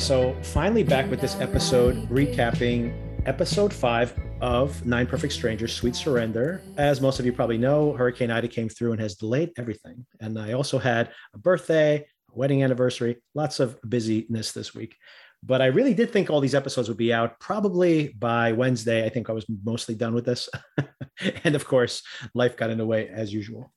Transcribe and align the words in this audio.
So 0.00 0.34
finally 0.42 0.82
back 0.82 1.10
with 1.10 1.20
this 1.20 1.36
episode 1.40 2.08
recapping 2.08 2.90
episode 3.26 3.70
five 3.70 4.18
of 4.40 4.84
Nine 4.86 5.06
Perfect 5.06 5.34
Strangers, 5.34 5.74
Sweet 5.74 5.94
Surrender. 5.94 6.62
As 6.78 7.02
most 7.02 7.20
of 7.20 7.26
you 7.26 7.34
probably 7.34 7.58
know, 7.58 7.92
Hurricane 7.92 8.30
Ida 8.30 8.48
came 8.48 8.70
through 8.70 8.92
and 8.92 9.00
has 9.00 9.16
delayed 9.16 9.50
everything. 9.58 10.06
And 10.18 10.38
I 10.38 10.54
also 10.54 10.78
had 10.78 11.10
a 11.34 11.38
birthday, 11.38 11.98
a 11.98 12.38
wedding 12.38 12.62
anniversary, 12.62 13.18
lots 13.34 13.60
of 13.60 13.78
busyness 13.82 14.52
this 14.52 14.74
week. 14.74 14.96
But 15.42 15.60
I 15.60 15.66
really 15.66 15.92
did 15.92 16.10
think 16.10 16.30
all 16.30 16.40
these 16.40 16.54
episodes 16.54 16.88
would 16.88 16.96
be 16.96 17.12
out 17.12 17.38
probably 17.38 18.08
by 18.18 18.52
Wednesday. 18.52 19.04
I 19.04 19.10
think 19.10 19.28
I 19.28 19.34
was 19.34 19.44
mostly 19.62 19.94
done 19.94 20.14
with 20.14 20.24
this. 20.24 20.48
and 21.44 21.54
of 21.54 21.66
course, 21.66 22.02
life 22.34 22.56
got 22.56 22.70
in 22.70 22.78
the 22.78 22.86
way 22.86 23.08
as 23.08 23.34
usual 23.34 23.70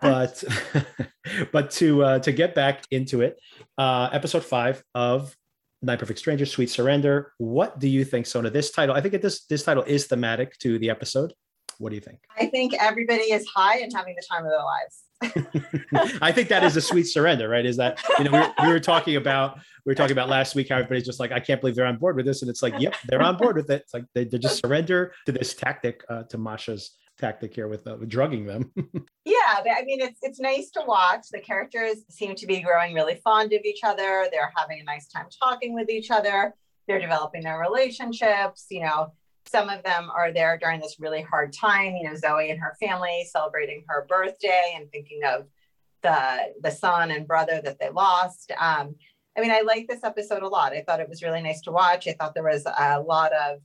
but 0.00 0.42
but 1.52 1.70
to 1.72 2.04
uh, 2.04 2.18
to 2.20 2.32
get 2.32 2.54
back 2.54 2.84
into 2.90 3.20
it, 3.22 3.38
uh, 3.78 4.10
episode 4.12 4.44
five 4.44 4.82
of 4.94 5.36
Nine 5.82 5.98
Perfect 5.98 6.18
Strangers, 6.18 6.50
Sweet 6.50 6.70
Surrender. 6.70 7.32
What 7.38 7.78
do 7.78 7.88
you 7.88 8.04
think, 8.04 8.26
Sona? 8.26 8.50
This 8.50 8.70
title, 8.70 8.94
I 8.94 9.00
think 9.00 9.20
this 9.20 9.44
this 9.44 9.62
title 9.62 9.82
is 9.84 10.06
thematic 10.06 10.58
to 10.58 10.78
the 10.78 10.90
episode. 10.90 11.32
What 11.78 11.90
do 11.90 11.96
you 11.96 12.00
think? 12.00 12.20
I 12.38 12.46
think 12.46 12.74
everybody 12.80 13.24
is 13.24 13.46
high 13.54 13.78
and 13.78 13.92
having 13.92 14.14
the 14.14 14.22
time 14.30 14.44
of 14.44 14.52
their 14.52 14.62
lives. 14.62 16.18
I 16.22 16.32
think 16.32 16.48
that 16.48 16.62
is 16.62 16.76
a 16.76 16.80
sweet 16.80 17.04
surrender, 17.04 17.48
right? 17.48 17.66
Is 17.66 17.76
that 17.76 18.00
you 18.18 18.24
know 18.24 18.32
we 18.32 18.38
were, 18.38 18.52
we 18.62 18.68
were, 18.68 18.80
talking 18.80 19.16
about 19.16 19.56
we 19.84 19.90
were 19.90 19.94
talking 19.94 20.12
about 20.12 20.28
last 20.28 20.54
week 20.54 20.68
how 20.68 20.76
everybody's 20.76 21.04
just 21.04 21.20
like 21.20 21.32
I 21.32 21.40
can't 21.40 21.60
believe 21.60 21.76
they're 21.76 21.86
on 21.86 21.98
board 21.98 22.16
with 22.16 22.26
this, 22.26 22.42
and 22.42 22.48
it's 22.48 22.62
like 22.62 22.74
yep, 22.78 22.94
they're 23.06 23.22
on 23.22 23.36
board 23.36 23.56
with 23.56 23.70
it. 23.70 23.82
It's 23.82 23.94
like 23.94 24.04
they, 24.14 24.24
they 24.24 24.38
just 24.38 24.60
surrender 24.60 25.12
to 25.26 25.32
this 25.32 25.54
tactic 25.54 26.04
uh, 26.08 26.24
to 26.24 26.38
Masha's 26.38 26.96
tactic 27.18 27.54
here 27.54 27.68
with, 27.68 27.86
uh, 27.86 27.96
drugging 28.06 28.46
them. 28.46 28.70
yeah, 29.24 29.34
I 29.46 29.82
mean 29.84 30.00
it's 30.00 30.18
it's 30.22 30.40
nice 30.40 30.70
to 30.70 30.82
watch. 30.86 31.26
The 31.30 31.40
characters 31.40 31.98
seem 32.08 32.34
to 32.36 32.46
be 32.46 32.60
growing 32.60 32.94
really 32.94 33.16
fond 33.16 33.52
of 33.52 33.62
each 33.64 33.80
other. 33.84 34.26
They're 34.30 34.52
having 34.54 34.80
a 34.80 34.84
nice 34.84 35.08
time 35.08 35.26
talking 35.42 35.74
with 35.74 35.90
each 35.90 36.10
other. 36.10 36.54
They're 36.86 37.00
developing 37.00 37.42
their 37.42 37.58
relationships. 37.58 38.66
You 38.70 38.82
know, 38.82 39.12
some 39.46 39.68
of 39.68 39.82
them 39.82 40.10
are 40.14 40.32
there 40.32 40.58
during 40.58 40.80
this 40.80 40.96
really 40.98 41.22
hard 41.22 41.52
time. 41.52 41.96
You 41.96 42.08
know, 42.08 42.16
Zoe 42.16 42.50
and 42.50 42.60
her 42.60 42.76
family 42.80 43.26
celebrating 43.30 43.84
her 43.88 44.06
birthday 44.08 44.74
and 44.76 44.90
thinking 44.90 45.20
of 45.24 45.46
the 46.02 46.52
the 46.62 46.70
son 46.70 47.10
and 47.10 47.26
brother 47.26 47.60
that 47.64 47.78
they 47.78 47.90
lost. 47.90 48.52
Um, 48.58 48.96
I 49.36 49.40
mean, 49.40 49.50
I 49.50 49.62
like 49.62 49.88
this 49.88 50.04
episode 50.04 50.42
a 50.42 50.48
lot. 50.48 50.72
I 50.72 50.82
thought 50.82 51.00
it 51.00 51.08
was 51.08 51.22
really 51.22 51.42
nice 51.42 51.60
to 51.62 51.72
watch. 51.72 52.06
I 52.06 52.12
thought 52.12 52.34
there 52.34 52.44
was 52.44 52.64
a 52.66 53.00
lot 53.00 53.32
of 53.32 53.60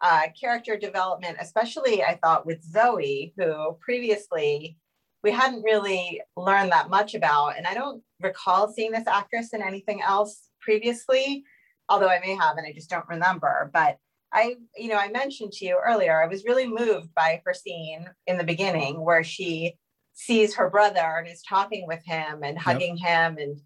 uh, 0.00 0.22
character 0.40 0.76
development, 0.76 1.38
especially 1.40 2.02
I 2.02 2.18
thought 2.22 2.46
with 2.46 2.62
Zoe, 2.62 3.34
who 3.36 3.76
previously 3.80 4.76
we 5.24 5.32
hadn't 5.32 5.62
really 5.62 6.20
learned 6.36 6.72
that 6.72 6.90
much 6.90 7.14
about. 7.14 7.56
And 7.56 7.66
I 7.66 7.74
don't 7.74 8.02
recall 8.20 8.72
seeing 8.72 8.92
this 8.92 9.06
actress 9.06 9.52
in 9.52 9.62
anything 9.62 10.00
else 10.00 10.48
previously, 10.60 11.44
although 11.88 12.08
I 12.08 12.20
may 12.20 12.36
have, 12.36 12.56
and 12.56 12.66
I 12.66 12.72
just 12.72 12.90
don't 12.90 13.08
remember. 13.08 13.70
But 13.72 13.98
I, 14.32 14.56
you 14.76 14.88
know, 14.88 14.96
I 14.96 15.08
mentioned 15.08 15.52
to 15.52 15.64
you 15.64 15.80
earlier, 15.84 16.22
I 16.22 16.28
was 16.28 16.44
really 16.44 16.68
moved 16.68 17.14
by 17.14 17.42
her 17.44 17.54
scene 17.54 18.06
in 18.26 18.38
the 18.38 18.44
beginning 18.44 19.02
where 19.02 19.24
she 19.24 19.74
sees 20.12 20.54
her 20.54 20.68
brother 20.68 21.16
and 21.18 21.28
is 21.28 21.42
talking 21.42 21.86
with 21.86 22.04
him 22.04 22.42
and 22.42 22.58
hugging 22.58 22.98
yep. 22.98 23.08
him 23.08 23.38
and 23.38 23.60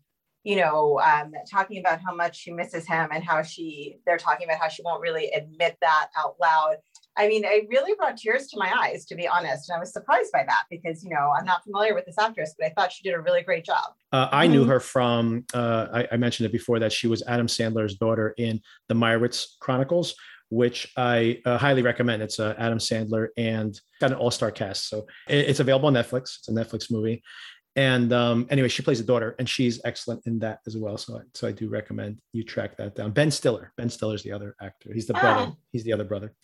you 0.44 0.56
know, 0.56 1.00
um, 1.00 1.32
talking 1.50 1.78
about 1.78 2.00
how 2.04 2.14
much 2.14 2.36
she 2.36 2.50
misses 2.50 2.86
him 2.86 3.10
and 3.12 3.22
how 3.22 3.42
she, 3.42 3.98
they're 4.06 4.18
talking 4.18 4.46
about 4.48 4.60
how 4.60 4.68
she 4.68 4.82
won't 4.82 5.00
really 5.00 5.30
admit 5.30 5.76
that 5.80 6.08
out 6.18 6.34
loud. 6.40 6.76
I 7.16 7.28
mean, 7.28 7.44
it 7.44 7.66
really 7.68 7.94
brought 7.94 8.16
tears 8.16 8.46
to 8.48 8.58
my 8.58 8.72
eyes, 8.82 9.04
to 9.06 9.14
be 9.14 9.28
honest. 9.28 9.68
And 9.68 9.76
I 9.76 9.80
was 9.80 9.92
surprised 9.92 10.32
by 10.32 10.44
that 10.46 10.64
because, 10.70 11.04
you 11.04 11.10
know, 11.10 11.32
I'm 11.38 11.44
not 11.44 11.62
familiar 11.62 11.94
with 11.94 12.06
this 12.06 12.18
actress, 12.18 12.54
but 12.58 12.66
I 12.66 12.70
thought 12.70 12.90
she 12.90 13.02
did 13.02 13.14
a 13.14 13.20
really 13.20 13.42
great 13.42 13.64
job. 13.64 13.92
Uh, 14.12 14.28
I 14.32 14.46
knew 14.46 14.62
mm-hmm. 14.62 14.70
her 14.70 14.80
from, 14.80 15.44
uh, 15.52 15.88
I, 15.92 16.08
I, 16.12 16.16
mentioned 16.16 16.46
it 16.46 16.52
before 16.52 16.78
that 16.78 16.92
she 16.92 17.06
was 17.06 17.22
Adam 17.28 17.48
Sandler's 17.48 17.96
daughter 17.96 18.34
in 18.38 18.60
the 18.88 18.94
Meyerowitz 18.94 19.58
Chronicles, 19.60 20.14
which 20.48 20.90
I 20.96 21.40
uh, 21.44 21.58
highly 21.58 21.82
recommend. 21.82 22.22
It's 22.22 22.40
uh, 22.40 22.54
Adam 22.58 22.78
Sandler 22.78 23.28
and 23.36 23.78
got 24.00 24.10
an 24.10 24.16
all 24.16 24.30
star 24.30 24.50
cast. 24.50 24.88
So 24.88 25.06
it, 25.28 25.48
it's 25.50 25.60
available 25.60 25.88
on 25.88 25.94
Netflix. 25.94 26.38
It's 26.38 26.48
a 26.48 26.52
Netflix 26.52 26.90
movie 26.90 27.22
and 27.76 28.12
um, 28.12 28.46
anyway, 28.50 28.68
she 28.68 28.82
plays 28.82 29.00
a 29.00 29.04
daughter, 29.04 29.34
and 29.38 29.48
she's 29.48 29.80
excellent 29.84 30.26
in 30.26 30.38
that 30.40 30.60
as 30.66 30.76
well. 30.76 30.96
So, 30.98 31.16
I, 31.16 31.20
so 31.34 31.48
I 31.48 31.52
do 31.52 31.68
recommend 31.68 32.20
you 32.32 32.44
track 32.44 32.76
that 32.76 32.94
down. 32.94 33.12
Ben 33.12 33.30
Stiller, 33.30 33.72
Ben 33.76 33.88
Stiller's 33.88 34.22
the 34.22 34.32
other 34.32 34.54
actor. 34.60 34.92
He's 34.92 35.06
the 35.06 35.14
brother. 35.14 35.50
Oh. 35.50 35.56
He's 35.72 35.84
the 35.84 35.92
other 35.92 36.04
brother, 36.04 36.34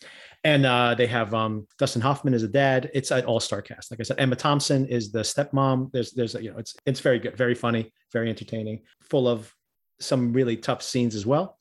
and 0.43 0.65
uh, 0.65 0.95
they 0.95 1.07
have 1.07 1.33
um, 1.33 1.67
Dustin 1.77 2.01
Hoffman 2.01 2.33
as 2.33 2.43
a 2.43 2.47
dad. 2.47 2.89
It's 2.93 3.11
an 3.11 3.25
all-star 3.25 3.61
cast. 3.61 3.91
Like 3.91 3.99
I 3.99 4.03
said, 4.03 4.19
Emma 4.19 4.35
Thompson 4.35 4.85
is 4.87 5.11
the 5.11 5.19
stepmom. 5.19 5.91
There's, 5.91 6.11
there's, 6.11 6.35
a, 6.35 6.43
you 6.43 6.51
know, 6.51 6.57
it's 6.57 6.75
it's 6.85 6.99
very 6.99 7.19
good, 7.19 7.37
very 7.37 7.55
funny, 7.55 7.91
very 8.11 8.29
entertaining, 8.29 8.81
full 9.01 9.27
of 9.27 9.53
some 9.99 10.33
really 10.33 10.55
tough 10.55 10.81
scenes 10.81 11.13
as 11.13 11.25
well 11.25 11.57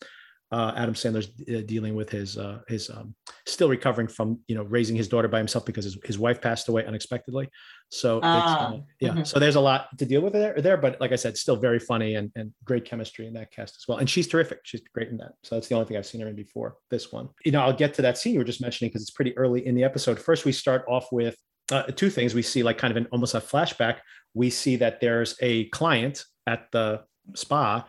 uh, 0.51 0.73
Adam 0.77 0.95
Sandler's 0.95 1.29
uh, 1.55 1.61
dealing 1.67 1.95
with 1.95 2.09
his 2.09 2.39
uh, 2.39 2.61
his 2.69 2.89
um, 2.89 3.15
still 3.47 3.69
recovering 3.69 4.09
from 4.09 4.41
you 4.49 4.55
know 4.55 4.63
raising 4.63 4.97
his 4.97 5.07
daughter 5.07 5.29
by 5.29 5.39
himself 5.39 5.67
because 5.67 5.85
his, 5.85 5.99
his 6.05 6.19
wife 6.19 6.41
passed 6.41 6.69
away 6.69 6.87
unexpectedly. 6.87 7.49
So 7.91 8.21
uh, 8.21 8.79
yeah, 9.01 9.11
mm-hmm. 9.11 9.25
so 9.25 9.39
there's 9.39 9.57
a 9.57 9.61
lot 9.61 9.97
to 9.99 10.07
deal 10.07 10.23
with 10.23 10.33
there 10.33 10.61
there, 10.61 10.79
but 10.79 11.01
like 11.01 11.13
I 11.13 11.17
said, 11.17 11.37
still 11.37 11.57
very 11.57 11.79
funny 11.79 12.15
and, 12.15 12.33
and 12.35 12.53
great 12.65 12.87
chemistry 12.87 13.27
in 13.27 13.35
that 13.35 13.53
cast 13.53 13.77
as 13.77 13.87
well. 13.87 13.99
And 13.99 14.09
she's 14.09 14.27
terrific. 14.27 14.61
She's 14.63 14.83
great 14.95 15.09
in 15.09 15.19
that. 15.19 15.33
So 15.43 15.55
that's 15.55 15.69
the 15.69 15.75
only 15.75 15.87
thing 15.87 15.99
I've 15.99 16.07
seen 16.07 16.23
her 16.23 16.29
in 16.29 16.37
before 16.37 16.77
this 16.91 17.13
one. 17.13 17.29
You 17.45 17.53
know, 17.53 17.61
I'll 17.61 17.77
get 17.77 17.93
to 17.95 18.03
that 18.03 18.17
scene 18.17 18.33
you 18.33 18.39
were 18.39 18.45
just 18.45 18.63
mentioning 18.63 18.89
because 18.89 19.03
it's 19.03 19.11
pretty 19.11 19.37
early 19.37 19.67
in 19.67 19.75
the 19.75 19.85
episode. 19.85 20.19
First, 20.19 20.47
we 20.47 20.53
start 20.53 20.85
off 20.89 21.13
with 21.13 21.37
uh, 21.71 21.83
two 21.83 22.09
things. 22.09 22.35
We 22.35 22.43
see 22.43 22.63
like 22.63 22.79
kind 22.79 22.91
of 22.91 22.97
an 22.97 23.07
almost 23.13 23.35
a 23.35 23.41
flashback. 23.41 23.99
We 24.33 24.49
see 24.49 24.77
that 24.77 25.01
there's 25.01 25.37
a 25.43 25.67
client 25.67 26.25
at 26.47 26.69
the 26.73 27.03
spa 27.35 27.87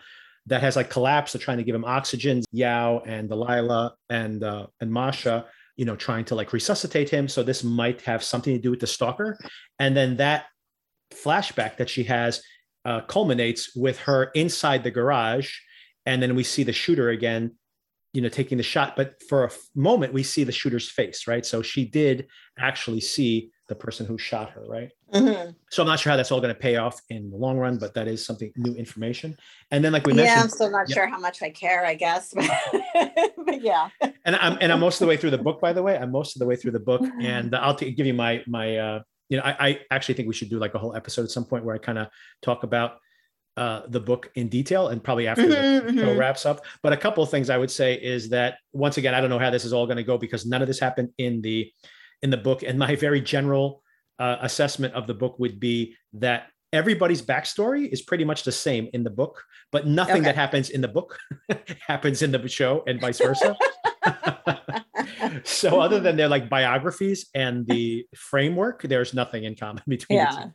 that 0.49 0.61
has 0.61 0.75
like 0.75 0.89
collapsed. 0.89 1.33
They're 1.33 1.41
trying 1.41 1.57
to 1.57 1.63
give 1.63 1.75
him 1.75 1.85
oxygen. 1.85 2.43
Yao 2.51 2.99
and 3.05 3.29
Delilah 3.29 3.95
and 4.09 4.43
uh, 4.43 4.67
and 4.81 4.91
Masha, 4.91 5.45
you 5.75 5.85
know, 5.85 5.95
trying 5.95 6.25
to 6.25 6.35
like 6.35 6.53
resuscitate 6.53 7.09
him. 7.09 7.27
So 7.27 7.43
this 7.43 7.63
might 7.63 8.01
have 8.01 8.23
something 8.23 8.53
to 8.53 8.61
do 8.61 8.71
with 8.71 8.79
the 8.79 8.87
stalker. 8.87 9.37
And 9.79 9.95
then 9.95 10.17
that 10.17 10.45
flashback 11.13 11.77
that 11.77 11.89
she 11.89 12.03
has 12.03 12.41
uh, 12.85 13.01
culminates 13.01 13.75
with 13.75 13.99
her 13.99 14.25
inside 14.35 14.83
the 14.83 14.91
garage, 14.91 15.51
and 16.05 16.21
then 16.21 16.35
we 16.35 16.43
see 16.43 16.63
the 16.63 16.73
shooter 16.73 17.09
again 17.09 17.55
you 18.13 18.21
know 18.21 18.29
taking 18.29 18.57
the 18.57 18.63
shot 18.63 18.95
but 18.95 19.21
for 19.29 19.45
a 19.45 19.51
moment 19.75 20.13
we 20.13 20.23
see 20.23 20.43
the 20.43 20.51
shooter's 20.51 20.89
face 20.89 21.27
right 21.27 21.45
so 21.45 21.61
she 21.61 21.85
did 21.85 22.27
actually 22.57 22.99
see 22.99 23.51
the 23.69 23.75
person 23.75 24.05
who 24.05 24.17
shot 24.17 24.49
her 24.49 24.63
right 24.67 24.91
mm-hmm. 25.13 25.51
so 25.69 25.83
i'm 25.83 25.87
not 25.87 25.99
sure 25.99 26.09
how 26.09 26.17
that's 26.17 26.31
all 26.31 26.41
going 26.41 26.53
to 26.53 26.59
pay 26.59 26.75
off 26.75 26.99
in 27.09 27.29
the 27.29 27.37
long 27.37 27.57
run 27.57 27.77
but 27.77 27.93
that 27.93 28.07
is 28.07 28.25
something 28.25 28.51
new 28.57 28.73
information 28.73 29.37
and 29.71 29.85
then 29.85 29.93
like 29.93 30.05
we 30.05 30.13
mentioned 30.13 30.35
yeah 30.35 30.43
i'm 30.43 30.49
still 30.49 30.69
not 30.69 30.89
yeah. 30.89 30.95
sure 30.95 31.07
how 31.07 31.19
much 31.19 31.41
i 31.41 31.49
care 31.49 31.85
i 31.85 31.93
guess 31.93 32.33
but 33.45 33.61
yeah 33.61 33.89
and 34.25 34.35
i'm 34.35 34.57
and 34.59 34.71
i'm 34.71 34.79
most 34.79 34.95
of 34.95 35.05
the 35.05 35.07
way 35.07 35.15
through 35.15 35.29
the 35.29 35.37
book 35.37 35.61
by 35.61 35.71
the 35.71 35.81
way 35.81 35.97
i'm 35.97 36.11
most 36.11 36.35
of 36.35 36.39
the 36.39 36.45
way 36.45 36.55
through 36.55 36.71
the 36.71 36.79
book 36.79 37.01
and 37.21 37.55
i'll 37.55 37.75
t- 37.75 37.91
give 37.91 38.05
you 38.05 38.13
my 38.13 38.43
my 38.47 38.77
uh 38.77 39.01
you 39.29 39.37
know 39.37 39.43
I, 39.43 39.67
I 39.67 39.79
actually 39.91 40.15
think 40.15 40.27
we 40.27 40.33
should 40.33 40.49
do 40.49 40.59
like 40.59 40.73
a 40.73 40.79
whole 40.79 40.95
episode 40.95 41.23
at 41.23 41.31
some 41.31 41.45
point 41.45 41.63
where 41.63 41.75
i 41.75 41.77
kind 41.77 41.99
of 41.99 42.07
talk 42.41 42.63
about 42.63 42.97
uh, 43.57 43.81
the 43.89 43.99
book 43.99 44.31
in 44.35 44.47
detail 44.47 44.87
and 44.87 45.03
probably 45.03 45.27
after 45.27 45.43
mm-hmm, 45.43 45.87
the 45.87 45.93
show 45.93 46.07
mm-hmm. 46.07 46.17
wraps 46.17 46.45
up. 46.45 46.63
But 46.81 46.93
a 46.93 46.97
couple 46.97 47.21
of 47.21 47.29
things 47.29 47.49
I 47.49 47.57
would 47.57 47.69
say 47.69 47.95
is 47.95 48.29
that 48.29 48.55
once 48.71 48.95
again, 48.95 49.13
I 49.13 49.19
don't 49.19 49.29
know 49.29 49.37
how 49.37 49.49
this 49.49 49.65
is 49.65 49.73
all 49.73 49.85
going 49.85 49.97
to 49.97 50.03
go 50.03 50.17
because 50.17 50.45
none 50.45 50.61
of 50.61 50.69
this 50.69 50.79
happened 50.79 51.09
in 51.17 51.41
the 51.41 51.69
in 52.21 52.29
the 52.29 52.37
book. 52.37 52.63
And 52.63 52.77
my 52.77 52.95
very 52.95 53.21
general 53.21 53.83
uh, 54.19 54.37
assessment 54.41 54.93
of 54.93 55.07
the 55.07 55.13
book 55.13 55.39
would 55.39 55.59
be 55.59 55.95
that 56.13 56.47
everybody's 56.71 57.21
backstory 57.21 57.91
is 57.91 58.01
pretty 58.01 58.23
much 58.23 58.43
the 58.43 58.51
same 58.51 58.89
in 58.93 59.03
the 59.03 59.09
book, 59.09 59.43
but 59.71 59.87
nothing 59.87 60.17
okay. 60.17 60.25
that 60.25 60.35
happens 60.35 60.69
in 60.69 60.81
the 60.81 60.87
book 60.87 61.17
happens 61.87 62.21
in 62.21 62.31
the 62.31 62.47
show 62.47 62.83
and 62.87 63.01
vice 63.01 63.19
versa. 63.19 63.55
so 65.43 65.79
other 65.79 65.99
than 65.99 66.15
their 66.15 66.27
like 66.27 66.49
biographies 66.49 67.27
and 67.33 67.65
the 67.67 68.05
framework, 68.15 68.83
there's 68.83 69.13
nothing 69.13 69.43
in 69.43 69.55
common 69.55 69.83
between 69.87 70.19
yeah. 70.19 70.47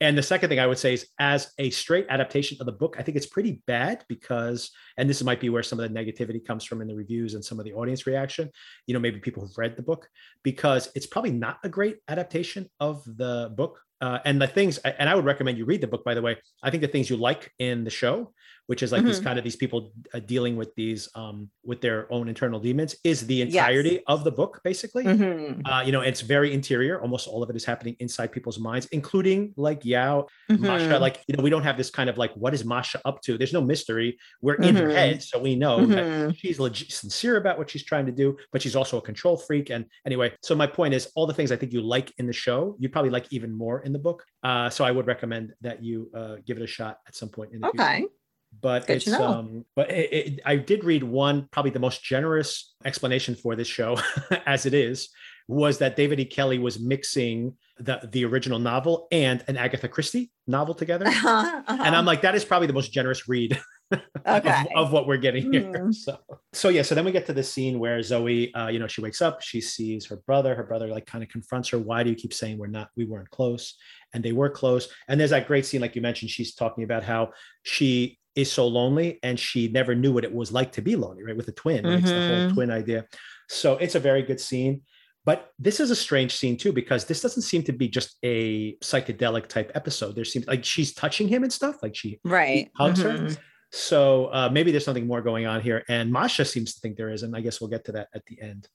And 0.00 0.16
the 0.16 0.22
second 0.22 0.50
thing 0.50 0.60
I 0.60 0.66
would 0.66 0.78
say 0.78 0.92
is, 0.92 1.06
as 1.18 1.52
a 1.58 1.70
straight 1.70 2.06
adaptation 2.10 2.58
of 2.60 2.66
the 2.66 2.72
book, 2.72 2.96
I 2.98 3.02
think 3.02 3.16
it's 3.16 3.26
pretty 3.26 3.62
bad 3.66 4.04
because, 4.08 4.70
and 4.98 5.08
this 5.08 5.22
might 5.22 5.40
be 5.40 5.48
where 5.48 5.62
some 5.62 5.80
of 5.80 5.90
the 5.90 5.98
negativity 5.98 6.44
comes 6.44 6.64
from 6.64 6.82
in 6.82 6.88
the 6.88 6.94
reviews 6.94 7.34
and 7.34 7.42
some 7.42 7.58
of 7.58 7.64
the 7.64 7.72
audience 7.72 8.06
reaction, 8.06 8.50
you 8.86 8.92
know, 8.92 9.00
maybe 9.00 9.20
people 9.20 9.42
who've 9.42 9.56
read 9.56 9.74
the 9.74 9.82
book, 9.82 10.08
because 10.42 10.90
it's 10.94 11.06
probably 11.06 11.32
not 11.32 11.58
a 11.64 11.68
great 11.68 11.96
adaptation 12.08 12.68
of 12.78 13.04
the 13.16 13.52
book. 13.56 13.80
Uh, 14.02 14.18
and 14.26 14.40
the 14.42 14.46
things, 14.46 14.76
and 14.78 15.08
I 15.08 15.14
would 15.14 15.24
recommend 15.24 15.56
you 15.56 15.64
read 15.64 15.80
the 15.80 15.86
book, 15.86 16.04
by 16.04 16.12
the 16.12 16.20
way. 16.20 16.36
I 16.62 16.70
think 16.70 16.82
the 16.82 16.88
things 16.88 17.08
you 17.08 17.16
like 17.16 17.50
in 17.58 17.82
the 17.82 17.90
show 17.90 18.34
which 18.66 18.82
is 18.82 18.92
like 18.92 19.00
mm-hmm. 19.00 19.08
these 19.08 19.20
kind 19.20 19.38
of 19.38 19.44
these 19.44 19.56
people 19.56 19.92
uh, 20.14 20.18
dealing 20.20 20.56
with 20.56 20.74
these 20.74 21.08
um, 21.14 21.48
with 21.64 21.80
their 21.80 22.12
own 22.12 22.28
internal 22.28 22.60
demons 22.60 22.96
is 23.04 23.26
the 23.26 23.42
entirety 23.42 23.90
yes. 23.90 24.02
of 24.06 24.24
the 24.24 24.30
book 24.30 24.60
basically 24.64 25.04
mm-hmm. 25.04 25.64
uh, 25.66 25.82
you 25.82 25.92
know 25.92 26.00
it's 26.00 26.20
very 26.20 26.52
interior 26.52 27.00
almost 27.00 27.28
all 27.28 27.42
of 27.42 27.50
it 27.50 27.56
is 27.56 27.64
happening 27.64 27.96
inside 28.00 28.32
people's 28.32 28.58
minds 28.58 28.86
including 28.92 29.52
like 29.56 29.84
yao 29.84 30.26
mm-hmm. 30.50 30.64
masha 30.64 30.98
like 30.98 31.22
you 31.26 31.36
know 31.36 31.42
we 31.42 31.50
don't 31.50 31.62
have 31.62 31.76
this 31.76 31.90
kind 31.90 32.10
of 32.10 32.18
like 32.18 32.32
what 32.34 32.52
is 32.54 32.64
masha 32.64 33.00
up 33.04 33.20
to 33.22 33.38
there's 33.38 33.52
no 33.52 33.60
mystery 33.60 34.18
we're 34.42 34.54
in 34.54 34.74
her 34.74 34.84
mm-hmm. 34.84 34.96
head 34.96 35.22
so 35.22 35.38
we 35.38 35.54
know 35.54 35.84
that 35.86 36.04
mm-hmm. 36.04 36.30
she's 36.32 36.58
legit 36.58 36.90
sincere 36.90 37.36
about 37.36 37.58
what 37.58 37.70
she's 37.70 37.84
trying 37.84 38.06
to 38.06 38.12
do 38.12 38.36
but 38.52 38.60
she's 38.60 38.76
also 38.76 38.98
a 38.98 39.02
control 39.02 39.36
freak 39.36 39.70
and 39.70 39.84
anyway 40.06 40.32
so 40.42 40.54
my 40.54 40.66
point 40.66 40.92
is 40.92 41.08
all 41.14 41.26
the 41.26 41.34
things 41.34 41.52
i 41.52 41.56
think 41.56 41.72
you 41.72 41.80
like 41.80 42.12
in 42.18 42.26
the 42.26 42.32
show 42.32 42.76
you 42.78 42.88
probably 42.88 43.10
like 43.10 43.26
even 43.30 43.52
more 43.52 43.80
in 43.82 43.92
the 43.92 43.98
book 43.98 44.24
uh, 44.42 44.68
so 44.68 44.84
i 44.84 44.90
would 44.90 45.06
recommend 45.06 45.52
that 45.60 45.82
you 45.82 46.10
uh, 46.14 46.36
give 46.46 46.56
it 46.56 46.62
a 46.62 46.66
shot 46.66 46.98
at 47.06 47.14
some 47.14 47.28
point 47.28 47.52
in 47.52 47.60
the 47.60 47.68
okay 47.68 47.98
future 47.98 48.15
but 48.60 48.86
Good 48.86 48.96
it's 48.96 49.12
um 49.12 49.64
but 49.74 49.90
it, 49.90 50.12
it, 50.12 50.40
i 50.44 50.56
did 50.56 50.84
read 50.84 51.02
one 51.02 51.48
probably 51.50 51.70
the 51.70 51.78
most 51.78 52.02
generous 52.02 52.74
explanation 52.84 53.34
for 53.34 53.56
this 53.56 53.68
show 53.68 53.98
as 54.46 54.66
it 54.66 54.74
is 54.74 55.08
was 55.48 55.78
that 55.78 55.96
david 55.96 56.20
e 56.20 56.24
kelley 56.24 56.58
was 56.58 56.78
mixing 56.80 57.54
the 57.78 58.00
the 58.12 58.24
original 58.24 58.58
novel 58.58 59.08
and 59.12 59.44
an 59.48 59.56
agatha 59.56 59.88
christie 59.88 60.30
novel 60.46 60.74
together 60.74 61.06
Uh-huh, 61.08 61.62
and 61.68 61.80
uh-huh. 61.80 61.94
i'm 61.96 62.04
like 62.04 62.22
that 62.22 62.34
is 62.34 62.44
probably 62.44 62.66
the 62.66 62.72
most 62.72 62.92
generous 62.92 63.28
read 63.28 63.58
okay. 64.26 64.64
of, 64.74 64.86
of 64.86 64.92
what 64.92 65.06
we're 65.06 65.16
getting 65.16 65.52
here 65.52 65.84
Hmm. 65.84 65.92
so 65.92 66.18
so 66.52 66.68
yeah 66.68 66.82
so 66.82 66.94
then 66.94 67.04
we 67.04 67.12
get 67.12 67.26
to 67.26 67.32
the 67.32 67.42
scene 67.42 67.78
where 67.78 68.02
zoe 68.02 68.52
uh, 68.54 68.68
you 68.68 68.78
know 68.78 68.88
she 68.88 69.00
wakes 69.00 69.22
up 69.22 69.40
she 69.42 69.60
sees 69.60 70.06
her 70.06 70.16
brother 70.16 70.54
her 70.54 70.64
brother 70.64 70.88
like 70.88 71.06
kind 71.06 71.22
of 71.22 71.30
confronts 71.30 71.68
her 71.68 71.78
why 71.78 72.02
do 72.02 72.10
you 72.10 72.16
keep 72.16 72.32
saying 72.32 72.58
we're 72.58 72.66
not 72.66 72.88
we 72.96 73.04
weren't 73.04 73.30
close 73.30 73.76
and 74.12 74.24
they 74.24 74.32
were 74.32 74.50
close 74.50 74.88
and 75.08 75.20
there's 75.20 75.30
that 75.30 75.46
great 75.46 75.64
scene 75.66 75.80
like 75.80 75.94
you 75.94 76.02
mentioned 76.02 76.30
she's 76.30 76.54
talking 76.54 76.82
about 76.82 77.04
how 77.04 77.30
she 77.62 78.18
is 78.36 78.52
so 78.52 78.66
lonely 78.66 79.18
and 79.22 79.40
she 79.40 79.68
never 79.68 79.94
knew 79.94 80.12
what 80.12 80.24
it 80.24 80.32
was 80.32 80.52
like 80.52 80.70
to 80.72 80.82
be 80.82 80.94
lonely 80.94 81.22
right 81.24 81.36
with 81.36 81.48
a 81.48 81.52
twin 81.52 81.84
right? 81.84 81.98
it's 81.98 82.08
the 82.10 82.14
whole 82.28 82.36
Mhm. 82.48 82.54
twin 82.54 82.70
idea 82.70 83.06
so 83.48 83.76
it's 83.78 83.94
a 83.94 84.00
very 84.00 84.22
good 84.22 84.40
scene 84.40 84.82
but 85.24 85.50
this 85.58 85.80
is 85.80 85.90
a 85.90 85.96
strange 85.96 86.32
scene 86.36 86.56
too 86.56 86.72
because 86.72 87.04
this 87.06 87.20
doesn't 87.22 87.42
seem 87.42 87.62
to 87.64 87.72
be 87.72 87.88
just 87.88 88.16
a 88.22 88.76
psychedelic 88.76 89.46
type 89.48 89.72
episode 89.74 90.14
there 90.14 90.24
seems 90.24 90.46
like 90.46 90.64
she's 90.64 90.92
touching 90.94 91.26
him 91.28 91.42
and 91.42 91.52
stuff 91.52 91.76
like 91.82 91.96
she 91.96 92.20
right. 92.24 92.70
hugs 92.76 93.00
her. 93.00 93.10
Mhm. 93.18 93.38
so 93.72 94.26
uh, 94.26 94.48
maybe 94.52 94.70
there's 94.70 94.84
something 94.84 95.06
more 95.08 95.20
going 95.22 95.44
on 95.46 95.60
here, 95.60 95.82
and 95.88 96.12
Masha 96.12 96.44
seems 96.44 96.74
to 96.74 96.80
think 96.80 96.96
there 96.96 97.10
is, 97.10 97.22
and 97.24 97.34
I 97.34 97.40
guess 97.40 97.60
we'll 97.60 97.68
get 97.76 97.84
to 97.86 97.92
that 97.92 98.08
at 98.14 98.24
the 98.26 98.40
end. 98.40 98.68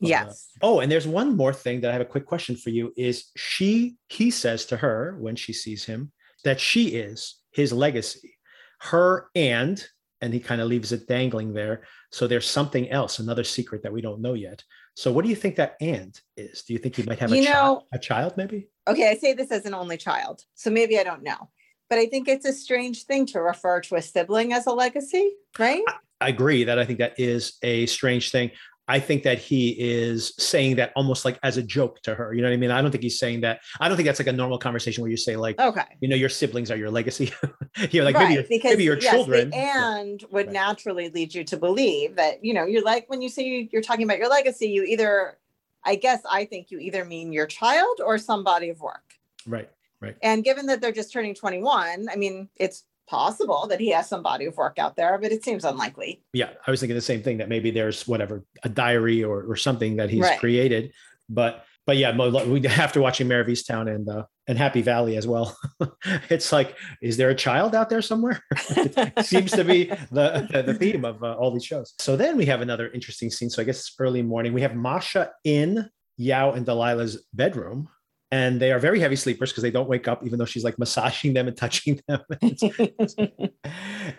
Yes. 0.00 0.48
oh, 0.62 0.80
and 0.80 0.90
there's 0.90 1.06
one 1.06 1.36
more 1.36 1.52
thing 1.52 1.80
that 1.80 1.90
I 1.90 1.92
have 1.92 2.00
a 2.08 2.12
quick 2.14 2.24
question 2.24 2.56
for 2.56 2.70
you. 2.70 2.92
Is 2.96 3.30
she? 3.36 3.96
He 4.08 4.30
says 4.30 4.64
to 4.66 4.76
her 4.78 5.16
when 5.20 5.36
she 5.36 5.52
sees 5.52 5.84
him 5.84 6.12
that 6.44 6.58
she 6.60 6.84
is 7.06 7.36
his 7.50 7.72
legacy, 7.72 8.32
her 8.80 9.28
and, 9.34 9.84
and 10.20 10.32
he 10.32 10.40
kind 10.40 10.60
of 10.60 10.68
leaves 10.68 10.92
it 10.92 11.06
dangling 11.06 11.52
there. 11.52 11.82
So 12.10 12.26
there's 12.26 12.46
something 12.46 12.90
else, 12.90 13.18
another 13.18 13.44
secret 13.44 13.82
that 13.82 13.92
we 13.92 14.00
don't 14.00 14.20
know 14.20 14.34
yet. 14.34 14.62
So 14.94 15.12
what 15.12 15.22
do 15.22 15.28
you 15.28 15.36
think 15.36 15.56
that 15.56 15.76
and 15.80 16.18
is? 16.36 16.62
Do 16.62 16.72
you 16.72 16.78
think 16.78 16.96
he 16.96 17.04
might 17.04 17.18
have 17.20 17.30
a 17.32 17.36
You 17.36 17.44
child? 17.44 17.84
A 17.92 17.98
child, 17.98 18.34
maybe? 18.36 18.68
Okay, 18.88 19.08
I 19.08 19.16
say 19.16 19.32
this 19.32 19.52
as 19.52 19.64
an 19.64 19.74
only 19.74 19.96
child, 19.96 20.42
so 20.54 20.70
maybe 20.70 20.98
I 20.98 21.04
don't 21.04 21.22
know. 21.22 21.50
But 21.88 21.98
I 21.98 22.06
think 22.06 22.28
it's 22.28 22.44
a 22.44 22.52
strange 22.52 23.04
thing 23.04 23.24
to 23.26 23.40
refer 23.40 23.80
to 23.82 23.94
a 23.94 24.02
sibling 24.02 24.52
as 24.52 24.66
a 24.66 24.72
legacy, 24.72 25.32
right? 25.58 25.82
I 26.20 26.28
agree 26.28 26.64
that 26.64 26.78
I 26.78 26.84
think 26.84 26.98
that 26.98 27.18
is 27.18 27.58
a 27.62 27.86
strange 27.86 28.30
thing. 28.30 28.50
I 28.88 28.98
think 29.00 29.22
that 29.24 29.38
he 29.38 29.70
is 29.78 30.32
saying 30.38 30.76
that 30.76 30.92
almost 30.96 31.24
like 31.24 31.38
as 31.42 31.58
a 31.58 31.62
joke 31.62 32.00
to 32.02 32.14
her. 32.14 32.32
You 32.32 32.40
know 32.40 32.48
what 32.48 32.54
I 32.54 32.56
mean? 32.56 32.70
I 32.70 32.80
don't 32.80 32.90
think 32.90 33.02
he's 33.04 33.18
saying 33.18 33.42
that. 33.42 33.60
I 33.80 33.86
don't 33.88 33.96
think 33.96 34.06
that's 34.06 34.18
like 34.18 34.28
a 34.28 34.32
normal 34.32 34.58
conversation 34.58 35.02
where 35.02 35.10
you 35.10 35.16
say 35.18 35.36
like, 35.36 35.58
Okay. 35.60 35.84
you 36.00 36.08
know, 36.08 36.16
your 36.16 36.30
siblings 36.30 36.70
are 36.70 36.76
your 36.76 36.90
legacy. 36.90 37.30
you 37.90 38.00
know, 38.00 38.06
like 38.06 38.14
right, 38.16 38.22
maybe 38.24 38.34
your, 38.34 38.42
because 38.44 38.70
maybe 38.70 38.84
your 38.84 38.98
yes, 38.98 39.12
children. 39.12 39.52
and 39.52 40.24
would 40.30 40.46
Right. 40.46 40.52
naturally 40.52 41.10
lead 41.10 41.34
you 41.34 41.44
to 41.44 41.56
believe 41.56 42.16
that 42.16 42.42
you 42.44 42.54
know 42.54 42.64
you're 42.64 42.82
like 42.82 43.08
when 43.10 43.20
you 43.20 43.28
say 43.28 43.68
you're 43.70 43.82
talking 43.82 44.04
about 44.04 44.18
your 44.18 44.28
legacy, 44.30 44.68
you 44.68 44.82
either, 44.84 45.36
I 45.84 45.94
guess 45.96 46.22
I 46.30 46.46
think 46.46 46.70
you 46.70 46.78
either 46.78 47.04
mean 47.04 47.32
your 47.32 47.46
child 47.46 48.00
or 48.04 48.16
some 48.18 48.42
body 48.42 48.70
of 48.70 48.80
work. 48.80 49.12
Right. 49.46 49.68
Right. 50.00 50.16
And 50.22 50.44
given 50.44 50.66
that 50.66 50.80
they're 50.80 50.92
just 50.92 51.12
turning 51.12 51.34
21, 51.34 52.08
I 52.10 52.16
mean, 52.16 52.48
it's 52.56 52.84
possible 53.08 53.66
that 53.68 53.80
he 53.80 53.90
has 53.90 54.08
some 54.08 54.22
body 54.22 54.44
of 54.46 54.56
work 54.56 54.78
out 54.78 54.96
there, 54.96 55.18
but 55.18 55.32
it 55.32 55.44
seems 55.44 55.64
unlikely. 55.64 56.22
Yeah. 56.32 56.50
I 56.66 56.70
was 56.70 56.80
thinking 56.80 56.94
the 56.94 57.00
same 57.00 57.22
thing 57.22 57.38
that 57.38 57.48
maybe 57.48 57.70
there's 57.70 58.06
whatever 58.06 58.44
a 58.62 58.68
diary 58.68 59.24
or, 59.24 59.42
or 59.42 59.56
something 59.56 59.96
that 59.96 60.10
he's 60.10 60.22
Right. 60.22 60.38
created. 60.38 60.92
But 61.28 61.64
but 61.86 61.96
yeah, 61.96 62.14
we 62.44 62.66
after 62.66 63.00
watching 63.00 63.28
Mare 63.28 63.40
of 63.40 63.46
Easttown 63.46 63.88
and 63.92 64.06
uh, 64.10 64.24
and 64.46 64.58
Happy 64.58 64.82
Valley 64.82 65.16
as 65.16 65.26
well, 65.26 65.56
it's 66.28 66.52
like, 66.52 66.76
is 67.00 67.16
there 67.16 67.30
a 67.30 67.34
child 67.34 67.74
out 67.74 67.88
there 67.88 68.02
somewhere? 68.02 68.44
it 68.76 69.24
seems 69.24 69.52
to 69.52 69.64
be 69.64 69.84
the 70.12 70.46
the, 70.52 70.62
the 70.64 70.74
theme 70.74 71.06
of 71.06 71.24
uh, 71.24 71.34
all 71.36 71.50
these 71.50 71.64
shows. 71.64 71.94
So 71.98 72.14
then 72.14 72.36
we 72.36 72.44
have 72.44 72.60
another 72.60 72.90
interesting 72.90 73.30
scene. 73.30 73.48
So 73.48 73.62
I 73.62 73.64
guess 73.64 73.78
it's 73.78 73.94
early 73.98 74.20
morning. 74.20 74.52
We 74.52 74.60
have 74.60 74.74
Masha 74.76 75.30
in 75.44 75.88
Yao 76.18 76.52
and 76.52 76.66
Delilah's 76.66 77.24
bedroom. 77.32 77.88
And 78.30 78.60
they 78.60 78.72
are 78.72 78.78
very 78.78 79.00
heavy 79.00 79.16
sleepers 79.16 79.50
because 79.50 79.62
they 79.62 79.70
don't 79.70 79.88
wake 79.88 80.06
up, 80.06 80.24
even 80.24 80.38
though 80.38 80.44
she's 80.44 80.64
like 80.64 80.78
massaging 80.78 81.32
them 81.32 81.48
and 81.48 81.56
touching 81.56 81.98
them. 82.08 82.20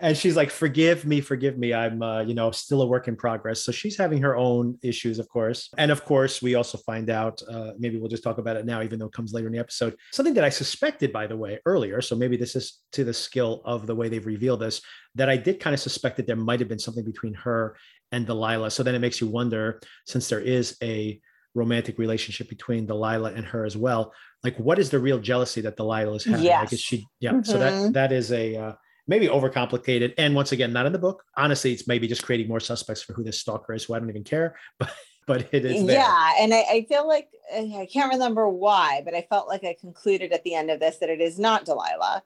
and 0.00 0.16
she's 0.16 0.36
like, 0.36 0.50
"Forgive 0.50 1.04
me, 1.04 1.20
forgive 1.20 1.56
me. 1.56 1.72
I'm, 1.72 2.02
uh, 2.02 2.22
you 2.22 2.34
know, 2.34 2.50
still 2.50 2.82
a 2.82 2.86
work 2.86 3.06
in 3.06 3.14
progress." 3.14 3.62
So 3.62 3.70
she's 3.70 3.96
having 3.96 4.20
her 4.22 4.36
own 4.36 4.78
issues, 4.82 5.20
of 5.20 5.28
course. 5.28 5.70
And 5.78 5.92
of 5.92 6.04
course, 6.04 6.42
we 6.42 6.56
also 6.56 6.78
find 6.78 7.08
out. 7.08 7.40
Uh, 7.48 7.72
maybe 7.78 7.98
we'll 7.98 8.08
just 8.08 8.24
talk 8.24 8.38
about 8.38 8.56
it 8.56 8.66
now, 8.66 8.82
even 8.82 8.98
though 8.98 9.06
it 9.06 9.12
comes 9.12 9.32
later 9.32 9.46
in 9.46 9.52
the 9.52 9.60
episode. 9.60 9.96
Something 10.10 10.34
that 10.34 10.44
I 10.44 10.48
suspected, 10.48 11.12
by 11.12 11.28
the 11.28 11.36
way, 11.36 11.60
earlier. 11.64 12.02
So 12.02 12.16
maybe 12.16 12.36
this 12.36 12.56
is 12.56 12.78
to 12.92 13.04
the 13.04 13.14
skill 13.14 13.62
of 13.64 13.86
the 13.86 13.94
way 13.94 14.08
they've 14.08 14.26
revealed 14.26 14.60
this. 14.60 14.82
That 15.14 15.28
I 15.28 15.36
did 15.36 15.60
kind 15.60 15.74
of 15.74 15.80
suspect 15.80 16.16
that 16.16 16.26
there 16.26 16.36
might 16.36 16.58
have 16.58 16.68
been 16.68 16.78
something 16.80 17.04
between 17.04 17.34
her 17.34 17.76
and 18.12 18.26
Delilah. 18.26 18.70
So 18.72 18.82
then 18.82 18.94
it 18.94 19.00
makes 19.00 19.20
you 19.20 19.28
wonder, 19.28 19.80
since 20.06 20.28
there 20.28 20.40
is 20.40 20.76
a 20.82 21.20
romantic 21.54 21.98
relationship 21.98 22.48
between 22.48 22.86
Delilah 22.86 23.32
and 23.32 23.44
her 23.44 23.64
as 23.64 23.76
well. 23.76 24.12
Like, 24.44 24.56
what 24.58 24.78
is 24.78 24.90
the 24.90 24.98
real 24.98 25.18
jealousy 25.18 25.60
that 25.62 25.76
Delilah 25.76 26.14
is 26.14 26.24
having? 26.24 26.46
Like, 26.46 26.72
is 26.72 26.72
Yes. 26.72 26.80
she? 26.80 27.06
Yeah. 27.20 27.42
So 27.42 27.58
that 27.58 27.74
Mhm. 27.74 27.92
that 27.92 28.12
is 28.12 28.32
a 28.32 28.56
uh, 28.56 28.72
maybe 29.06 29.28
overcomplicated, 29.28 30.14
and 30.18 30.34
once 30.34 30.52
again, 30.52 30.72
not 30.72 30.86
in 30.86 30.92
the 30.92 30.98
book. 30.98 31.24
Honestly, 31.36 31.72
it's 31.72 31.86
maybe 31.86 32.06
just 32.06 32.22
creating 32.22 32.48
more 32.48 32.60
suspects 32.60 33.02
for 33.02 33.12
who 33.12 33.24
this 33.24 33.40
stalker 33.40 33.74
is, 33.74 33.84
who 33.84 33.94
I 33.94 33.98
don't 33.98 34.10
even 34.10 34.24
care. 34.24 34.56
But 35.26 35.44
but 35.44 35.54
it 35.54 35.64
is 35.64 35.86
there. 35.86 35.96
Yeah, 35.96 36.32
and 36.40 36.52
I, 36.52 36.64
I 36.68 36.86
feel 36.88 37.06
like 37.06 37.28
I 37.54 37.86
can't 37.92 38.12
remember 38.12 38.48
why, 38.48 39.02
but 39.04 39.14
I 39.14 39.26
felt 39.28 39.46
like 39.48 39.62
I 39.62 39.76
concluded 39.78 40.32
at 40.32 40.42
the 40.42 40.54
end 40.54 40.70
of 40.70 40.80
this 40.80 40.96
that 40.96 41.10
it 41.10 41.20
is 41.20 41.38
not 41.38 41.64
Delilah. 41.66 42.22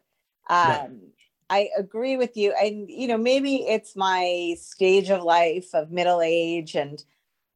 Um, 0.48 0.68
Right. 0.68 0.90
I 1.50 1.68
agree 1.76 2.16
with 2.16 2.36
you, 2.36 2.52
and 2.52 2.88
you 2.88 3.08
know 3.08 3.18
maybe 3.18 3.56
it's 3.56 3.96
my 3.96 4.54
stage 4.58 5.10
of 5.10 5.22
life 5.22 5.68
of 5.74 5.90
middle 5.90 6.22
age 6.22 6.74
and 6.76 7.02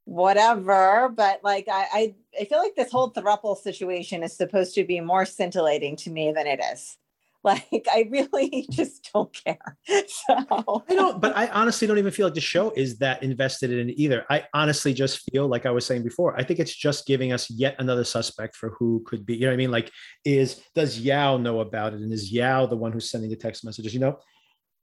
whatever, 0.08 1.10
but 1.14 1.40
like 1.44 1.68
I, 1.70 1.86
I 1.92 2.14
I 2.40 2.44
feel 2.46 2.58
like 2.58 2.74
this 2.74 2.90
whole 2.90 3.12
thruple 3.12 3.56
situation 3.56 4.22
is 4.22 4.34
supposed 4.34 4.74
to 4.76 4.84
be 4.84 5.00
more 5.00 5.26
scintillating 5.26 5.96
to 5.96 6.10
me 6.10 6.32
than 6.32 6.46
it 6.46 6.60
is. 6.72 6.96
Like 7.44 7.86
I 7.90 8.08
really 8.10 8.66
just 8.72 9.10
don't 9.14 9.32
care. 9.32 9.78
So 10.08 10.82
I 10.88 10.94
don't, 10.94 11.20
but 11.20 11.36
I 11.36 11.46
honestly 11.46 11.86
don't 11.86 11.96
even 11.96 12.10
feel 12.10 12.26
like 12.26 12.34
the 12.34 12.40
show 12.40 12.72
is 12.72 12.98
that 12.98 13.22
invested 13.22 13.70
in 13.70 13.88
it 13.90 13.94
either. 13.96 14.26
I 14.28 14.44
honestly 14.52 14.92
just 14.92 15.22
feel 15.30 15.46
like 15.46 15.64
I 15.64 15.70
was 15.70 15.86
saying 15.86 16.02
before. 16.02 16.36
I 16.36 16.42
think 16.42 16.58
it's 16.58 16.74
just 16.74 17.06
giving 17.06 17.32
us 17.32 17.48
yet 17.48 17.76
another 17.78 18.02
suspect 18.02 18.56
for 18.56 18.70
who 18.70 19.04
could 19.06 19.24
be. 19.24 19.34
You 19.34 19.42
know 19.42 19.46
what 19.48 19.54
I 19.54 19.56
mean? 19.56 19.70
Like, 19.70 19.92
is 20.24 20.60
does 20.74 20.98
Yao 20.98 21.36
know 21.36 21.60
about 21.60 21.94
it, 21.94 22.00
and 22.00 22.12
is 22.12 22.32
Yao 22.32 22.66
the 22.66 22.76
one 22.76 22.90
who's 22.90 23.08
sending 23.08 23.30
the 23.30 23.36
text 23.36 23.64
messages? 23.64 23.94
You 23.94 24.00
know, 24.00 24.18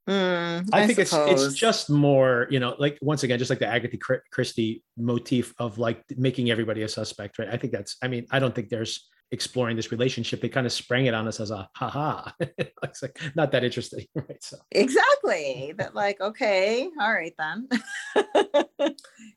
Mm, 0.07 0.69
I, 0.71 0.85
think 0.85 0.99
it's 0.99 1.13
it's 1.13 1.55
just 1.55 1.89
more. 1.89 2.47
You 2.51 2.59
know, 2.59 2.75
like 2.77 2.99
once 3.01 3.23
again, 3.23 3.39
just 3.39 3.49
like 3.49 3.59
the 3.59 3.67
Agatha 3.67 3.97
Chri- 3.97 4.21
Christie 4.31 4.83
motif 4.97 5.53
of 5.57 5.79
like 5.79 6.03
making 6.15 6.51
everybody 6.51 6.83
a 6.83 6.87
suspect, 6.87 7.39
right? 7.39 7.49
I 7.49 7.57
think 7.57 7.73
that's. 7.73 7.97
I 8.03 8.07
mean, 8.07 8.27
I 8.31 8.39
don't 8.39 8.53
think 8.53 8.69
there's 8.69 9.09
exploring 9.31 9.75
this 9.75 9.91
relationship. 9.91 10.41
They 10.41 10.49
kind 10.49 10.65
of 10.65 10.73
sprang 10.73 11.07
it 11.07 11.13
on 11.13 11.27
us 11.27 11.39
as 11.39 11.51
a 11.51 11.67
haha. 11.75 12.31
it's 12.39 13.01
like 13.01 13.19
not 13.35 13.51
that 13.51 13.63
interesting, 13.63 14.05
right? 14.15 14.43
So. 14.43 14.57
Exactly. 14.71 15.73
That 15.77 15.95
like, 15.95 16.21
okay, 16.21 16.89
all 16.99 17.11
right 17.11 17.33
then. 17.37 17.67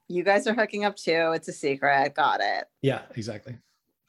you 0.08 0.22
guys 0.22 0.46
are 0.46 0.54
hooking 0.54 0.84
up 0.84 0.96
too. 0.96 1.32
It's 1.34 1.48
a 1.48 1.52
secret. 1.52 2.14
Got 2.14 2.40
it. 2.40 2.64
Yeah, 2.82 3.02
exactly. 3.16 3.56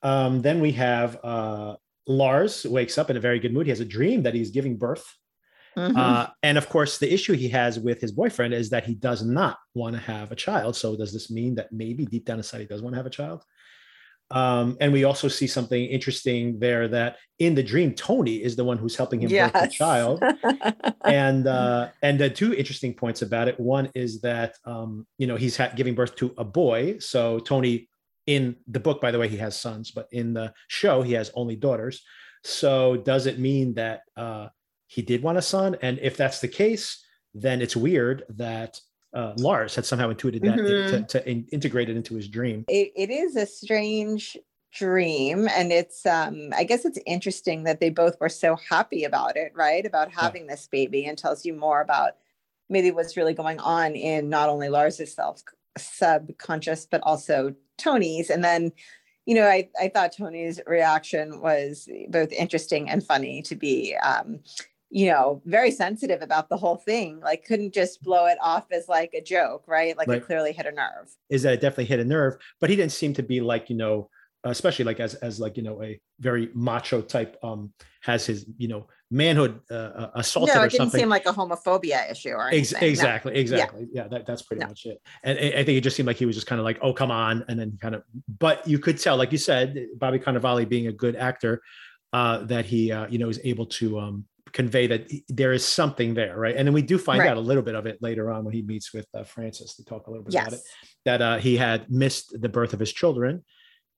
Um, 0.02 0.42
then 0.42 0.60
we 0.60 0.72
have 0.74 1.20
uh, 1.24 1.76
Lars 2.08 2.66
wakes 2.66 2.98
up 2.98 3.10
in 3.10 3.18
a 3.18 3.20
very 3.20 3.40
good 3.40 3.54
mood. 3.54 3.66
He 3.66 3.72
has 3.72 3.80
a 3.82 3.86
dream 3.86 4.24
that 4.24 4.34
he's 4.34 4.52
giving 4.52 4.78
birth. 4.78 5.06
Mhm. 5.80 5.98
Uh, 5.98 6.28
and 6.44 6.58
of 6.58 6.68
course, 6.70 6.98
the 6.98 7.12
issue 7.12 7.34
he 7.34 7.50
has 7.50 7.80
with 7.80 8.02
his 8.02 8.12
boyfriend 8.12 8.54
is 8.54 8.70
that 8.70 8.86
he 8.86 8.96
does 8.96 9.24
not 9.24 9.58
want 9.74 9.96
to 9.96 10.02
have 10.02 10.32
a 10.32 10.36
child. 10.36 10.76
So, 10.76 10.96
does 10.96 11.14
this 11.14 11.32
mean 11.32 11.56
that 11.56 11.72
maybe 11.72 12.06
deep 12.06 12.26
down 12.26 12.38
inside 12.38 12.62
he 12.62 12.68
does 12.68 12.82
want 12.82 12.94
to 12.94 12.98
have 12.98 13.06
a 13.06 13.10
child? 13.10 13.44
Um, 14.32 14.78
and 14.80 14.94
we 14.94 15.06
also 15.06 15.28
see 15.28 15.48
something 15.48 15.84
interesting 15.86 16.60
there 16.60 16.88
that 16.90 17.18
in 17.40 17.56
the 17.56 17.64
dream, 17.64 17.94
Tony 17.96 18.44
is 18.44 18.56
the 18.56 18.64
one 18.64 18.78
who's 18.78 18.96
helping 18.96 19.22
him 19.22 19.30
birth 19.30 19.54
the 19.54 19.68
child. 19.68 20.22
and 21.06 21.48
uh, 21.48 21.90
and 22.04 22.20
the 22.20 22.30
two 22.30 22.54
interesting 22.54 22.94
points 22.94 23.22
about 23.24 23.48
it. 23.48 23.60
One 23.60 23.90
is 23.96 24.22
that 24.22 24.56
um, 24.66 25.08
you 25.18 25.26
know 25.26 25.36
he's 25.36 25.58
ha- 25.58 25.72
giving 25.76 25.96
birth 25.96 26.16
to 26.18 26.34
a 26.38 26.44
boy. 26.44 27.00
So 27.00 27.40
Tony, 27.40 27.90
in 28.28 28.58
the 28.68 28.80
book, 28.80 29.02
by 29.02 29.12
the 29.12 29.18
way, 29.18 29.28
he 29.28 29.38
has 29.38 29.60
sons, 29.60 29.92
but 29.92 30.08
in 30.12 30.34
the 30.34 30.54
show, 30.68 31.02
he 31.02 31.14
has 31.14 31.32
only 31.34 31.56
daughters. 31.56 32.04
So 32.44 32.98
does 32.98 33.26
it 33.26 33.40
mean 33.40 33.74
that 33.76 34.02
uh, 34.16 34.50
he 34.90 35.04
did 35.04 35.22
want 35.22 35.38
a 35.38 35.42
son? 35.42 35.78
And 35.84 36.00
if 36.00 36.18
that's 36.18 36.42
the 36.42 36.48
case, 36.48 37.06
then 37.36 37.62
it's 37.62 37.76
weird 37.76 38.24
that 38.30 38.82
uh, 39.14 39.34
Lars 39.38 39.76
had 39.76 39.86
somehow 39.86 40.10
intuited 40.10 40.42
that 40.44 40.60
Mhm. 40.60 40.88
to, 40.90 41.04
to 41.04 41.30
in- 41.30 41.48
integrate 41.52 41.90
it 41.90 41.96
into 41.96 42.16
his 42.16 42.28
dream. 42.28 42.66
it, 42.68 42.92
it 42.96 43.10
is 43.12 43.36
a 43.36 43.46
strange 43.46 44.36
dream 44.72 45.48
and 45.50 45.72
it's 45.72 46.06
um 46.06 46.50
i 46.56 46.64
guess 46.64 46.86
it's 46.86 47.00
interesting 47.08 47.64
that 47.64 47.80
they 47.80 47.90
both 47.90 48.16
were 48.22 48.30
so 48.30 48.56
happy 48.56 49.04
about 49.04 49.36
it 49.36 49.52
right 49.56 49.84
about 49.84 50.12
having 50.12 50.46
this 50.46 50.68
baby 50.68 51.06
and 51.06 51.18
tells 51.18 51.44
you 51.44 51.56
more 51.56 51.82
about 51.82 52.18
maybe 52.70 52.92
what's 52.92 53.18
really 53.18 53.34
going 53.34 53.58
on 53.62 53.96
in 53.96 54.30
not 54.30 54.48
only 54.48 54.70
lars's 54.70 55.12
self 55.12 55.42
subconscious 55.76 56.86
but 56.86 57.02
also 57.02 57.52
tony's 57.80 58.30
and 58.30 58.44
then 58.44 58.72
you 59.26 59.34
know 59.34 59.48
i 59.48 59.68
i 59.82 59.88
thought 59.88 60.12
tony's 60.16 60.62
reaction 60.68 61.42
was 61.42 61.90
both 62.10 62.32
interesting 62.32 62.88
and 62.92 63.04
funny 63.04 63.42
to 63.42 63.56
be 63.56 63.96
um 64.04 64.40
you 64.90 65.08
know, 65.12 65.42
very 65.46 65.72
sensitive 65.72 66.22
about 66.22 66.50
the 66.50 66.58
whole 66.58 66.78
thing. 66.78 67.20
Like, 67.20 67.46
couldn't 67.46 67.74
just 67.74 68.02
blow 68.02 68.26
it 68.26 68.38
off 68.42 68.66
as 68.72 68.88
like 68.88 69.14
a 69.14 69.22
joke, 69.22 69.64
right? 69.68 69.96
Like, 69.98 70.08
Right. 70.08 70.18
it 70.22 70.26
clearly 70.26 70.52
hit 70.52 70.66
a 70.66 70.72
nerve. 70.72 71.10
is 71.30 71.44
that 71.44 71.54
it 71.54 71.62
definitely 71.62 71.86
hit 71.86 72.00
a 72.00 72.06
nerve, 72.06 72.38
but 72.60 72.70
he 72.70 72.76
didn't 72.76 72.92
seem 72.92 73.14
to 73.16 73.24
be 73.24 73.40
like, 73.42 73.70
you 73.70 73.76
know, 73.76 74.10
especially 74.46 74.86
like 74.86 75.00
as 75.02 75.16
as 75.16 75.40
like, 75.40 75.58
you 75.58 75.64
know, 75.64 75.84
a 75.84 76.00
very 76.20 76.50
macho 76.54 77.02
type 77.02 77.38
um 77.44 77.72
has 78.02 78.26
his, 78.26 78.46
you 78.58 78.68
know, 78.70 78.88
manhood 79.12 79.60
uh, 79.70 79.74
uh, 79.74 80.12
assaulted 80.16 80.56
no, 80.56 80.62
or 80.62 80.66
it 80.66 80.70
didn't 80.72 80.78
something. 80.84 81.00
seem 81.02 81.10
like 81.10 81.26
a 81.26 81.34
homophobia 81.34 82.10
issue 82.10 82.30
or 82.30 82.48
Ex- 82.48 82.72
anything. 82.72 82.80
No. 82.82 82.88
exactly, 82.88 83.36
exactly. 83.36 83.88
Yeah, 83.92 84.08
that, 84.08 84.26
that's 84.26 84.42
pretty 84.44 84.62
No. 84.62 84.68
much 84.68 84.86
it. 84.86 85.02
And 85.24 85.38
I 85.38 85.60
I 85.60 85.64
think 85.66 85.78
it 85.78 85.82
just 85.82 85.98
seemed 85.98 86.08
like 86.08 86.16
he 86.16 86.26
was 86.26 86.36
just 86.36 86.48
kind 86.48 86.60
of 86.60 86.64
like, 86.66 86.80
oh, 86.82 86.94
come 86.94 87.12
on. 87.12 87.44
And 87.50 87.60
then 87.60 87.78
kind 87.82 87.96
of, 87.96 88.04
but 88.40 88.66
you 88.68 88.80
could 88.80 88.98
tell, 88.98 89.18
like 89.18 89.32
you 89.34 89.38
said, 89.38 89.76
Bobby 89.98 90.20
Cannavale 90.20 90.68
being 90.70 90.88
a 90.88 90.94
good 90.94 91.16
actor, 91.18 91.62
uh, 92.14 92.38
that 92.46 92.66
he, 92.66 92.92
uh, 92.94 93.08
you 93.08 93.20
know, 93.20 93.28
is 93.30 93.40
able 93.44 93.66
to 93.66 94.00
um, 94.00 94.26
convey 94.54 94.88
that 94.88 95.10
there 95.28 95.54
is 95.54 95.66
something 95.66 96.14
there, 96.14 96.38
right? 96.38 96.56
And 96.56 96.68
then 96.68 96.74
we 96.74 96.82
do 96.82 96.98
find 96.98 97.20
Right. 97.20 97.30
out 97.30 97.38
a 97.38 97.42
little 97.42 97.64
bit 97.64 97.76
of 97.76 97.86
it 97.86 97.98
later 98.02 98.32
on 98.32 98.44
when 98.46 98.54
he 98.54 98.62
meets 98.62 98.94
with 98.94 99.08
uh, 99.14 99.24
Frances 99.24 99.76
to 99.76 99.86
talk 99.86 100.08
a 100.08 100.10
little 100.12 100.24
bit 100.26 100.34
about 100.36 100.54
it 100.54 100.62
that 101.06 101.22
uh, 101.22 101.38
he 101.38 101.58
had 101.58 101.90
missed 101.92 102.40
the 102.42 102.50
birth 102.50 102.74
of 102.74 102.80
his 102.80 102.92
children. 102.94 103.44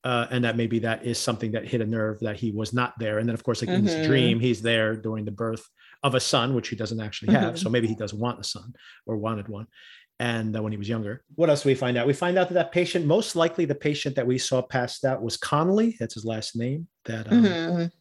Uh, 0.04 0.26
and 0.32 0.42
that 0.44 0.56
maybe 0.56 0.80
that 0.80 1.04
is 1.06 1.16
something 1.16 1.52
that 1.52 1.64
hit 1.64 1.80
a 1.80 1.86
nerve 1.86 2.18
that 2.18 2.34
he 2.34 2.50
was 2.50 2.72
not 2.72 2.92
there. 2.98 3.18
And 3.20 3.28
then, 3.28 3.34
of 3.34 3.44
course, 3.44 3.62
like 3.62 3.70
in 3.70 3.84
his 3.84 3.94
Mhm. 3.94 4.02
dream, 4.02 4.40
he's 4.40 4.60
there 4.60 4.96
during 4.96 5.24
the 5.24 5.30
birth 5.30 5.64
of 6.02 6.16
a 6.16 6.20
son, 6.20 6.54
which 6.56 6.66
he 6.70 6.74
doesn't 6.74 6.98
actually 7.00 7.32
have. 7.34 7.54
Mhm. 7.54 7.58
So 7.58 7.70
maybe 7.70 7.86
he 7.86 7.94
doesn't 7.94 8.18
want 8.18 8.40
a 8.40 8.42
son 8.42 8.72
or 9.06 9.16
wanted 9.16 9.46
one. 9.46 9.68
And 10.18 10.56
uh, 10.56 10.60
when 10.62 10.72
he 10.72 10.76
was 10.78 10.88
younger, 10.88 11.22
what 11.36 11.50
else 11.50 11.62
do 11.62 11.68
we 11.68 11.76
find 11.76 11.96
out? 11.96 12.08
We 12.08 12.14
find 12.14 12.36
out 12.36 12.48
that 12.48 12.54
that 12.54 12.72
patient, 12.72 13.06
most 13.06 13.36
likely 13.36 13.64
the 13.64 13.76
patient 13.76 14.16
that 14.16 14.26
we 14.26 14.38
saw 14.38 14.60
passed 14.60 15.04
out, 15.04 15.22
was 15.22 15.36
Connolly. 15.36 15.94
That's 16.00 16.14
his 16.14 16.24
last 16.24 16.56
name. 16.56 16.88
That 17.04 17.30
um, 17.30 17.44
Mhm. 17.44 17.92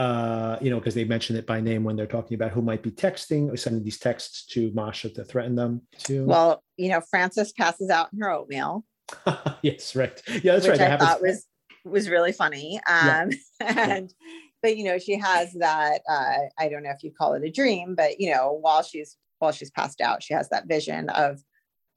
Uh, 0.00 0.56
you 0.62 0.70
know, 0.70 0.78
because 0.78 0.94
they 0.94 1.04
mention 1.04 1.36
it 1.36 1.46
by 1.46 1.60
name 1.60 1.84
when 1.84 1.94
they're 1.94 2.06
talking 2.06 2.34
about 2.34 2.52
who 2.52 2.62
might 2.62 2.82
be 2.82 2.90
texting 2.90 3.52
or 3.52 3.56
sending 3.56 3.84
these 3.84 3.98
texts 3.98 4.46
to 4.46 4.70
Masha 4.72 5.10
to 5.10 5.24
threaten 5.24 5.54
them. 5.54 5.82
To 6.04 6.24
Well, 6.24 6.62
you 6.78 6.88
know, 6.88 7.02
Frances 7.10 7.52
passes 7.52 7.90
out 7.90 8.08
in 8.12 8.20
her 8.20 8.30
oatmeal, 8.30 8.84
yes, 9.62 9.94
right. 9.96 10.22
Yeah, 10.26 10.54
that's 10.54 10.68
right. 10.68 10.78
That 10.78 10.86
I 10.86 10.90
happens. 10.90 11.10
thought 11.10 11.22
was 11.22 11.46
was 11.84 12.08
really 12.08 12.32
funny. 12.32 12.80
Yeah. 12.86 13.22
Um, 13.22 13.30
and 13.60 14.14
but 14.62 14.76
you 14.76 14.84
know, 14.84 14.98
she 14.98 15.18
has 15.18 15.52
that 15.54 16.00
uh, 16.08 16.36
I 16.58 16.68
don't 16.68 16.82
know 16.82 16.90
if 16.90 17.02
you 17.02 17.12
call 17.12 17.34
it 17.34 17.44
a 17.44 17.50
dream, 17.50 17.94
but 17.94 18.20
you 18.20 18.30
know, 18.30 18.58
while 18.60 18.82
she's 18.82 19.16
while 19.38 19.52
she's 19.52 19.70
passed 19.70 20.00
out, 20.00 20.22
she 20.22 20.34
has 20.34 20.48
that 20.50 20.66
vision 20.66 21.08
of 21.10 21.40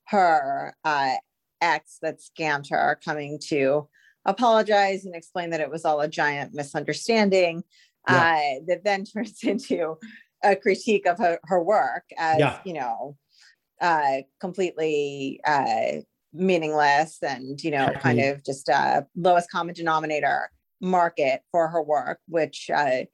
her 0.08 0.76
uh, 0.84 1.16
ex 1.62 1.98
that 2.02 2.20
scammed 2.20 2.70
her 2.70 3.00
coming 3.04 3.40
to 3.48 3.88
apologize 4.26 5.06
and 5.06 5.16
explain 5.16 5.50
that 5.50 5.60
it 5.60 5.70
was 5.70 5.86
all 5.86 6.02
a 6.02 6.08
giant 6.08 6.54
misunderstanding. 6.54 7.64
Uh, 8.08 8.60
that 8.68 8.84
then 8.84 9.06
turns 9.14 9.44
into 9.44 9.98
a 10.44 10.56
critique 10.56 11.06
of 11.08 11.18
her, 11.18 11.40
her 11.46 11.64
work 11.64 12.04
as 12.18 12.40
Yeah. 12.40 12.60
you 12.66 12.74
know 12.74 13.18
uh, 13.82 14.22
completely 14.40 15.40
uh, 15.46 16.02
meaningless 16.34 17.20
and 17.22 17.62
you 17.64 17.72
know 17.72 17.92
kind 18.00 18.20
of 18.20 18.44
just 18.44 18.70
uh, 18.70 19.04
lowest 19.16 19.50
common 19.52 19.74
denominator 19.74 20.50
market 20.82 21.42
for 21.52 21.70
her 21.70 21.82
work, 21.82 22.20
which 22.28 22.70
uh, 22.74 23.06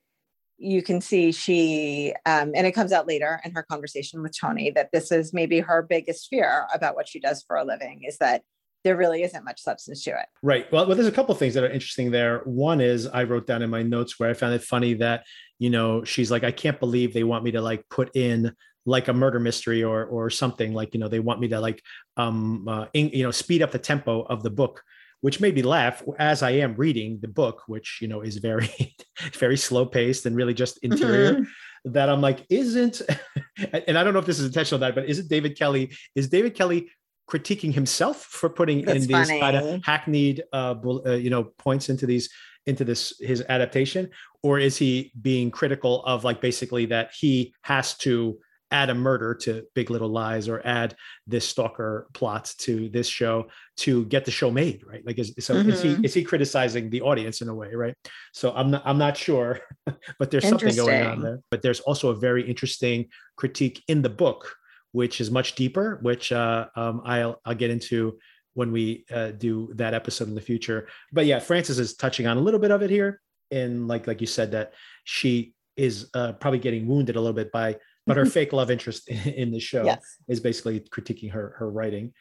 you 0.58 0.82
can 0.82 1.00
see 1.02 1.32
she 1.32 2.14
um, 2.26 2.52
and 2.56 2.68
it 2.68 2.74
comes 2.74 2.92
out 2.92 3.08
later 3.08 3.40
in 3.46 3.52
her 3.52 3.64
conversation 3.64 4.22
with 4.22 4.38
Tony 4.38 4.72
that 4.72 4.92
this 4.92 5.12
is 5.12 5.34
maybe 5.34 5.60
her 5.60 5.82
biggest 5.82 6.28
fear 6.30 6.68
about 6.74 6.96
what 6.96 7.08
she 7.08 7.20
does 7.20 7.44
for 7.44 7.56
a 7.56 7.64
living 7.64 8.04
is 8.08 8.18
that 8.18 8.44
there 8.84 8.96
really 8.96 9.24
isn't 9.24 9.44
much 9.44 9.62
substance 9.62 10.04
to 10.06 10.12
it. 10.12 10.26
Right. 10.42 10.72
Well, 10.72 10.88
well, 10.88 10.96
there's 10.96 11.08
a 11.08 11.12
couple 11.12 11.34
of 11.34 11.40
things 11.40 11.54
that 11.56 11.64
are 11.64 11.70
interesting 11.70 12.12
there. 12.12 12.40
One 12.46 12.80
is 12.82 13.08
I 13.08 13.24
wrote 13.24 13.46
down 13.46 13.62
in 13.62 13.70
my 13.70 13.84
notes 13.84 14.20
where 14.20 14.30
I 14.30 14.34
found 14.34 14.54
it 14.54 14.64
funny 14.64 14.94
that, 14.96 15.26
you 15.58 15.70
know, 15.70 16.04
she's 16.04 16.32
like, 16.32 16.44
I 16.44 16.52
can't 16.52 16.80
believe 16.80 17.14
they 17.14 17.24
want 17.26 17.44
me 17.44 17.52
to 17.52 17.62
like 17.62 17.84
put 17.90 18.16
in 18.16 18.56
like 18.86 19.10
a 19.10 19.14
murder 19.14 19.40
mystery 19.40 19.84
or 19.84 20.06
or 20.06 20.30
something 20.30 20.74
like, 20.74 20.94
you 20.94 21.00
know, 21.00 21.10
they 21.10 21.20
want 21.20 21.40
me 21.42 21.50
to 21.50 21.60
like 21.60 21.84
um 22.18 22.68
uh, 22.68 22.86
in, 22.94 23.10
you 23.10 23.24
know, 23.24 23.32
speed 23.32 23.62
up 23.62 23.72
the 23.72 23.80
tempo 23.80 24.22
of 24.24 24.42
the 24.44 24.50
book, 24.50 24.82
which 25.22 25.42
made 25.42 25.56
me 25.56 25.62
laugh 25.62 26.02
as 26.18 26.42
I 26.42 26.52
am 26.52 26.76
reading 26.76 27.20
the 27.22 27.28
book, 27.28 27.64
which, 27.68 28.00
you 28.02 28.08
know, 28.08 28.22
is 28.22 28.38
very 28.38 28.96
very 29.34 29.58
slow 29.58 29.86
paced 29.86 30.26
and 30.26 30.36
really 30.36 30.54
just 30.54 30.78
interior 30.80 31.34
Mhm. 31.36 31.46
that 31.86 32.10
I'm 32.10 32.22
like, 32.22 32.46
isn't, 32.50 33.02
and 33.88 33.98
I 33.98 34.04
don't 34.04 34.14
know 34.14 34.20
if 34.20 34.26
this 34.26 34.40
is 34.40 34.46
intentional, 34.46 34.80
that, 34.80 34.96
but 34.96 35.10
isn't 35.10 35.28
David 35.30 35.58
Kelley, 35.58 35.92
is 36.16 36.30
David 36.30 36.56
Kelley 36.56 36.90
critiquing 37.30 37.74
himself 37.74 38.24
for 38.24 38.50
putting 38.50 38.84
That's 38.84 39.04
in 39.04 39.08
these 39.08 39.30
kind 39.30 39.56
of 39.56 39.82
hackneyed, 39.84 40.42
uh, 40.52 40.76
uh, 41.06 41.12
you 41.14 41.30
know, 41.30 41.44
points 41.58 41.90
into 41.90 42.06
these, 42.06 42.30
into 42.66 42.84
this, 42.84 43.14
his 43.20 43.44
adaptation? 43.48 44.10
Or 44.42 44.60
is 44.60 44.78
he 44.78 45.12
being 45.22 45.52
critical 45.52 46.04
of 46.06 46.24
like 46.24 46.42
basically 46.42 46.86
that 46.88 47.12
he 47.14 47.54
has 47.62 47.96
to 48.00 48.40
add 48.72 48.90
a 48.92 48.94
murder 48.94 49.34
to 49.34 49.64
Big 49.74 49.90
Little 49.90 50.10
Lies 50.10 50.48
or 50.48 50.62
add 50.66 50.96
this 51.26 51.48
stalker 51.48 52.08
plot 52.14 52.54
to 52.60 52.88
this 52.90 53.08
show 53.08 53.48
to 53.78 54.06
get 54.06 54.26
the 54.26 54.32
show 54.32 54.52
made, 54.52 54.84
right? 54.86 55.04
Like, 55.06 55.18
is, 55.18 55.34
so 55.40 55.56
is 55.56 55.82
he 55.82 55.96
Mhm. 55.96 56.06
is 56.06 56.14
he 56.14 56.24
criticizing 56.24 56.90
the 56.92 57.02
audience 57.02 57.42
in 57.42 57.50
a 57.50 57.56
way, 57.56 57.74
right? 57.74 57.96
So 58.32 58.54
I'm 58.54 58.70
not 58.72 58.84
I'm 58.86 59.00
not 59.00 59.18
sure, 59.18 59.60
but 60.20 60.30
there's 60.30 60.48
something 60.48 60.76
going 60.76 61.02
on 61.02 61.22
there. 61.24 61.40
But 61.50 61.64
there's 61.64 61.80
also 61.80 62.10
a 62.10 62.16
very 62.16 62.48
interesting 62.48 63.08
critique 63.38 63.84
in 63.88 64.04
the 64.04 64.10
book, 64.10 64.56
which 64.92 65.22
is 65.22 65.30
much 65.32 65.56
deeper, 65.56 66.00
which 66.02 66.32
uh, 66.32 66.68
um, 66.76 67.02
I'll 67.06 67.40
I'll 67.46 67.56
get 67.56 67.70
into 67.72 68.18
when 68.54 68.72
we 68.72 69.06
uh, 69.12 69.32
do 69.32 69.72
that 69.76 69.94
episode 69.94 70.28
in 70.28 70.36
the 70.36 70.42
future. 70.42 70.88
But 71.12 71.26
yeah, 71.26 71.40
Frances 71.40 71.80
is 71.80 71.96
touching 71.96 72.28
on 72.28 72.38
a 72.38 72.42
little 72.42 72.60
bit 72.60 72.72
of 72.72 72.82
it 72.82 72.90
here, 72.90 73.22
and 73.52 73.88
like 73.88 74.08
like 74.08 74.22
you 74.22 74.28
said 74.28 74.52
that 74.52 74.74
she 75.04 75.54
is 75.78 76.10
uh, 76.14 76.34
probably 76.34 76.60
getting 76.60 76.88
wounded 76.88 77.16
a 77.16 77.22
little 77.22 77.36
bit 77.36 77.52
by, 77.52 77.78
but 78.06 78.18
her 78.18 78.26
fake 78.38 78.52
love 78.54 78.70
interest 78.72 79.08
in, 79.08 79.18
in 79.34 79.52
the 79.52 79.60
show 79.60 79.86
Yes. 79.86 80.02
is 80.28 80.40
basically 80.40 80.80
critiquing 80.82 81.32
her 81.32 81.56
her 81.58 81.70
writing. 81.70 82.14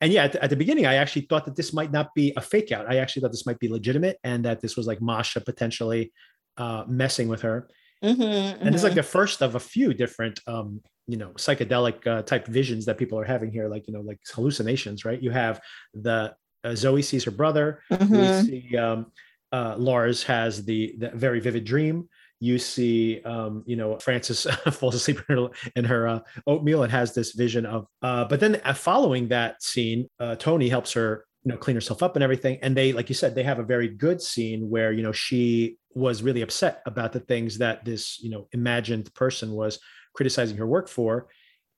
And 0.00 0.12
yeah, 0.12 0.24
at 0.24 0.32
the, 0.32 0.42
at 0.42 0.50
the 0.50 0.56
beginning, 0.56 0.86
I 0.86 0.94
actually 0.96 1.22
thought 1.22 1.44
that 1.44 1.54
this 1.56 1.72
might 1.72 1.92
not 1.92 2.12
be 2.14 2.32
a 2.36 2.40
fake 2.40 2.72
out. 2.72 2.90
I 2.90 2.96
actually 2.96 3.22
thought 3.22 3.30
this 3.30 3.46
might 3.46 3.60
be 3.60 3.68
legitimate, 3.68 4.18
and 4.24 4.44
that 4.44 4.60
this 4.60 4.76
was 4.76 4.86
like 4.86 5.00
Masha 5.00 5.40
potentially 5.40 6.12
uh, 6.56 6.84
messing 6.88 7.28
with 7.28 7.42
her. 7.42 7.68
Mhm, 8.02 8.58
And 8.60 8.74
it's 8.74 8.84
like 8.84 8.94
the 8.94 9.02
first 9.02 9.40
of 9.40 9.54
a 9.54 9.60
few 9.60 9.94
different, 9.94 10.40
um, 10.46 10.82
you 11.06 11.16
know, 11.16 11.30
psychedelic 11.30 12.06
uh, 12.06 12.22
type 12.22 12.46
visions 12.46 12.86
that 12.86 12.98
people 12.98 13.18
are 13.18 13.24
having 13.24 13.52
here, 13.52 13.68
like 13.68 13.86
you 13.86 13.92
know, 13.92 14.00
like 14.00 14.20
hallucinations, 14.34 15.04
right? 15.04 15.22
You 15.22 15.30
have 15.30 15.60
the 15.92 16.34
uh, 16.64 16.74
Zoe 16.74 17.02
sees 17.02 17.24
her 17.24 17.30
brother. 17.30 17.80
Mhm. 17.92 18.42
We 18.42 18.48
see 18.48 18.76
um, 18.76 19.06
uh, 19.52 19.76
Lars 19.76 20.22
has 20.24 20.64
the, 20.64 20.94
the 20.98 21.10
very 21.10 21.38
vivid 21.40 21.64
dream. 21.64 22.08
You 22.40 22.58
see, 22.58 23.22
um, 23.22 23.62
you 23.66 23.76
know, 23.76 23.98
Frances 23.98 24.46
falls 24.72 24.94
asleep 24.94 25.20
in 25.28 25.36
her, 25.36 25.48
in 25.76 25.84
her 25.84 26.08
uh, 26.08 26.20
oatmeal 26.46 26.82
and 26.82 26.90
has 26.90 27.14
this 27.14 27.32
vision 27.32 27.64
of. 27.64 27.86
Uh, 28.02 28.24
but 28.24 28.40
then 28.40 28.60
uh, 28.64 28.74
following 28.74 29.28
that 29.28 29.62
scene, 29.62 30.08
uh, 30.18 30.34
Tony 30.36 30.68
helps 30.68 30.92
her, 30.94 31.24
you 31.44 31.52
know, 31.52 31.58
clean 31.58 31.76
herself 31.76 32.02
up 32.02 32.16
and 32.16 32.22
everything. 32.24 32.58
And 32.62 32.76
they, 32.76 32.92
like 32.92 33.08
you 33.08 33.14
said, 33.14 33.34
they 33.34 33.44
have 33.44 33.60
a 33.60 33.64
very 33.64 33.88
good 33.88 34.20
scene 34.20 34.68
where 34.68 34.92
you 34.92 35.02
know 35.02 35.12
she 35.12 35.76
was 35.94 36.22
really 36.22 36.42
upset 36.42 36.82
about 36.86 37.12
the 37.12 37.20
things 37.20 37.58
that 37.58 37.84
this, 37.84 38.20
you 38.20 38.30
know, 38.30 38.48
imagined 38.52 39.14
person 39.14 39.52
was 39.52 39.78
criticizing 40.14 40.56
her 40.56 40.66
work 40.66 40.88
for, 40.88 41.28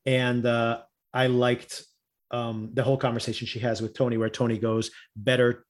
and 0.05 0.47
uh, 0.47 0.83
I 1.13 1.27
liked 1.27 1.85
um, 2.31 2.71
the 2.75 2.83
whole 2.83 2.97
conversation 2.97 3.47
she 3.47 3.59
has 3.61 3.83
with 3.83 3.95
Tony, 3.95 4.17
where 4.17 4.31
Tony 4.31 4.59
goes, 4.59 4.91
"Better 5.17 5.67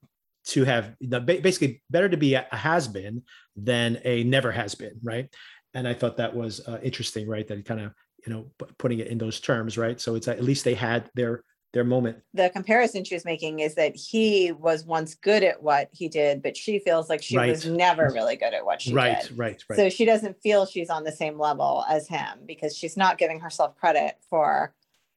to 0.46 0.64
have 0.64 0.94
basically 1.00 1.82
better 1.90 2.08
to 2.08 2.16
be 2.16 2.34
a 2.34 2.46
has 2.52 2.86
been 2.86 3.22
than 3.56 4.00
a 4.04 4.24
never 4.24 4.52
has 4.52 4.74
been," 4.74 4.98
right? 5.02 5.28
And 5.74 5.86
I 5.86 5.94
thought 5.94 6.18
that 6.18 6.34
was 6.34 6.66
uh, 6.66 6.78
interesting, 6.82 7.28
right? 7.28 7.46
That 7.46 7.64
kind 7.64 7.80
of 7.80 7.92
you 8.26 8.32
know 8.32 8.50
pu- 8.58 8.72
putting 8.78 8.98
it 8.98 9.08
in 9.08 9.18
those 9.18 9.40
terms, 9.40 9.78
right? 9.78 10.00
So 10.00 10.14
it's 10.14 10.28
at 10.28 10.42
least 10.42 10.64
they 10.64 10.74
had 10.74 11.10
their 11.14 11.42
their 11.72 11.84
moment. 11.84 12.18
the 12.32 12.48
comparison 12.50 13.04
she 13.04 13.14
was 13.14 13.24
making 13.24 13.60
is 13.60 13.74
that 13.74 13.94
he 13.96 14.52
was 14.52 14.84
once 14.84 15.14
good 15.14 15.42
at 15.42 15.62
what 15.62 15.88
he 15.92 16.08
did, 16.08 16.42
but 16.42 16.56
she 16.56 16.78
feels 16.78 17.10
like 17.10 17.22
she 17.22 17.36
was 17.36 17.66
never 17.66 18.10
really 18.12 18.36
good 18.36 18.54
at 18.54 18.64
what 18.64 18.80
she 18.80 18.94
right, 18.94 19.20
did. 19.20 19.30
right, 19.32 19.38
right, 19.38 19.64
right. 19.68 19.76
So 19.76 19.88
she 19.88 20.04
doesn't 20.04 20.40
feel 20.42 20.64
she's 20.64 20.90
on 20.90 21.04
the 21.04 21.12
same 21.12 21.38
level 21.38 21.84
as 21.88 22.08
him 22.08 22.40
because 22.46 22.76
she's 22.76 22.96
not 22.96 23.18
giving 23.18 23.40
herself 23.40 23.76
credit 23.76 24.16
for 24.30 24.74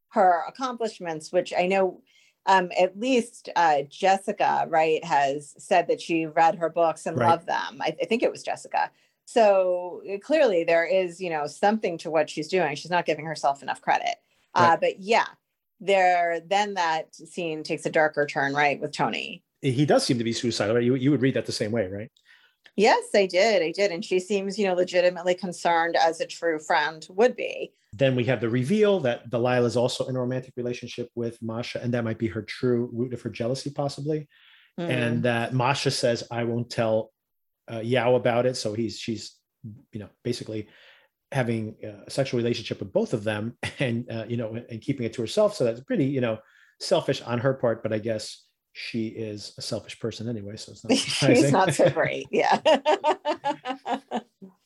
her 0.10 0.44
accomplishments, 0.48 1.32
which 1.32 1.54
I 1.58 1.68
know 1.68 2.02
um, 2.46 2.72
at 2.80 3.00
least 3.00 3.50
uh, 3.56 3.84
Jessica, 3.90 4.66
right, 4.70 5.04
has 5.06 5.54
said 5.58 5.88
that 5.88 6.02
she 6.02 6.26
read 6.26 6.56
her 6.56 6.70
books 6.70 7.06
and 7.06 7.16
Right. 7.16 7.30
loved 7.30 7.48
them. 7.48 7.80
I, 7.82 7.96
I 8.02 8.06
think 8.06 8.24
it 8.24 8.32
was 8.32 8.44
Jessica. 8.44 8.90
So 9.26 10.02
uh, 10.12 10.18
clearly 10.18 10.64
there 10.64 10.86
is, 10.86 11.22
you 11.22 11.30
know, 11.30 11.46
something 11.46 11.98
to 12.00 12.10
what 12.10 12.30
she's 12.30 12.48
doing. 12.48 12.76
She's 12.76 12.90
not 12.90 13.06
giving 13.06 13.26
herself 13.26 13.62
enough 13.62 13.82
credit. 13.82 14.16
Uh, 14.56 14.78
but 14.78 15.00
yeah, 15.00 15.26
there 15.80 16.42
then 16.46 16.76
that 16.76 17.14
scene 17.16 17.64
takes 17.64 17.86
a 17.86 17.90
darker 17.90 18.26
turn, 18.26 18.54
right, 18.54 18.80
with 18.80 18.92
Tony. 18.92 19.44
He 19.62 19.86
does 19.86 20.06
seem 20.06 20.18
to 20.18 20.24
be 20.24 20.34
suicidal. 20.34 20.76
Right? 20.76 20.84
You 20.84 20.96
you 20.96 21.12
would 21.12 21.22
read 21.22 21.36
that 21.36 21.46
the 21.46 21.52
same 21.52 21.72
way, 21.72 21.88
right? 21.88 22.12
Yes, 22.76 23.06
I 23.14 23.26
did. 23.26 23.62
I 23.62 23.72
did. 23.72 23.92
And 23.92 24.04
she 24.06 24.20
seems, 24.20 24.58
you 24.58 24.68
know, 24.68 24.74
legitimately 24.74 25.36
concerned 25.36 25.98
as 25.98 26.22
a 26.22 26.26
true 26.26 26.60
friend 26.60 27.06
would 27.10 27.36
be. 27.36 27.74
Then 27.92 28.16
we 28.16 28.24
have 28.26 28.40
the 28.40 28.50
reveal 28.50 29.02
that 29.02 29.30
Delilah 29.30 29.66
is 29.66 29.76
also 29.76 30.08
in 30.08 30.16
a 30.16 30.20
romantic 30.20 30.54
relationship 30.56 31.10
with 31.16 31.42
Masha, 31.42 31.82
and 31.82 31.94
that 31.94 32.04
might 32.04 32.20
be 32.20 32.28
her 32.28 32.42
true 32.42 32.90
root 32.94 33.14
of 33.14 33.22
her 33.22 33.30
jealousy, 33.30 33.70
possibly. 33.70 34.28
Mm. 34.80 34.90
and 34.90 35.24
that 35.24 35.54
Masha 35.54 35.92
says, 35.92 36.24
"I 36.32 36.46
won't 36.46 36.70
tell 36.70 37.12
uh, 37.70 37.80
Yao 37.80 38.16
about 38.16 38.46
it." 38.46 38.56
So 38.56 38.74
he's 38.74 38.98
she's, 38.98 39.36
you 39.92 40.00
know, 40.00 40.10
basically 40.24 40.70
having 41.32 41.76
a 41.84 42.10
sexual 42.10 42.40
relationship 42.40 42.80
with 42.80 42.92
both 42.92 43.14
of 43.14 43.24
them 43.24 43.58
and 43.80 44.10
uh, 44.12 44.26
you 44.28 44.38
know 44.38 44.56
and 44.70 44.82
keeping 44.82 45.06
it 45.06 45.14
to 45.14 45.22
herself. 45.22 45.56
So 45.56 45.64
that's 45.64 45.82
pretty 45.82 46.06
you 46.06 46.22
know 46.22 46.40
selfish 46.80 47.22
on 47.22 47.40
her 47.40 47.54
part 47.54 47.84
but 47.84 47.92
i 47.94 48.00
guess 48.00 48.46
she 48.74 49.08
is 49.08 49.54
a 49.58 49.62
selfish 49.62 50.00
person 50.00 50.30
anyway 50.30 50.56
so 50.56 50.72
it's 50.72 50.84
not 50.84 50.98
she's 51.36 51.52
not 51.52 51.74
so 51.74 51.90
great 52.02 52.28
yeah. 52.32 52.60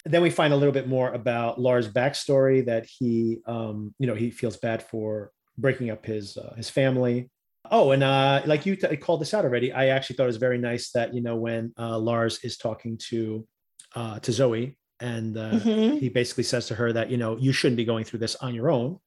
Then 0.05 0.22
we 0.22 0.29
find 0.29 0.53
a 0.53 0.58
little 0.58 0.74
bit 0.74 0.88
more 0.88 1.12
about 1.13 1.60
lars 1.60 1.88
backstory 1.88 2.65
that 2.65 2.86
he 2.86 3.39
um 3.48 3.96
you 3.98 4.05
know 4.05 4.13
he 4.15 4.29
feels 4.29 4.58
bad 4.58 4.84
for 4.84 5.32
breaking 5.58 5.89
up 5.89 6.05
his 6.05 6.36
uh, 6.38 6.53
his 6.58 6.70
family. 6.70 7.29
Oh 7.72 7.91
and 7.91 8.03
uh 8.03 8.41
like 8.46 8.65
you 8.65 8.75
t- 8.75 8.98
called 8.98 9.22
this 9.22 9.34
out 9.34 9.46
already 9.46 9.72
i 9.72 9.88
actually 9.88 10.17
thought 10.17 10.24
it 10.24 10.27
was 10.27 10.38
very 10.38 10.58
nice 10.58 10.91
that 10.91 11.13
you 11.13 11.22
know 11.22 11.38
when 11.38 11.74
uh 11.79 11.98
lars 11.98 12.39
is 12.43 12.58
talking 12.58 12.98
to 13.10 13.48
uh 13.96 14.20
to 14.20 14.32
zoe 14.34 14.77
and 15.00 15.38
uh, 15.38 15.51
mm-hmm. 15.51 15.97
he 15.97 16.09
basically 16.09 16.43
says 16.43 16.67
to 16.67 16.75
her 16.75 16.93
that 16.93 17.09
you 17.09 17.17
know 17.17 17.38
you 17.38 17.51
shouldn't 17.51 17.77
be 17.77 17.85
going 17.85 18.03
through 18.03 18.19
this 18.19 18.35
on 18.35 18.55
your 18.55 18.69
own. 18.69 19.00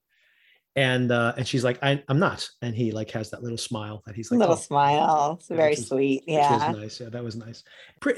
And 0.75 1.11
uh 1.11 1.33
and 1.39 1.49
she's 1.49 1.65
like 1.65 1.79
I, 1.83 2.03
i'm 2.09 2.19
not. 2.19 2.47
And 2.61 2.75
he 2.75 2.93
like 2.93 3.11
has 3.13 3.31
that 3.31 3.43
little 3.43 3.57
smile 3.57 4.03
that 4.05 4.15
he's 4.15 4.31
like 4.31 4.41
little 4.41 4.57
oh. 4.57 4.59
smile. 4.59 5.37
It's 5.39 5.49
very 5.49 5.71
was, 5.71 5.89
sweet. 5.89 6.25
yeah. 6.27 6.73
nice. 6.77 7.01
Yeah 7.01 7.09
that 7.09 7.25
was 7.25 7.35
nice. 7.35 7.65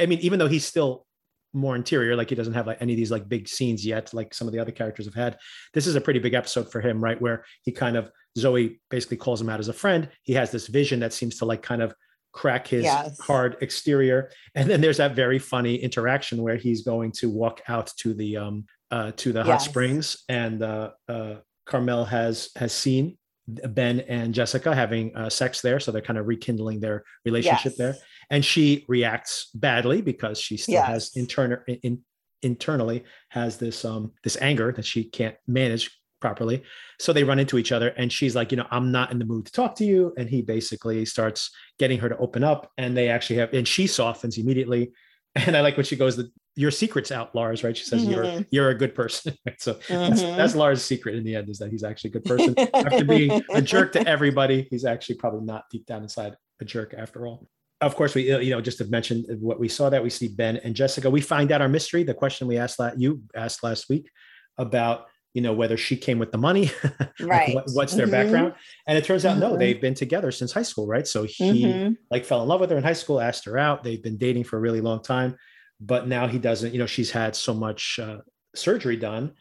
I 0.00 0.06
mean 0.06 0.18
even 0.20 0.40
though 0.40 0.48
he's 0.48 0.66
still 0.66 1.06
more 1.52 1.76
interior 1.76 2.16
like 2.16 2.28
he 2.28 2.34
doesn't 2.34 2.54
have 2.54 2.66
like 2.66 2.78
any 2.80 2.92
of 2.92 2.96
these 2.96 3.10
like 3.10 3.26
big 3.26 3.48
scenes 3.48 3.86
yet 3.86 4.12
like 4.12 4.34
some 4.34 4.46
of 4.46 4.52
the 4.52 4.58
other 4.58 4.70
characters 4.70 5.06
have 5.06 5.14
had 5.14 5.38
this 5.72 5.86
is 5.86 5.96
a 5.96 6.00
pretty 6.00 6.20
big 6.20 6.34
episode 6.34 6.70
for 6.70 6.78
him 6.78 7.02
right 7.02 7.18
where 7.22 7.42
he 7.62 7.72
kind 7.72 7.96
of 7.96 8.10
zoe 8.38 8.80
basically 8.90 9.16
calls 9.16 9.40
him 9.40 9.48
out 9.48 9.60
as 9.60 9.68
a 9.68 9.72
friend. 9.72 10.08
He 10.22 10.32
has 10.34 10.50
this 10.50 10.66
vision 10.66 11.00
that 11.00 11.12
seems 11.12 11.38
to 11.38 11.44
like 11.44 11.62
kind 11.62 11.82
of 11.82 11.94
crack 12.38 12.68
his 12.68 12.84
yes. 12.84 13.18
hard 13.18 13.56
exterior 13.62 14.30
and 14.54 14.70
then 14.70 14.80
there's 14.80 14.98
that 14.98 15.16
very 15.16 15.40
funny 15.40 15.74
interaction 15.74 16.40
where 16.40 16.54
he's 16.54 16.82
going 16.82 17.10
to 17.10 17.28
walk 17.28 17.60
out 17.66 17.90
to 17.96 18.14
the 18.14 18.36
um 18.36 18.64
uh 18.92 19.10
to 19.16 19.32
the 19.32 19.40
yes. 19.40 19.46
hot 19.48 19.60
springs 19.60 20.22
and 20.28 20.62
uh 20.62 20.90
uh 21.08 21.34
carmel 21.66 22.04
has 22.04 22.50
has 22.54 22.72
seen 22.72 23.18
ben 23.48 23.98
and 24.02 24.32
jessica 24.32 24.72
having 24.72 25.14
uh, 25.16 25.28
sex 25.28 25.60
there 25.62 25.80
so 25.80 25.90
they're 25.90 26.00
kind 26.00 26.16
of 26.16 26.28
rekindling 26.28 26.78
their 26.78 27.02
relationship 27.24 27.72
yes. 27.72 27.76
there 27.76 27.96
and 28.30 28.44
she 28.44 28.84
reacts 28.86 29.50
badly 29.54 30.00
because 30.00 30.38
she 30.38 30.56
still 30.56 30.82
has 30.82 31.10
internal 31.16 31.58
in, 31.82 32.00
internally 32.42 33.02
has 33.30 33.56
this 33.56 33.84
um 33.84 34.12
this 34.22 34.36
anger 34.40 34.70
that 34.70 34.84
she 34.84 35.02
can't 35.02 35.34
manage 35.48 35.90
properly. 36.20 36.62
So 36.98 37.12
they 37.12 37.24
run 37.24 37.38
into 37.38 37.58
each 37.58 37.72
other 37.72 37.88
and 37.88 38.12
she's 38.12 38.34
like, 38.34 38.50
you 38.50 38.56
know, 38.56 38.66
I'm 38.70 38.90
not 38.90 39.12
in 39.12 39.18
the 39.18 39.24
mood 39.24 39.46
to 39.46 39.52
talk 39.52 39.74
to 39.76 39.84
you. 39.84 40.12
And 40.16 40.28
he 40.28 40.42
basically 40.42 41.04
starts 41.04 41.50
getting 41.78 41.98
her 42.00 42.08
to 42.08 42.16
open 42.18 42.44
up 42.44 42.70
and 42.76 42.96
they 42.96 43.08
actually 43.08 43.36
have, 43.36 43.52
and 43.52 43.66
she 43.66 43.86
softens 43.86 44.38
immediately. 44.38 44.92
And 45.46 45.56
I 45.56 45.60
like 45.60 45.76
when 45.76 45.86
she 45.86 45.94
goes, 45.94 46.16
the, 46.16 46.32
your 46.56 46.72
secret's 46.72 47.12
out, 47.12 47.32
Lars, 47.32 47.62
right? 47.62 47.76
She 47.76 47.84
says, 47.84 48.02
mm-hmm. 48.02 48.10
you're, 48.10 48.46
you're 48.50 48.70
a 48.70 48.74
good 48.74 48.92
person. 48.92 49.34
so 49.58 49.74
mm-hmm. 49.74 49.94
that's, 49.94 50.22
that's 50.22 50.54
Lars' 50.56 50.82
secret 50.82 51.14
in 51.14 51.22
the 51.22 51.36
end 51.36 51.48
is 51.48 51.58
that 51.58 51.70
he's 51.70 51.84
actually 51.84 52.10
a 52.10 52.12
good 52.14 52.24
person. 52.24 52.54
After 52.74 53.04
being 53.04 53.42
a 53.52 53.62
jerk 53.62 53.92
to 53.92 54.08
everybody, 54.08 54.66
he's 54.68 54.84
actually 54.84 55.16
probably 55.16 55.44
not 55.44 55.64
deep 55.70 55.86
down 55.86 56.02
inside 56.02 56.34
a 56.60 56.64
jerk 56.64 56.92
after 56.96 57.26
all 57.26 57.46
of 57.80 57.94
course, 57.94 58.14
we 58.14 58.32
you 58.42 58.50
know 58.50 58.60
just 58.60 58.78
to 58.78 58.84
mention 58.86 59.24
what 59.40 59.60
we 59.60 59.68
saw 59.68 59.88
that 59.90 60.02
we 60.02 60.10
see 60.10 60.28
Ben 60.28 60.56
and 60.58 60.74
Jessica. 60.74 61.08
We 61.08 61.20
find 61.20 61.52
out 61.52 61.62
our 61.62 61.68
mystery. 61.68 62.02
The 62.02 62.14
question 62.14 62.48
we 62.48 62.58
asked 62.58 62.78
that 62.78 63.00
you 63.00 63.22
asked 63.36 63.62
last 63.62 63.88
week 63.88 64.10
about 64.56 65.06
you 65.34 65.42
know 65.42 65.52
whether 65.52 65.76
she 65.76 65.96
came 65.96 66.18
with 66.18 66.32
the 66.32 66.38
money 66.38 66.70
right 67.20 67.54
what, 67.54 67.64
what's 67.72 67.94
their 67.94 68.06
mm-hmm. 68.06 68.12
background 68.12 68.54
and 68.86 68.96
it 68.96 69.04
turns 69.04 69.24
out 69.24 69.32
mm-hmm. 69.32 69.52
no 69.52 69.56
they've 69.56 69.80
been 69.80 69.94
together 69.94 70.30
since 70.30 70.52
high 70.52 70.62
school 70.62 70.86
right 70.86 71.06
so 71.06 71.24
he 71.24 71.64
mm-hmm. 71.64 71.92
like 72.10 72.24
fell 72.24 72.42
in 72.42 72.48
love 72.48 72.60
with 72.60 72.70
her 72.70 72.76
in 72.76 72.82
high 72.82 72.92
school 72.92 73.20
asked 73.20 73.44
her 73.44 73.58
out 73.58 73.84
they've 73.84 74.02
been 74.02 74.16
dating 74.16 74.44
for 74.44 74.56
a 74.56 74.60
really 74.60 74.80
long 74.80 75.02
time 75.02 75.36
but 75.80 76.08
now 76.08 76.26
he 76.26 76.38
doesn't 76.38 76.72
you 76.72 76.78
know 76.78 76.86
she's 76.86 77.10
had 77.10 77.36
so 77.36 77.54
much 77.54 77.98
uh, 77.98 78.18
surgery 78.54 78.96
done 78.96 79.32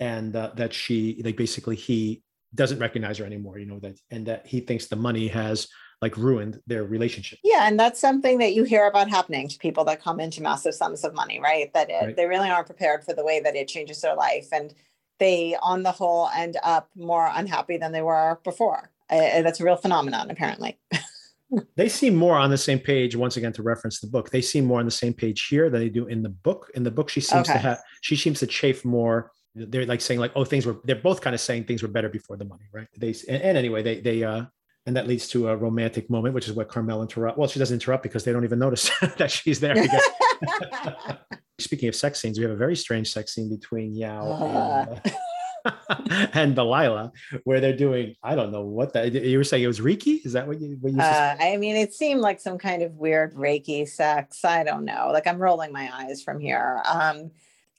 and 0.00 0.34
uh, 0.36 0.50
that 0.56 0.72
she 0.72 1.20
like 1.24 1.36
basically 1.36 1.76
he 1.76 2.22
doesn't 2.54 2.78
recognize 2.78 3.18
her 3.18 3.24
anymore 3.24 3.58
you 3.58 3.66
know 3.66 3.78
that 3.80 3.98
and 4.10 4.26
that 4.26 4.46
he 4.46 4.60
thinks 4.60 4.86
the 4.86 4.96
money 4.96 5.28
has 5.28 5.68
like 6.02 6.16
ruined 6.16 6.60
their 6.66 6.82
relationship. 6.82 7.38
Yeah, 7.44 7.68
and 7.68 7.78
that's 7.78 8.00
something 8.00 8.38
that 8.38 8.54
you 8.54 8.64
hear 8.64 8.88
about 8.88 9.08
happening 9.08 9.48
to 9.48 9.56
people 9.58 9.84
that 9.84 10.02
come 10.02 10.18
into 10.18 10.42
massive 10.42 10.74
sums 10.74 11.04
of 11.04 11.14
money, 11.14 11.40
right? 11.40 11.72
That 11.74 11.90
it, 11.90 12.04
right. 12.04 12.16
they 12.16 12.26
really 12.26 12.50
aren't 12.50 12.66
prepared 12.66 13.04
for 13.04 13.14
the 13.14 13.24
way 13.24 13.38
that 13.38 13.54
it 13.54 13.68
changes 13.68 14.00
their 14.00 14.16
life, 14.16 14.48
and 14.52 14.74
they, 15.18 15.56
on 15.62 15.82
the 15.82 15.92
whole, 15.92 16.28
end 16.34 16.56
up 16.62 16.88
more 16.96 17.30
unhappy 17.32 17.76
than 17.76 17.92
they 17.92 18.02
were 18.02 18.38
before. 18.44 18.90
Uh, 19.10 19.42
that's 19.42 19.60
a 19.60 19.64
real 19.64 19.76
phenomenon, 19.76 20.30
apparently. 20.30 20.78
they 21.76 21.88
seem 21.88 22.14
more 22.14 22.36
on 22.36 22.50
the 22.50 22.58
same 22.58 22.78
page. 22.78 23.14
Once 23.14 23.36
again, 23.36 23.52
to 23.52 23.62
reference 23.62 24.00
the 24.00 24.06
book, 24.06 24.30
they 24.30 24.40
seem 24.40 24.64
more 24.64 24.80
on 24.80 24.84
the 24.84 24.90
same 24.90 25.12
page 25.12 25.46
here 25.46 25.68
than 25.68 25.80
they 25.80 25.88
do 25.88 26.06
in 26.06 26.22
the 26.22 26.30
book. 26.30 26.70
In 26.74 26.82
the 26.82 26.90
book, 26.90 27.08
she 27.08 27.20
seems 27.20 27.48
okay. 27.48 27.54
to 27.54 27.58
have 27.58 27.80
she 28.00 28.16
seems 28.16 28.40
to 28.40 28.46
chafe 28.46 28.84
more. 28.84 29.30
They're 29.54 29.84
like 29.84 30.00
saying 30.00 30.18
like, 30.18 30.32
oh, 30.34 30.44
things 30.44 30.64
were. 30.64 30.78
They're 30.84 30.96
both 30.96 31.20
kind 31.20 31.34
of 31.34 31.40
saying 31.40 31.64
things 31.64 31.82
were 31.82 31.88
better 31.88 32.08
before 32.08 32.38
the 32.38 32.46
money, 32.46 32.64
right? 32.72 32.88
They 32.96 33.14
and, 33.28 33.42
and 33.42 33.58
anyway, 33.58 33.82
they 33.82 34.00
they 34.00 34.24
uh 34.24 34.44
and 34.86 34.96
that 34.96 35.06
leads 35.06 35.28
to 35.28 35.48
a 35.48 35.56
romantic 35.56 36.10
moment, 36.10 36.34
which 36.34 36.48
is 36.48 36.54
what 36.54 36.68
Carmel 36.68 37.02
interrupt. 37.02 37.38
Well, 37.38 37.48
she 37.48 37.58
doesn't 37.58 37.74
interrupt 37.74 38.02
because 38.02 38.24
they 38.24 38.32
don't 38.32 38.44
even 38.44 38.58
notice 38.58 38.90
that 39.18 39.30
she's 39.30 39.60
there. 39.60 39.76
Speaking 41.62 41.88
of 41.88 41.94
sex 41.94 42.20
scenes, 42.20 42.38
we 42.38 42.44
have 42.44 42.52
a 42.52 42.56
very 42.56 42.76
strange 42.76 43.12
sex 43.12 43.34
scene 43.34 43.48
between 43.48 43.94
Yao 43.94 44.22
uh. 44.22 44.86
and, 45.04 45.16
uh, 45.64 46.26
and 46.34 46.54
Delilah, 46.54 47.12
where 47.44 47.60
they're 47.60 47.76
doing 47.76 48.14
I 48.22 48.34
don't 48.34 48.52
know 48.52 48.62
what 48.62 48.92
that 48.94 49.12
you 49.12 49.38
were 49.38 49.44
saying. 49.44 49.62
It 49.62 49.68
was 49.68 49.80
Reiki. 49.80 50.24
Is 50.24 50.32
that 50.32 50.46
what 50.46 50.60
you? 50.60 50.76
What 50.80 50.92
you 50.92 51.00
uh, 51.00 51.36
I 51.40 51.56
mean, 51.56 51.76
it 51.76 51.94
seemed 51.94 52.20
like 52.20 52.40
some 52.40 52.58
kind 52.58 52.82
of 52.82 52.94
weird 52.94 53.34
Reiki 53.34 53.88
sex. 53.88 54.44
I 54.44 54.64
don't 54.64 54.84
know. 54.84 55.10
Like 55.12 55.26
I'm 55.26 55.38
rolling 55.38 55.72
my 55.72 55.90
eyes 55.92 56.22
from 56.22 56.40
here. 56.40 56.82
Um, 56.90 57.30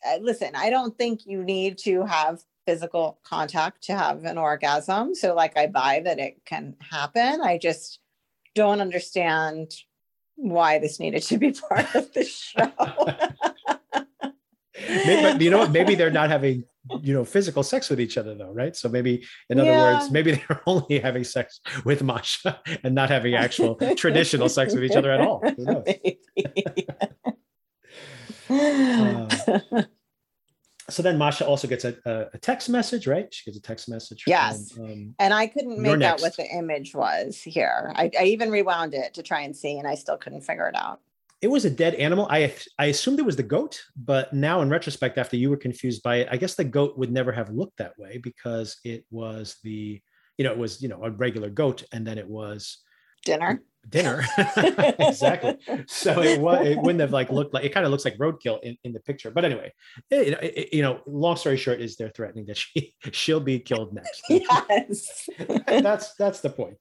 uh, 0.06 0.18
listen, 0.22 0.52
I 0.56 0.70
don't 0.70 0.98
think 0.98 1.26
you 1.26 1.44
need 1.44 1.78
to 1.80 2.06
have 2.06 2.44
physical 2.66 3.20
contact 3.24 3.84
to 3.84 3.96
have 3.96 4.24
an 4.26 4.38
orgasm. 4.38 5.16
So, 5.16 5.34
like, 5.34 5.58
I 5.58 5.68
buy 5.68 6.02
that 6.06 6.20
it 6.20 6.46
can 6.46 6.76
happen. 6.80 7.42
I 7.42 7.58
just 7.58 8.00
don't 8.56 8.82
understand 8.82 9.72
why 10.36 10.80
this 10.80 11.00
needed 11.00 11.24
to 11.24 11.38
be 11.38 11.52
part 11.70 11.94
of 11.96 12.12
the 12.14 12.24
show. 12.24 12.72
maybe, 15.06 15.46
you 15.46 15.52
know, 15.52 15.68
maybe 15.68 15.96
they're 15.96 16.12
not 16.12 16.30
having 16.30 16.66
you 17.02 17.14
know 17.14 17.24
physical 17.24 17.64
sex 17.64 17.90
with 17.90 18.00
each 18.00 18.18
other 18.18 18.36
though 18.36 18.52
right? 18.52 18.76
So 18.76 18.90
maybe 18.90 19.24
in 19.50 19.60
other 19.60 19.70
yeah. 19.70 20.00
words 20.00 20.12
maybe 20.12 20.32
they're 20.34 20.62
only 20.68 21.00
having 21.00 21.24
sex 21.24 21.62
with 21.86 22.04
masha 22.04 22.60
and 22.84 22.94
not 22.94 23.10
having 23.10 23.36
actual 23.36 23.76
traditional 23.96 24.50
sex 24.50 24.74
with 24.74 24.84
each 24.84 24.96
other 24.96 25.12
at 25.12 25.22
all. 25.22 25.42
Who 25.42 25.84
uh, 28.50 29.84
so 30.90 31.02
then 31.02 31.18
Masha 31.18 31.46
also 31.46 31.68
gets 31.68 31.86
a, 31.86 31.96
a, 32.06 32.38
text 32.40 32.70
message, 32.70 33.08
right? 33.08 33.34
She 33.34 33.46
gets 33.46 33.58
a 33.58 33.62
text 33.62 33.88
message. 33.88 34.26
Yes. 34.28 34.72
From, 34.72 34.86
um, 34.86 35.16
and 35.20 35.34
I 35.34 35.48
couldn't 35.48 35.80
make 35.80 36.02
out 36.02 36.22
what 36.22 36.36
the 36.36 36.46
image 36.46 36.94
was 36.94 37.42
here. 37.42 37.94
I, 37.96 38.12
I, 38.20 38.26
even 38.26 38.52
rewound 38.52 38.94
it 38.94 39.14
to 39.14 39.24
try 39.24 39.42
and 39.42 39.56
see, 39.56 39.78
and 39.78 39.88
I 39.88 39.96
still 39.96 40.18
couldn't 40.18 40.42
figure 40.42 40.68
it 40.68 40.76
out. 40.76 41.00
It 41.42 41.48
was 41.48 41.66
a 41.66 41.70
dead 41.70 41.96
animal. 41.96 42.28
I 42.30 42.54
I 42.80 42.86
assumed 42.86 43.20
it 43.20 43.26
was 43.26 43.36
the 43.36 43.44
goat, 43.44 43.82
but 43.96 44.34
now 44.34 44.62
in 44.62 44.70
retrospect, 44.70 45.18
after 45.18 45.36
you 45.36 45.50
were 45.50 45.58
confused 45.58 46.04
by 46.04 46.18
it, 46.18 46.28
I 46.32 46.38
guess 46.38 46.56
the 46.56 46.64
goat 46.64 46.98
would 46.98 47.12
never 47.12 47.32
have 47.32 47.50
looked 47.50 47.78
that 47.78 47.98
way 47.98 48.18
because 48.18 48.78
it 48.84 49.06
was 49.12 49.58
the, 49.64 50.02
you 50.38 50.46
know, 50.46 50.52
it 50.52 50.58
was, 50.58 50.82
you 50.82 50.88
know, 50.90 51.04
a 51.04 51.12
regular 51.12 51.50
goat, 51.50 51.84
and 51.92 52.06
then 52.08 52.18
it 52.18 52.28
was 52.28 52.80
dinner. 53.24 53.62
Dinner. 53.90 54.24
Exactly. 55.00 55.58
So 55.88 56.22
it 56.22 56.40
was 56.40 56.66
it 56.66 56.78
wouldn't 56.80 57.02
have 57.02 57.12
like 57.12 57.30
looked 57.30 57.54
like 57.54 57.64
it 57.64 57.74
kind 57.74 57.86
of 57.86 57.92
looks 57.92 58.06
like 58.06 58.18
roadkill 58.18 58.62
in, 58.64 58.78
in 58.84 58.94
the 58.94 59.00
picture. 59.00 59.30
But 59.30 59.46
anyway 59.46 59.74
it, 60.10 60.38
it, 60.42 60.74
you 60.74 60.82
know 60.82 61.02
long 61.06 61.36
story 61.36 61.58
short 61.58 61.82
is 61.82 61.96
they're 61.96 62.10
threatening 62.10 62.46
that 62.46 62.58
she 62.58 62.96
she'll 63.12 63.40
be 63.40 63.60
killed 63.60 63.94
next. 63.94 64.24
Yes. 64.30 65.30
That's 65.68 66.14
that's 66.16 66.40
the 66.40 66.50
point. 66.50 66.78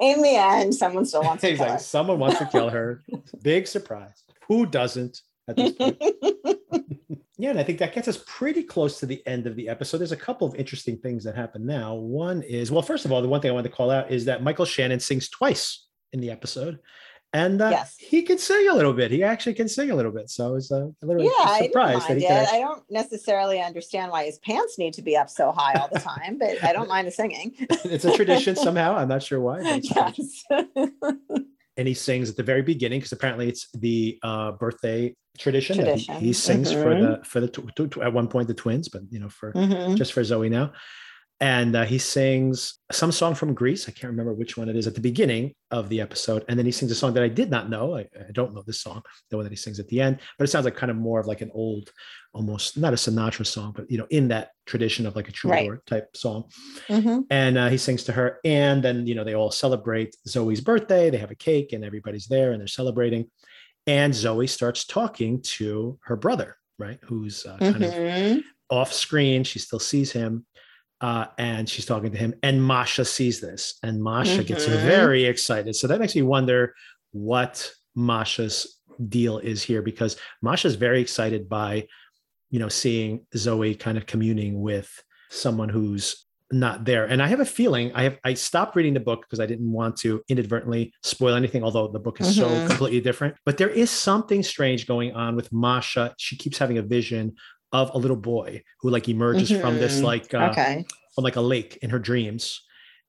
In 0.00 0.22
the 0.22 0.36
end 0.36 0.74
someone 0.74 1.06
still 1.06 1.22
wants 1.22 1.40
to 1.42 1.50
exactly. 1.50 1.78
someone 1.78 2.18
wants 2.18 2.38
to 2.38 2.46
kill 2.46 2.68
her. 2.68 3.02
Big 3.42 3.66
surprise. 3.66 4.22
Who 4.48 4.66
doesn't 4.66 5.22
at 5.48 5.56
this 5.56 5.72
point 5.72 5.96
yeah 7.38 7.50
and 7.50 7.58
i 7.58 7.62
think 7.62 7.78
that 7.78 7.94
gets 7.94 8.08
us 8.08 8.22
pretty 8.26 8.62
close 8.62 8.98
to 9.00 9.06
the 9.06 9.24
end 9.26 9.46
of 9.46 9.56
the 9.56 9.68
episode 9.68 9.98
there's 9.98 10.12
a 10.12 10.16
couple 10.16 10.46
of 10.46 10.54
interesting 10.54 10.96
things 10.98 11.24
that 11.24 11.34
happen 11.34 11.64
now 11.64 11.94
one 11.94 12.42
is 12.42 12.70
well 12.70 12.82
first 12.82 13.04
of 13.04 13.12
all 13.12 13.22
the 13.22 13.28
one 13.28 13.40
thing 13.40 13.50
i 13.50 13.54
wanted 13.54 13.68
to 13.68 13.74
call 13.74 13.90
out 13.90 14.10
is 14.10 14.24
that 14.24 14.42
michael 14.42 14.64
shannon 14.64 15.00
sings 15.00 15.28
twice 15.28 15.88
in 16.12 16.20
the 16.20 16.30
episode. 16.30 16.78
And 17.34 17.60
uh, 17.60 17.68
yes. 17.68 17.94
he 17.98 18.22
can 18.22 18.38
sing 18.38 18.68
a 18.70 18.74
little 18.74 18.94
bit. 18.94 19.10
He 19.10 19.22
actually 19.22 19.52
can 19.52 19.68
sing 19.68 19.90
a 19.90 19.94
little 19.94 20.12
bit. 20.12 20.30
So 20.30 20.46
I 20.46 20.50
was 20.50 20.72
uh, 20.72 20.86
a 21.02 21.06
little 21.06 21.22
yeah, 21.22 21.58
surprised 21.58 22.04
I 22.04 22.08
that 22.08 22.18
he 22.18 22.24
it. 22.24 22.30
Actually... 22.30 22.58
I 22.58 22.60
don't 22.62 22.82
necessarily 22.90 23.60
understand 23.60 24.10
why 24.10 24.24
his 24.24 24.38
pants 24.38 24.78
need 24.78 24.94
to 24.94 25.02
be 25.02 25.14
up 25.14 25.28
so 25.28 25.52
high 25.52 25.74
all 25.74 25.90
the 25.92 26.00
time, 26.00 26.38
but 26.38 26.64
I 26.64 26.72
don't 26.72 26.88
mind 26.88 27.06
the 27.06 27.10
singing. 27.10 27.54
it's 27.84 28.06
a 28.06 28.16
tradition 28.16 28.56
somehow. 28.56 28.96
I'm 28.96 29.08
not 29.08 29.22
sure 29.22 29.40
why. 29.40 29.60
Yes. 29.82 30.44
And 31.78 31.86
he 31.86 31.94
sings 31.94 32.28
at 32.28 32.36
the 32.36 32.42
very 32.42 32.60
beginning 32.60 32.98
because 32.98 33.12
apparently 33.12 33.48
it's 33.48 33.68
the 33.72 34.18
uh, 34.22 34.52
birthday 34.52 35.14
tradition, 35.38 35.76
tradition. 35.76 36.14
He, 36.16 36.26
he, 36.26 36.32
sings 36.32 36.72
mm-hmm. 36.72 36.82
for 36.82 37.00
the 37.00 37.24
for 37.24 37.40
the 37.40 37.48
tw- 37.48 37.92
tw- 37.92 38.02
at 38.02 38.12
one 38.12 38.28
point 38.28 38.48
the 38.48 38.54
twins, 38.54 38.88
but 38.88 39.02
you 39.10 39.20
know 39.20 39.28
for 39.28 39.52
mm-hmm. 39.52 39.94
just 39.94 40.12
for 40.12 40.22
Zoe 40.22 40.48
now. 40.48 40.72
And 41.40 41.76
uh, 41.76 41.84
he 41.84 41.98
sings 41.98 42.78
some 42.90 43.12
song 43.12 43.34
from 43.34 43.54
Greece. 43.54 43.88
I 43.88 43.92
can't 43.92 44.10
remember 44.10 44.34
which 44.34 44.56
one 44.56 44.68
it 44.68 44.74
is 44.76 44.86
at 44.88 44.94
the 44.94 45.00
beginning 45.00 45.54
of 45.70 45.88
the 45.88 46.00
episode, 46.00 46.44
and 46.48 46.58
then 46.58 46.66
he 46.66 46.72
sings 46.72 46.90
a 46.90 46.94
song 46.96 47.14
that 47.14 47.22
I 47.22 47.28
did 47.28 47.48
not 47.50 47.70
know. 47.70 47.96
I, 47.96 48.00
I 48.18 48.32
don't 48.32 48.54
know 48.54 48.62
this 48.66 48.80
song, 48.80 49.02
the 49.30 49.36
one 49.36 49.44
that 49.44 49.52
he 49.52 49.56
sings 49.56 49.78
at 49.78 49.86
the 49.88 50.00
end, 50.00 50.18
but 50.36 50.44
it 50.44 50.48
sounds 50.50 50.64
like 50.64 50.74
kind 50.76 50.90
of 50.90 50.96
more 50.96 51.20
of 51.20 51.26
like 51.26 51.40
an 51.40 51.50
old, 51.54 51.90
almost 52.34 52.76
not 52.76 52.92
a 52.92 52.96
Sinatra 52.96 53.46
song, 53.46 53.72
but 53.76 53.90
you 53.90 53.98
know, 53.98 54.06
in 54.10 54.28
that 54.28 54.50
tradition 54.66 55.06
of 55.06 55.14
like 55.14 55.28
a 55.28 55.32
troubadour 55.32 55.72
Right. 55.74 55.86
type 55.86 56.16
song. 56.16 56.50
Mhm. 56.88 57.24
And 57.30 57.56
uh, 57.56 57.68
he 57.68 57.76
sings 57.78 58.02
to 58.04 58.12
her, 58.12 58.40
and 58.44 58.82
then 58.82 59.06
you 59.06 59.14
know 59.14 59.24
they 59.24 59.34
all 59.34 59.50
celebrate 59.52 60.16
Zoe's 60.26 60.60
birthday. 60.60 61.08
They 61.10 61.18
have 61.18 61.30
a 61.30 61.36
cake, 61.36 61.72
and 61.72 61.84
everybody's 61.84 62.26
there, 62.26 62.50
and 62.52 62.60
they're 62.60 62.66
celebrating. 62.66 63.30
And 63.86 64.12
Zoe 64.14 64.46
starts 64.48 64.84
talking 64.84 65.40
to 65.56 65.98
her 66.02 66.16
brother, 66.16 66.56
right, 66.78 66.98
who's 67.04 67.46
uh, 67.46 67.56
kind 67.58 67.84
of 67.84 67.92
Mhm. 67.94 68.42
off 68.70 68.92
screen. 68.92 69.44
She 69.44 69.60
still 69.60 69.78
sees 69.78 70.10
him. 70.12 70.44
Uh, 71.00 71.26
and 71.38 71.68
she's 71.68 71.86
talking 71.86 72.10
to 72.10 72.18
him. 72.18 72.34
And 72.42 72.62
Masha 72.62 73.04
sees 73.04 73.40
this, 73.40 73.78
and 73.82 74.02
Masha 74.02 74.42
gets 74.42 74.66
Mhm. 74.66 74.82
very 74.82 75.24
excited. 75.26 75.76
So 75.76 75.86
that 75.86 76.00
makes 76.00 76.16
me 76.16 76.22
wonder 76.22 76.74
what 77.12 77.70
Masha's 77.94 78.80
deal 79.08 79.38
is 79.38 79.62
here, 79.62 79.80
because 79.80 80.16
Masha's 80.42 80.74
very 80.74 81.00
excited 81.00 81.48
by, 81.48 81.86
you 82.50 82.58
know, 82.58 82.68
seeing 82.68 83.26
Zoe 83.36 83.74
kind 83.76 83.96
of 83.96 84.06
communing 84.06 84.60
with 84.60 84.90
someone 85.30 85.68
who's 85.68 86.24
not 86.50 86.84
there. 86.86 87.04
And 87.04 87.22
I 87.22 87.26
have 87.26 87.40
a 87.40 87.44
feeling 87.44 87.92
I 87.94 88.04
have 88.04 88.18
I 88.24 88.32
stopped 88.32 88.74
reading 88.74 88.94
the 88.94 89.00
book 89.00 89.20
because 89.20 89.38
I 89.38 89.44
didn't 89.44 89.70
want 89.70 89.98
to 89.98 90.22
inadvertently 90.28 90.94
spoil 91.02 91.34
anything, 91.34 91.62
although 91.62 91.88
the 91.88 91.98
book 92.00 92.20
is 92.22 92.34
so 92.34 92.48
Mhm. 92.48 92.66
completely 92.66 93.00
different. 93.02 93.36
But 93.44 93.58
there 93.58 93.68
is 93.68 93.90
something 93.90 94.42
strange 94.42 94.86
going 94.86 95.12
on 95.12 95.36
with 95.36 95.52
Masha. 95.52 96.14
She 96.18 96.36
keeps 96.36 96.56
having 96.56 96.78
a 96.78 96.82
vision 96.82 97.34
of 97.72 97.90
a 97.94 97.98
little 97.98 98.16
boy 98.16 98.62
who 98.80 98.90
like 98.90 99.08
emerges 99.08 99.50
from 99.50 99.78
this 99.78 100.00
Mhm. 100.00 100.04
like 100.04 100.34
uh, 100.34 100.48
okay. 100.50 100.84
from 101.14 101.24
like 101.24 101.36
a 101.36 101.40
lake 101.40 101.78
in 101.82 101.90
her 101.90 101.98
dreams. 101.98 102.62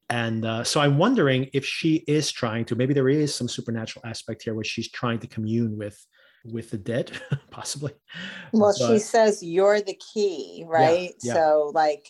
And 0.09 0.43
uh, 0.43 0.63
so 0.63 0.81
I'm 0.81 0.97
wondering 0.97 1.49
if 1.53 1.65
she 1.65 2.03
is 2.07 2.31
trying 2.31 2.65
to. 2.65 2.75
Maybe 2.75 2.93
there 2.95 3.09
is 3.09 3.33
some 3.33 3.47
supernatural 3.47 4.03
aspect 4.05 4.43
here 4.43 4.55
where 4.55 4.63
she's 4.63 4.89
trying 4.89 5.19
to 5.19 5.27
commune 5.27 5.77
with 5.77 6.03
with 6.45 6.71
the 6.71 6.77
dead, 6.77 7.11
possibly. 7.51 7.93
Well, 8.51 8.73
she 8.73 8.97
says 8.99 9.43
you're 9.43 9.81
the 9.81 9.99
key, 10.13 10.63
right? 10.67 11.13
yeah. 11.21 11.33
So, 11.33 11.71
like, 11.75 12.07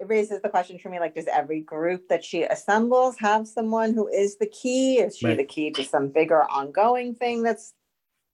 it 0.00 0.08
raises 0.08 0.42
the 0.42 0.48
question 0.48 0.78
for 0.78 0.88
me 0.88 0.98
like, 0.98 1.14
does 1.14 1.26
every 1.32 1.60
group 1.60 2.08
that 2.08 2.24
she 2.24 2.42
assembles 2.42 3.16
have 3.18 3.46
someone 3.46 3.94
who 3.94 4.08
is 4.08 4.38
the 4.38 4.46
key? 4.48 4.98
Is 4.98 5.16
she 5.18 5.26
Right. 5.26 5.36
the 5.36 5.44
key 5.44 5.70
to 5.72 5.84
some 5.84 6.08
bigger 6.08 6.42
ongoing 6.50 7.14
thing 7.14 7.42
that's 7.42 7.74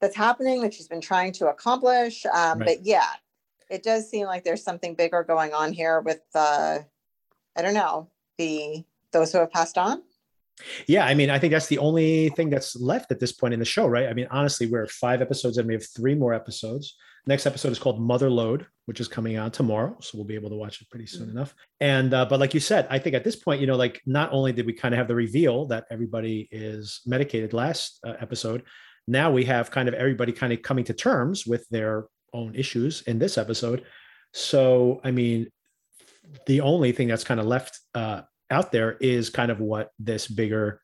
that's 0.01 0.15
happening 0.15 0.61
that 0.61 0.73
she's 0.73 0.87
been 0.87 1.01
trying 1.01 1.33
to 1.33 1.47
accomplish? 1.49 2.25
Um, 2.25 2.59
Right. 2.59 2.65
But 2.79 2.85
yeah, 2.85 3.05
it 3.73 3.81
does 3.83 4.09
seem 4.09 4.27
like 4.27 4.43
there's 4.43 4.63
something 4.63 4.93
bigger 4.95 5.23
going 5.23 5.53
on 5.53 5.73
here 5.73 5.99
with 6.01 6.21
uh, 6.35 6.77
I 7.57 7.61
don't 7.61 7.73
know 7.73 8.09
the 8.37 8.83
those 9.11 9.31
who 9.31 9.39
have 9.39 9.51
passed 9.51 9.77
on. 9.77 10.03
Yeah, 10.87 11.05
I 11.05 11.15
mean, 11.15 11.31
I 11.31 11.39
think 11.39 11.51
that's 11.51 11.67
the 11.67 11.79
only 11.79 12.29
thing 12.29 12.49
that's 12.51 12.75
left 12.75 13.11
at 13.11 13.19
this 13.19 13.31
point 13.31 13.55
in 13.55 13.59
the 13.59 13.65
show, 13.65 13.87
right? 13.87 14.07
I 14.07 14.13
mean, 14.13 14.27
honestly, 14.29 14.67
we're 14.67 14.85
five 14.87 15.21
episodes 15.21 15.57
and 15.57 15.67
we 15.67 15.73
have 15.73 15.85
three 15.95 16.13
more 16.13 16.33
episodes. 16.33 16.95
Next 17.25 17.47
episode 17.47 17.71
is 17.71 17.79
called 17.79 17.99
Mother 17.99 18.29
Load, 18.29 18.67
which 18.85 18.99
is 18.99 19.07
coming 19.07 19.35
out 19.35 19.53
tomorrow, 19.53 19.95
so 20.01 20.17
we'll 20.17 20.27
be 20.27 20.35
able 20.35 20.49
to 20.51 20.55
watch 20.55 20.79
it 20.81 20.89
pretty 20.91 21.07
soon 21.07 21.27
Mhm. 21.27 21.31
enough. 21.31 21.55
And 21.79 22.13
uh, 22.13 22.25
but 22.25 22.39
like 22.39 22.53
you 22.53 22.59
said, 22.59 22.85
I 22.91 22.99
think 22.99 23.15
at 23.15 23.23
this 23.23 23.35
point, 23.35 23.61
you 23.61 23.67
know, 23.67 23.77
like 23.77 24.01
not 24.05 24.31
only 24.31 24.51
did 24.53 24.67
we 24.67 24.73
kind 24.73 24.93
of 24.93 24.99
have 24.99 25.07
the 25.07 25.15
reveal 25.15 25.65
that 25.67 25.85
everybody 25.89 26.47
is 26.51 27.01
medicated 27.07 27.53
last 27.53 27.99
uh, 28.05 28.13
episode, 28.19 28.63
now 29.07 29.31
we 29.31 29.45
have 29.45 29.71
kind 29.71 29.87
of 29.89 29.95
everybody 29.95 30.31
kind 30.31 30.53
of 30.53 30.61
coming 30.61 30.85
to 30.85 30.93
terms 30.93 31.47
with 31.47 31.67
their 31.69 32.05
own 32.33 32.55
issues 32.55 33.01
in 33.03 33.19
this 33.19 33.37
episode. 33.37 33.83
So, 34.33 34.99
I 35.03 35.11
mean, 35.11 35.49
the 36.47 36.61
only 36.61 36.91
thing 36.91 37.07
that's 37.07 37.23
kind 37.23 37.39
of 37.39 37.45
left 37.45 37.79
uh, 37.93 38.21
out 38.49 38.71
there 38.71 38.97
is 38.99 39.29
kind 39.29 39.51
of 39.51 39.59
what 39.59 39.91
this 39.99 40.27
bigger 40.27 40.81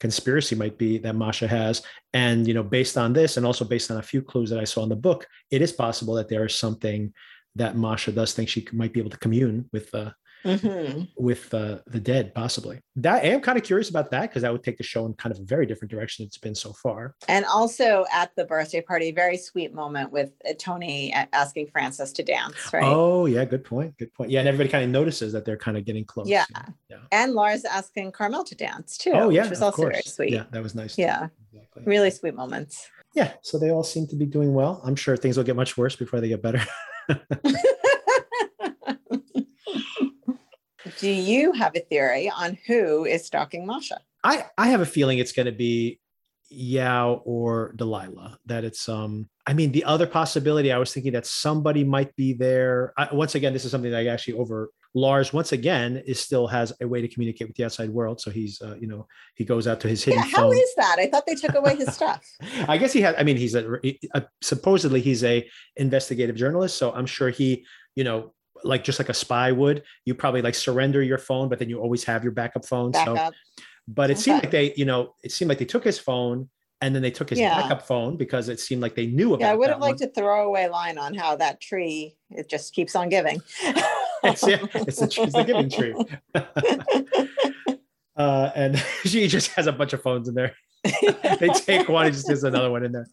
conspiracy 0.00 0.56
might 0.56 0.78
be 0.78 0.98
that 0.98 1.14
Masha 1.14 1.46
has. 1.46 1.82
And, 2.12 2.48
you 2.48 2.54
know, 2.54 2.62
based 2.62 2.96
on 2.96 3.12
this 3.12 3.36
and 3.36 3.46
also 3.46 3.64
based 3.64 3.90
on 3.90 3.98
a 3.98 4.02
few 4.02 4.22
clues 4.22 4.50
that 4.50 4.58
I 4.58 4.64
saw 4.64 4.82
in 4.82 4.88
the 4.88 4.96
book, 4.96 5.26
it 5.50 5.62
is 5.62 5.72
possible 5.72 6.14
that 6.14 6.28
there 6.28 6.46
is 6.46 6.54
something 6.54 7.12
that 7.56 7.76
Masha 7.76 8.12
does 8.12 8.32
think 8.32 8.48
she 8.48 8.66
might 8.72 8.92
be 8.92 9.00
able 9.00 9.10
to 9.10 9.18
commune 9.18 9.68
with 9.72 9.94
uh, 9.94 10.10
Mhm. 10.44 11.08
with 11.18 11.52
uh, 11.52 11.80
the 11.86 12.00
dead, 12.00 12.34
possibly. 12.34 12.80
That 12.96 13.22
I 13.24 13.28
am 13.28 13.42
kind 13.42 13.58
of 13.58 13.64
curious 13.64 13.90
about 13.90 14.10
that 14.12 14.22
because 14.22 14.40
that 14.40 14.50
would 14.50 14.62
take 14.62 14.78
the 14.78 14.82
show 14.82 15.04
in 15.04 15.12
kind 15.12 15.34
of 15.34 15.38
a 15.40 15.44
very 15.44 15.66
different 15.66 15.90
direction 15.90 16.24
it's 16.24 16.38
been 16.38 16.54
so 16.54 16.72
far. 16.72 17.14
And 17.28 17.44
also 17.44 18.06
at 18.10 18.34
the 18.36 18.46
birthday 18.46 18.80
party, 18.80 19.12
very 19.12 19.36
sweet 19.36 19.74
moment 19.74 20.10
with 20.12 20.30
uh, 20.48 20.54
Tony 20.58 21.12
asking 21.34 21.66
Frances 21.66 22.10
to 22.14 22.22
dance, 22.22 22.56
right? 22.72 22.82
Oh, 22.82 23.26
yeah, 23.26 23.44
good 23.44 23.64
point. 23.64 23.98
Good 23.98 24.14
point. 24.14 24.30
Yeah, 24.30 24.40
and 24.40 24.48
everybody 24.48 24.70
kind 24.70 24.82
of 24.84 24.88
notices 24.90 25.30
that 25.34 25.44
they're 25.44 25.58
kind 25.58 25.76
of 25.76 25.84
getting 25.84 26.06
close. 26.06 26.26
Yeah. 26.26 26.46
Yeah. 26.88 27.00
and 27.12 27.34
Lars 27.34 27.66
asking 27.66 28.12
Carmel 28.12 28.44
to 28.44 28.54
dance 28.54 28.96
too. 28.96 29.12
Oh, 29.12 29.28
yeah. 29.28 29.42
which 29.42 29.50
was 29.50 29.60
also 29.62 29.82
very 29.90 30.00
sweet. 30.02 30.32
Yeah, 30.32 30.44
that 30.52 30.62
was 30.62 30.74
nice. 30.74 30.96
Yeah. 30.96 31.28
Exactly. 31.52 31.82
Really 31.84 32.10
sweet 32.10 32.34
moments. 32.34 32.88
Yeah. 33.14 33.32
So 33.42 33.58
they 33.58 33.70
all 33.70 33.84
seem 33.84 34.06
to 34.06 34.16
be 34.16 34.24
doing 34.24 34.54
well. 34.54 34.80
I'm 34.84 34.96
sure 34.96 35.18
things 35.18 35.36
will 35.36 35.44
get 35.44 35.56
much 35.56 35.76
worse 35.76 35.96
before 35.96 36.20
they 36.22 36.28
get 36.28 36.40
better. 36.40 36.62
Do 40.98 41.08
you 41.08 41.52
have 41.52 41.72
a 41.76 41.80
theory 41.80 42.30
on 42.30 42.58
who 42.66 43.04
is 43.04 43.26
stalking 43.26 43.66
Masha? 43.66 44.00
I 44.24 44.46
I 44.58 44.68
have 44.68 44.80
a 44.80 44.86
feeling 44.86 45.18
it's 45.18 45.32
going 45.32 45.46
to 45.46 45.52
be 45.52 46.00
Yao 46.50 47.22
or 47.24 47.72
Delilah. 47.76 48.38
That 48.46 48.64
it's 48.64 48.88
um. 48.88 49.28
I 49.46 49.54
mean, 49.54 49.72
the 49.72 49.84
other 49.84 50.06
possibility 50.06 50.72
I 50.72 50.78
was 50.78 50.92
thinking 50.92 51.12
that 51.12 51.26
somebody 51.26 51.84
might 51.84 52.14
be 52.16 52.34
there. 52.34 52.92
I, 52.96 53.08
once 53.12 53.34
again, 53.34 53.52
this 53.52 53.64
is 53.64 53.70
something 53.70 53.90
that 53.90 53.98
I 53.98 54.06
actually 54.06 54.34
over. 54.34 54.70
Lars 54.94 55.32
once 55.32 55.52
again 55.52 56.02
is 56.06 56.18
still 56.18 56.46
has 56.48 56.72
a 56.80 56.88
way 56.88 57.00
to 57.00 57.08
communicate 57.08 57.46
with 57.46 57.56
the 57.56 57.64
outside 57.64 57.90
world. 57.90 58.20
So 58.20 58.30
he's 58.30 58.60
uh, 58.60 58.74
you 58.80 58.86
know 58.88 59.06
he 59.36 59.44
goes 59.44 59.68
out 59.68 59.80
to 59.80 59.88
his 59.88 60.02
hidden 60.02 60.20
Yeah, 60.20 60.26
how 60.26 60.42
phone. 60.50 60.56
is 60.56 60.74
that? 60.76 60.96
I 60.98 61.06
thought 61.08 61.24
they 61.26 61.36
took 61.36 61.54
away 61.54 61.76
his 61.76 61.94
stuff. 61.94 62.24
I 62.68 62.76
guess 62.76 62.92
he 62.92 63.00
had. 63.00 63.14
I 63.16 63.22
mean, 63.22 63.36
he's 63.36 63.54
a, 63.54 63.78
a 64.14 64.24
supposedly 64.42 65.00
he's 65.00 65.22
a 65.24 65.48
investigative 65.76 66.36
journalist, 66.36 66.76
so 66.76 66.92
I'm 66.92 67.06
sure 67.06 67.30
he, 67.30 67.64
you 67.94 68.04
know, 68.04 68.32
like 68.64 68.84
just 68.84 68.98
like 68.98 69.08
a 69.08 69.14
spy 69.14 69.52
would, 69.52 69.84
you 70.04 70.14
probably 70.14 70.42
like 70.42 70.54
surrender 70.54 71.02
your 71.02 71.18
phone, 71.18 71.48
but 71.48 71.58
then 71.58 71.68
you 71.70 71.80
always 71.80 72.04
have 72.04 72.22
your 72.24 72.32
backup 72.32 72.66
phone. 72.66 72.90
Back 72.90 73.06
so, 73.06 73.30
but 73.88 74.10
it 74.10 74.18
seemed 74.18 74.42
like 74.42 74.50
they, 74.50 74.74
you 74.76 74.84
know, 74.84 75.14
it 75.22 75.32
seemed 75.32 75.48
like 75.48 75.58
they 75.58 75.64
took 75.64 75.84
his 75.84 75.98
phone 75.98 76.48
and 76.82 76.94
then 76.94 77.02
they 77.02 77.10
took 77.10 77.30
his 77.30 77.38
Yeah. 77.38 77.60
backup 77.60 77.86
phone 77.86 78.16
because 78.16 78.48
it 78.48 78.58
seemed 78.60 78.82
like 78.82 78.94
they 78.94 79.06
knew 79.06 79.34
about. 79.34 79.40
Yeah, 79.46 79.52
I 79.52 79.54
would 79.54 79.68
have 79.70 79.80
liked 79.80 80.00
one. 80.00 80.08
a 80.08 80.12
throwaway 80.12 80.66
line 80.68 80.98
on 80.98 81.14
how 81.14 81.36
that 81.36 81.60
tree 81.60 82.16
it 82.30 82.48
just 82.48 82.74
keeps 82.74 82.94
on 82.96 83.08
giving. 83.08 83.40
It's, 84.24 84.46
yeah, 84.46 84.58
it's 84.74 84.98
the, 84.98 85.06
it's 85.06 85.32
the 85.32 85.44
giving 85.44 85.70
tree. 85.70 85.94
uh, 88.16 88.50
and 88.54 88.78
she 89.04 89.28
just 89.28 89.52
has 89.52 89.66
a 89.66 89.72
bunch 89.72 89.94
of 89.94 90.02
phones 90.02 90.28
in 90.28 90.34
there. 90.34 90.54
they 90.84 91.48
take 91.48 91.88
one 91.88 92.06
and 92.06 92.14
just 92.14 92.28
gives 92.28 92.44
another 92.44 92.70
one 92.70 92.84
in 92.84 92.92
there. 92.92 93.06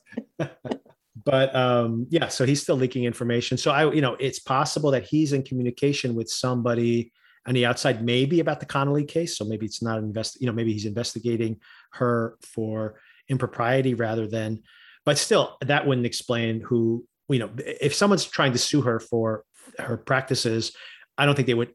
but 1.24 1.56
um, 1.56 2.08
yeah, 2.10 2.28
so 2.28 2.46
he's 2.46 2.62
still 2.62 2.76
leaking 2.76 3.06
information. 3.06 3.58
So 3.58 3.72
I, 3.72 3.92
you 3.94 4.02
know, 4.02 4.18
it's 4.20 4.40
possible 4.40 4.92
that 4.92 5.04
he's 5.04 5.32
in 5.32 5.44
communication 5.44 6.14
with 6.14 6.30
somebody 6.30 7.12
on 7.48 7.54
the 7.54 7.66
outside, 7.66 8.04
maybe 8.04 8.42
about 8.42 8.60
the 8.60 8.66
Connolly 8.66 9.06
case. 9.06 9.38
So 9.38 9.46
maybe 9.46 9.66
it's 9.66 9.82
not 9.82 10.00
invest, 10.00 10.40
you 10.42 10.48
know, 10.48 10.54
maybe 10.54 10.74
he's 10.74 10.86
investigating 10.86 11.62
her 11.94 12.38
for 12.42 13.00
impropriety 13.30 13.94
rather 13.94 14.28
than, 14.28 14.64
but 15.06 15.18
still, 15.18 15.58
that 15.62 15.88
wouldn't 15.88 16.06
explain 16.06 16.60
who, 16.60 17.06
you 17.30 17.40
know, 17.40 17.50
if 17.58 17.96
someone's 17.96 18.26
trying 18.26 18.52
to 18.52 18.58
sue 18.58 18.82
her 18.82 19.00
for 19.00 19.44
her 19.80 19.98
practices, 19.98 20.74
I 21.18 21.26
don't 21.26 21.36
think 21.36 21.48
they 21.48 21.54
would 21.54 21.74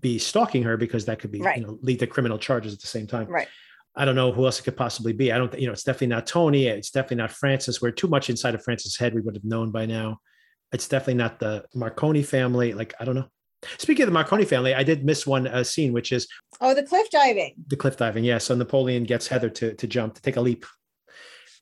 be 0.00 0.18
stalking 0.18 0.62
her 0.62 0.76
because 0.76 1.04
that 1.06 1.18
could 1.18 1.32
be, 1.32 1.40
Right. 1.40 1.58
you 1.58 1.66
know, 1.66 1.78
lead 1.82 1.98
to 2.00 2.06
criminal 2.06 2.38
charges 2.38 2.72
at 2.72 2.80
the 2.80 2.86
same 2.86 3.06
time. 3.06 3.26
right. 3.26 3.48
I 3.96 4.04
don't 4.04 4.14
know 4.14 4.30
who 4.30 4.44
else 4.44 4.60
it 4.60 4.62
could 4.62 4.76
possibly 4.76 5.12
be. 5.12 5.32
I 5.32 5.38
don't, 5.38 5.58
you 5.58 5.66
know, 5.66 5.72
it's 5.72 5.82
definitely 5.82 6.08
not 6.08 6.24
Tony. 6.26 6.66
It's 6.66 6.90
definitely 6.90 7.16
not 7.16 7.32
Frances. 7.32 7.82
We're 7.82 7.90
too 7.90 8.06
much 8.06 8.30
inside 8.30 8.54
of 8.54 8.62
Frances' 8.62 8.96
head. 8.96 9.12
We 9.12 9.20
would 9.22 9.34
have 9.34 9.44
known 9.44 9.72
by 9.72 9.86
now. 9.86 10.20
It's 10.72 10.86
definitely 10.86 11.14
not 11.14 11.40
the 11.40 11.64
Marconi 11.74 12.22
family. 12.22 12.74
Like, 12.74 12.94
I 13.00 13.04
don't 13.04 13.16
know. 13.16 13.26
Speaking 13.78 14.04
of 14.04 14.06
the 14.08 14.12
Marconi 14.12 14.44
family, 14.44 14.72
I 14.72 14.84
did 14.84 15.04
miss 15.04 15.26
one 15.26 15.48
uh, 15.48 15.64
scene, 15.64 15.92
which 15.92 16.12
is 16.12 16.28
Oh, 16.60 16.74
the 16.74 16.84
cliff 16.84 17.10
diving. 17.10 17.54
the 17.66 17.74
cliff 17.76 17.96
diving. 17.96 18.22
Yeah. 18.22 18.38
So 18.38 18.54
Napoleon 18.54 19.02
gets 19.02 19.26
Heather 19.26 19.50
to, 19.50 19.74
to 19.74 19.86
jump, 19.88 20.14
to 20.14 20.22
take 20.22 20.36
a 20.36 20.40
leap. 20.40 20.64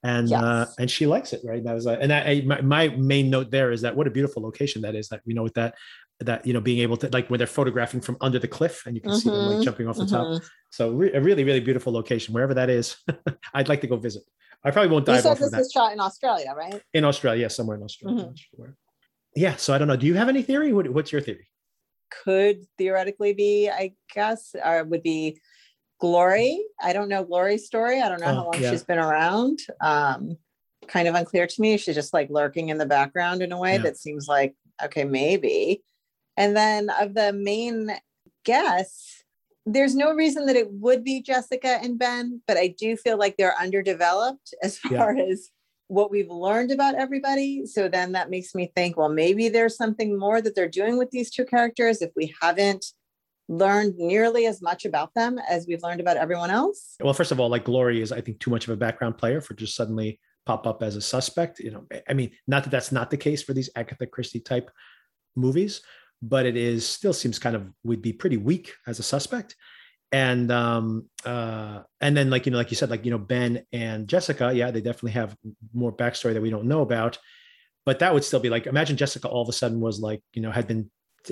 And 0.02 0.30
uh, 0.30 0.66
and 0.78 0.90
she 0.90 1.06
likes 1.06 1.32
it, 1.32 1.40
right? 1.42 1.64
That 1.64 1.72
was 1.74 1.86
uh, 1.86 1.96
and 2.00 2.12
I, 2.12 2.18
I 2.20 2.42
my, 2.44 2.60
my 2.60 2.88
main 2.88 3.30
note 3.30 3.50
there 3.50 3.72
is 3.72 3.80
that 3.80 3.96
what 3.96 4.06
a 4.06 4.10
beautiful 4.10 4.42
location 4.42 4.82
that 4.82 4.94
is. 4.94 5.08
That 5.08 5.22
we 5.26 5.32
know 5.32 5.42
with 5.42 5.54
that 5.54 5.74
that 6.20 6.46
you 6.46 6.52
know 6.54 6.60
being 6.60 6.78
able 6.80 6.96
to 6.96 7.08
like 7.10 7.28
when 7.28 7.38
they're 7.38 7.46
photographing 7.46 8.00
from 8.00 8.16
under 8.20 8.38
the 8.38 8.48
cliff 8.48 8.86
and 8.86 8.96
you 8.96 9.02
can 9.02 9.14
see 9.18 9.28
them 9.28 9.38
like 9.46 9.58
Mhm, 9.58 9.64
jumping 9.64 9.86
off 9.86 9.96
the 9.98 10.06
top. 10.06 10.26
Mhm. 10.26 10.48
So 10.70 10.90
re- 10.92 11.12
a 11.12 11.20
really, 11.20 11.44
really 11.44 11.60
beautiful 11.60 11.92
location, 11.92 12.32
wherever 12.34 12.54
that 12.54 12.70
is. 12.70 12.96
I'd 13.54 13.68
like 13.68 13.82
to 13.82 13.86
go 13.86 13.96
visit. 13.96 14.22
I 14.64 14.70
probably 14.70 14.90
won't 14.90 15.06
You 15.06 15.12
dive 15.14 15.22
said 15.24 15.32
off 15.32 15.38
this 15.38 15.52
was 15.52 15.70
shot 15.72 15.92
in 15.92 16.00
Australia, 16.00 16.54
right? 16.56 16.80
in 16.94 17.04
Australia, 17.04 17.50
somewhere 17.50 17.76
in 17.76 17.82
Australia. 17.82 18.24
Mhm. 18.24 18.38
sure. 18.56 18.76
Yeah. 19.34 19.56
So 19.56 19.74
I 19.74 19.78
don't 19.78 19.88
know. 19.88 19.96
Do 19.96 20.06
you 20.06 20.14
have 20.14 20.28
any 20.30 20.42
theory? 20.42 20.72
What, 20.72 20.88
what's 20.88 21.12
your 21.12 21.20
theory? 21.20 21.48
Could 22.24 22.64
theoretically 22.78 23.34
be, 23.34 23.68
I 23.68 23.92
guess, 24.14 24.54
or 24.64 24.84
would 24.84 25.02
be 25.02 25.38
Glory. 26.00 26.62
I 26.80 26.92
don't 26.92 27.08
know 27.08 27.24
Glory's 27.24 27.66
story. 27.66 28.00
I 28.02 28.08
don't 28.08 28.20
know 28.20 28.26
Oh, 28.26 28.34
how 28.34 28.44
long 28.44 28.60
yeah. 28.62 28.70
she's 28.70 28.84
been 28.84 28.98
around. 28.98 29.60
Um, 29.80 30.36
kind 30.88 31.08
of 31.08 31.14
unclear 31.14 31.46
to 31.46 31.60
me. 31.60 31.76
She's 31.78 31.94
just 31.94 32.12
like 32.14 32.28
lurking 32.30 32.68
in 32.68 32.76
the 32.78 32.84
background 32.86 33.40
in 33.42 33.50
a 33.52 33.58
way 33.58 33.72
Yeah. 33.76 33.82
that 33.82 33.96
seems 33.98 34.28
like 34.28 34.54
okay, 34.84 35.04
maybe. 35.04 35.82
And 36.36 36.56
then 36.56 36.90
of 36.90 37.14
the 37.14 37.32
main 37.32 37.90
guests, 38.44 39.24
there's 39.64 39.94
no 39.96 40.12
reason 40.14 40.46
that 40.46 40.56
it 40.56 40.70
would 40.70 41.02
be 41.02 41.20
Jessica 41.22 41.78
and 41.82 41.98
Ben, 41.98 42.42
but 42.46 42.56
I 42.56 42.68
do 42.68 42.96
feel 42.96 43.18
like 43.18 43.36
they're 43.36 43.58
underdeveloped 43.58 44.54
as 44.62 44.78
Yeah. 44.90 44.98
far 44.98 45.16
as 45.16 45.50
what 45.88 46.10
we've 46.10 46.30
learned 46.30 46.72
about 46.72 46.96
everybody. 46.96 47.64
So 47.66 47.88
then 47.88 48.12
that 48.12 48.28
makes 48.30 48.54
me 48.54 48.72
think, 48.74 48.96
well, 48.96 49.08
maybe 49.08 49.48
there's 49.48 49.76
something 49.76 50.18
more 50.18 50.40
that 50.40 50.54
they're 50.56 50.68
doing 50.68 50.98
with 50.98 51.10
these 51.10 51.30
two 51.30 51.44
characters 51.44 52.02
if 52.02 52.10
we 52.16 52.34
haven't 52.42 52.86
learned 53.48 53.94
nearly 53.96 54.46
as 54.46 54.60
much 54.60 54.84
about 54.84 55.14
them 55.14 55.38
as 55.48 55.66
we've 55.68 55.82
learned 55.84 56.00
about 56.00 56.16
everyone 56.16 56.50
else. 56.50 56.96
Well, 57.00 57.14
first 57.14 57.30
of 57.30 57.38
all, 57.38 57.48
like 57.48 57.64
Glory 57.64 58.02
is, 58.02 58.10
I 58.10 58.20
think, 58.20 58.40
too 58.40 58.50
much 58.50 58.66
of 58.66 58.70
a 58.74 58.76
background 58.76 59.16
player 59.16 59.40
for 59.40 59.54
just 59.54 59.76
suddenly 59.76 60.18
pop 60.44 60.66
up 60.66 60.82
as 60.82 60.96
a 60.96 61.00
suspect. 61.00 61.60
You 61.60 61.70
know, 61.70 61.86
I 62.08 62.14
mean, 62.14 62.32
not 62.48 62.64
that 62.64 62.70
that's 62.70 62.90
not 62.90 63.10
the 63.10 63.16
case 63.16 63.42
for 63.44 63.52
these 63.52 63.70
Agatha 63.76 64.06
Christie 64.06 64.40
type 64.40 64.68
movies, 65.36 65.82
but 66.22 66.46
it 66.46 66.56
is 66.56 66.86
still 66.86 67.12
seems 67.12 67.38
kind 67.38 67.56
of 67.56 67.70
would 67.84 68.02
be 68.02 68.12
pretty 68.12 68.36
weak 68.36 68.72
as 68.86 68.98
a 68.98 69.02
suspect. 69.02 69.56
And 70.12 70.50
um 70.52 71.08
uh 71.24 71.82
and 72.00 72.16
then 72.16 72.30
like 72.30 72.46
you 72.46 72.52
know, 72.52 72.58
like 72.58 72.70
you 72.70 72.76
said, 72.76 72.90
like 72.90 73.04
you 73.04 73.10
know, 73.10 73.18
Ben 73.18 73.64
and 73.72 74.08
Jessica, 74.08 74.52
yeah, 74.54 74.70
they 74.70 74.80
definitely 74.80 75.12
have 75.12 75.36
more 75.74 75.94
backstory 75.94 76.34
that 76.34 76.42
we 76.42 76.50
don't 76.50 76.66
know 76.66 76.82
about. 76.82 77.18
But 77.84 78.00
that 78.00 78.14
would 78.14 78.24
still 78.24 78.40
be 78.40 78.50
like 78.50 78.66
imagine 78.66 78.96
Jessica 78.96 79.28
all 79.28 79.42
of 79.42 79.48
a 79.48 79.52
sudden 79.52 79.80
was 79.80 80.00
like, 80.00 80.22
you 80.32 80.42
know, 80.42 80.50
had 80.50 80.66
been 80.66 80.90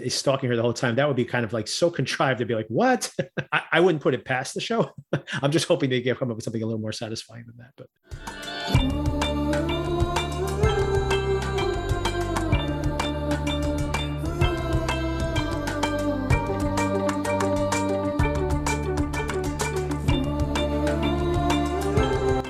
stalking 0.08 0.50
her 0.50 0.56
the 0.56 0.62
whole 0.62 0.72
time. 0.72 0.96
That 0.96 1.06
would 1.06 1.16
be 1.16 1.24
kind 1.24 1.44
of 1.44 1.52
like 1.52 1.68
so 1.68 1.90
contrived 1.90 2.40
to 2.40 2.46
be 2.46 2.54
like, 2.54 2.66
what? 2.68 3.10
I, 3.52 3.62
I 3.72 3.80
wouldn't 3.80 4.02
put 4.02 4.14
it 4.14 4.24
past 4.24 4.54
the 4.54 4.60
show. 4.60 4.90
I'm 5.42 5.52
just 5.52 5.68
hoping 5.68 5.90
they 5.90 6.02
come 6.02 6.30
up 6.30 6.36
with 6.36 6.44
something 6.44 6.62
a 6.62 6.66
little 6.66 6.80
more 6.80 6.92
satisfying 6.92 7.44
than 7.46 7.56
that. 7.58 7.72
But 7.76 9.33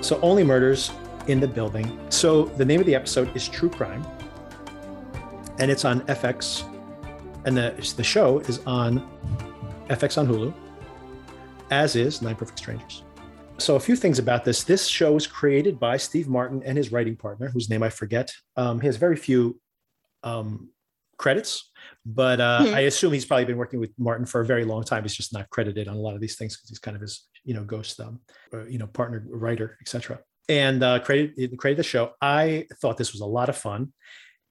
so 0.04 0.20
only 0.20 0.44
murders 0.44 0.90
in 1.28 1.40
the 1.40 1.48
building. 1.48 1.98
So 2.10 2.44
the 2.44 2.64
name 2.64 2.80
of 2.80 2.86
the 2.86 2.94
episode 2.94 3.34
is 3.34 3.48
True 3.48 3.70
Crime, 3.70 4.06
and 5.58 5.70
it's 5.70 5.84
on 5.84 6.02
FX, 6.02 6.64
and 7.46 7.56
the 7.56 7.74
the 7.96 8.04
show 8.04 8.40
is 8.40 8.60
on 8.66 9.08
FX 9.88 10.18
on 10.18 10.26
Hulu, 10.26 10.54
as 11.70 11.96
is 11.96 12.20
Nine 12.20 12.36
Perfect 12.36 12.58
Strangers. 12.58 13.04
So 13.58 13.76
a 13.76 13.80
few 13.80 13.96
things 13.96 14.18
about 14.18 14.44
this. 14.44 14.64
This 14.64 14.86
show 14.86 15.12
was 15.12 15.26
created 15.26 15.78
by 15.78 15.96
Steve 15.96 16.28
Martin 16.28 16.62
and 16.64 16.76
his 16.76 16.92
writing 16.92 17.16
partner, 17.16 17.48
whose 17.48 17.70
name 17.70 17.82
I 17.82 17.88
forget. 17.88 18.32
Um, 18.56 18.80
he 18.80 18.86
has 18.86 18.96
very 18.96 19.16
few 19.16 19.60
um, 20.22 20.70
credits, 21.18 21.70
but 22.04 22.40
uh, 22.40 22.64
Hmm. 22.64 22.74
I 22.74 22.80
assume 22.80 23.12
he's 23.12 23.24
probably 23.24 23.44
been 23.46 23.56
working 23.56 23.80
with 23.80 23.90
Martin 23.98 24.26
for 24.26 24.40
a 24.40 24.44
very 24.44 24.64
long 24.64 24.84
time. 24.84 25.02
He's 25.02 25.14
just 25.14 25.32
not 25.32 25.48
credited 25.50 25.88
on 25.88 25.96
a 25.96 26.00
lot 26.00 26.14
of 26.14 26.20
these 26.20 26.36
things 26.36 26.56
because 26.56 26.68
he's 26.68 26.78
kind 26.78 26.94
of 26.96 27.00
his, 27.00 27.26
you 27.44 27.54
know, 27.54 27.64
ghost, 27.64 28.00
um, 28.00 28.20
uh, 28.52 28.64
you 28.64 28.78
know, 28.78 28.86
partner, 28.86 29.24
writer, 29.28 29.76
etc. 29.80 30.20
And 30.48 30.82
uh, 30.82 30.98
created 31.00 31.56
created 31.58 31.78
the 31.78 31.84
show. 31.84 32.12
I 32.20 32.66
thought 32.80 32.96
this 32.96 33.12
was 33.12 33.22
a 33.22 33.26
lot 33.26 33.48
of 33.48 33.56
fun, 33.56 33.92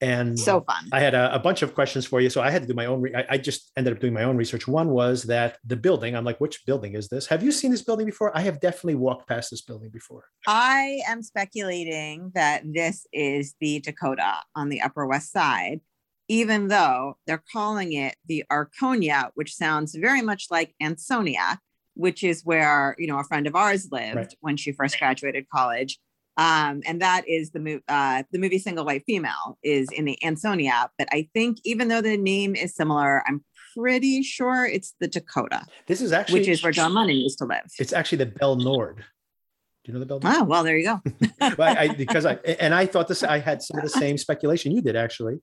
and 0.01 0.37
So 0.37 0.61
fun. 0.61 0.89
I 0.91 0.99
had 0.99 1.13
a, 1.13 1.33
a 1.35 1.39
bunch 1.39 1.61
of 1.61 1.73
questions 1.75 2.05
for 2.05 2.19
you, 2.19 2.29
so 2.29 2.41
I 2.41 2.49
had 2.49 2.63
to 2.63 2.67
do 2.67 2.73
my 2.73 2.87
own. 2.87 3.01
Re- 3.01 3.15
I, 3.15 3.25
I 3.31 3.37
just 3.37 3.71
ended 3.77 3.93
up 3.93 3.99
doing 3.99 4.13
my 4.13 4.23
own 4.23 4.35
research. 4.35 4.67
One 4.67 4.89
was 4.89 5.23
that 5.23 5.59
the 5.65 5.75
building. 5.77 6.15
I'm 6.15 6.25
like, 6.25 6.41
which 6.41 6.65
building 6.65 6.95
is 6.95 7.07
this? 7.09 7.27
Have 7.27 7.43
you 7.43 7.51
seen 7.51 7.71
this 7.71 7.83
building 7.83 8.05
before? 8.07 8.35
I 8.35 8.41
have 8.41 8.59
definitely 8.59 8.95
walked 8.95 9.27
past 9.27 9.51
this 9.51 9.61
building 9.61 9.91
before. 9.91 10.25
I 10.47 11.01
am 11.07 11.21
speculating 11.21 12.31
that 12.33 12.63
this 12.65 13.05
is 13.13 13.55
the 13.61 13.79
Dakota 13.79 14.33
on 14.55 14.69
the 14.69 14.81
Upper 14.81 15.05
West 15.07 15.31
Side, 15.31 15.79
even 16.27 16.67
though 16.67 17.17
they're 17.27 17.43
calling 17.51 17.93
it 17.93 18.15
the 18.27 18.43
Arconia, 18.51 19.29
which 19.35 19.55
sounds 19.55 19.95
very 19.95 20.21
much 20.21 20.47
like 20.49 20.73
Ansonia, 20.81 21.59
which 21.95 22.23
is 22.23 22.43
where 22.43 22.95
you 22.97 23.07
know 23.07 23.19
a 23.19 23.23
friend 23.23 23.47
of 23.47 23.55
ours 23.55 23.89
lived 23.91 24.15
Right. 24.15 24.33
when 24.41 24.57
she 24.57 24.71
first 24.71 24.97
graduated 24.99 25.47
college. 25.49 25.99
Um, 26.35 26.81
and 26.87 26.99
that 27.01 27.27
is 27.27 27.51
the 27.51 27.59
movie. 27.59 27.83
Uh, 27.87 28.23
the 28.31 28.39
movie 28.39 28.57
Single 28.57 28.85
White 28.85 29.03
Female 29.05 29.59
is 29.63 29.87
in 29.91 30.05
the 30.05 30.17
Ansonia, 30.23 30.89
but 30.97 31.07
I 31.11 31.29
think 31.33 31.59
even 31.63 31.89
though 31.89 32.01
the 32.01 32.17
name 32.17 32.55
is 32.55 32.73
similar, 32.75 33.21
I'm 33.27 33.43
pretty 33.77 34.23
sure 34.23 34.65
it's 34.65 34.95
the 34.99 35.07
Dakota, 35.07 35.63
This 35.87 36.01
is 36.01 36.11
actually 36.11 36.39
which 36.39 36.47
is 36.47 36.63
where 36.63 36.71
John 36.71 36.93
Lennon 36.93 37.15
used 37.17 37.37
to 37.39 37.45
live. 37.45 37.63
It's 37.79 37.93
actually 37.93 38.19
the 38.19 38.27
Belnord. 38.27 38.97
Do 38.97 39.91
you 39.91 39.93
know 39.93 39.99
the 39.99 40.05
Belnord? 40.07 40.33
Oh 40.35 40.43
well, 40.43 40.63
there 40.63 40.77
you 40.77 40.85
go. 40.85 41.01
but 41.57 41.77
I, 41.77 41.89
because 41.89 42.25
I 42.25 42.33
and 42.59 42.73
I 42.73 42.85
thought 42.87 43.07
this 43.07 43.21
I 43.21 43.37
had 43.39 43.61
some 43.61 43.77
of 43.77 43.83
the 43.83 43.89
same 43.89 44.17
speculation 44.17 44.71
you 44.71 44.81
did 44.81 44.95
actually, 44.95 45.39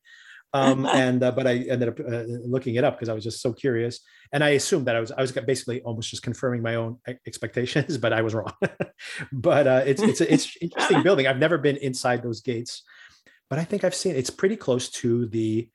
um, 0.52 0.86
and 0.94 1.22
uh, 1.22 1.32
but 1.32 1.46
I 1.46 1.56
ended 1.56 1.88
up 1.88 2.00
uh, 2.00 2.24
looking 2.26 2.74
it 2.74 2.84
up 2.84 2.96
because 2.96 3.08
I 3.08 3.14
was 3.14 3.24
just 3.24 3.40
so 3.40 3.52
curious, 3.52 4.00
and 4.32 4.42
I 4.42 4.50
assumed 4.50 4.86
that 4.86 4.96
I 4.96 5.00
was 5.00 5.12
I 5.12 5.20
was 5.20 5.32
basically 5.32 5.82
almost 5.82 6.10
just 6.10 6.22
confirming 6.22 6.62
my 6.62 6.74
own 6.74 6.98
expectations, 7.26 7.98
but 8.04 8.12
I 8.12 8.22
was 8.22 8.34
wrong. 8.34 8.52
but 9.32 9.66
uh, 9.66 9.82
it's 9.86 10.02
it's 10.02 10.20
a, 10.20 10.32
it's 10.32 10.56
interesting 10.60 11.02
building. 11.02 11.26
I've 11.26 11.38
never 11.38 11.58
been 11.58 11.76
inside 11.76 12.22
those 12.22 12.40
gates, 12.40 12.82
but 13.48 13.58
I 13.58 13.64
think 13.64 13.84
I've 13.84 13.94
seen 13.94 14.16
it's 14.16 14.30
pretty 14.30 14.56
close 14.56 14.90
to 14.90 15.26
the 15.26 15.68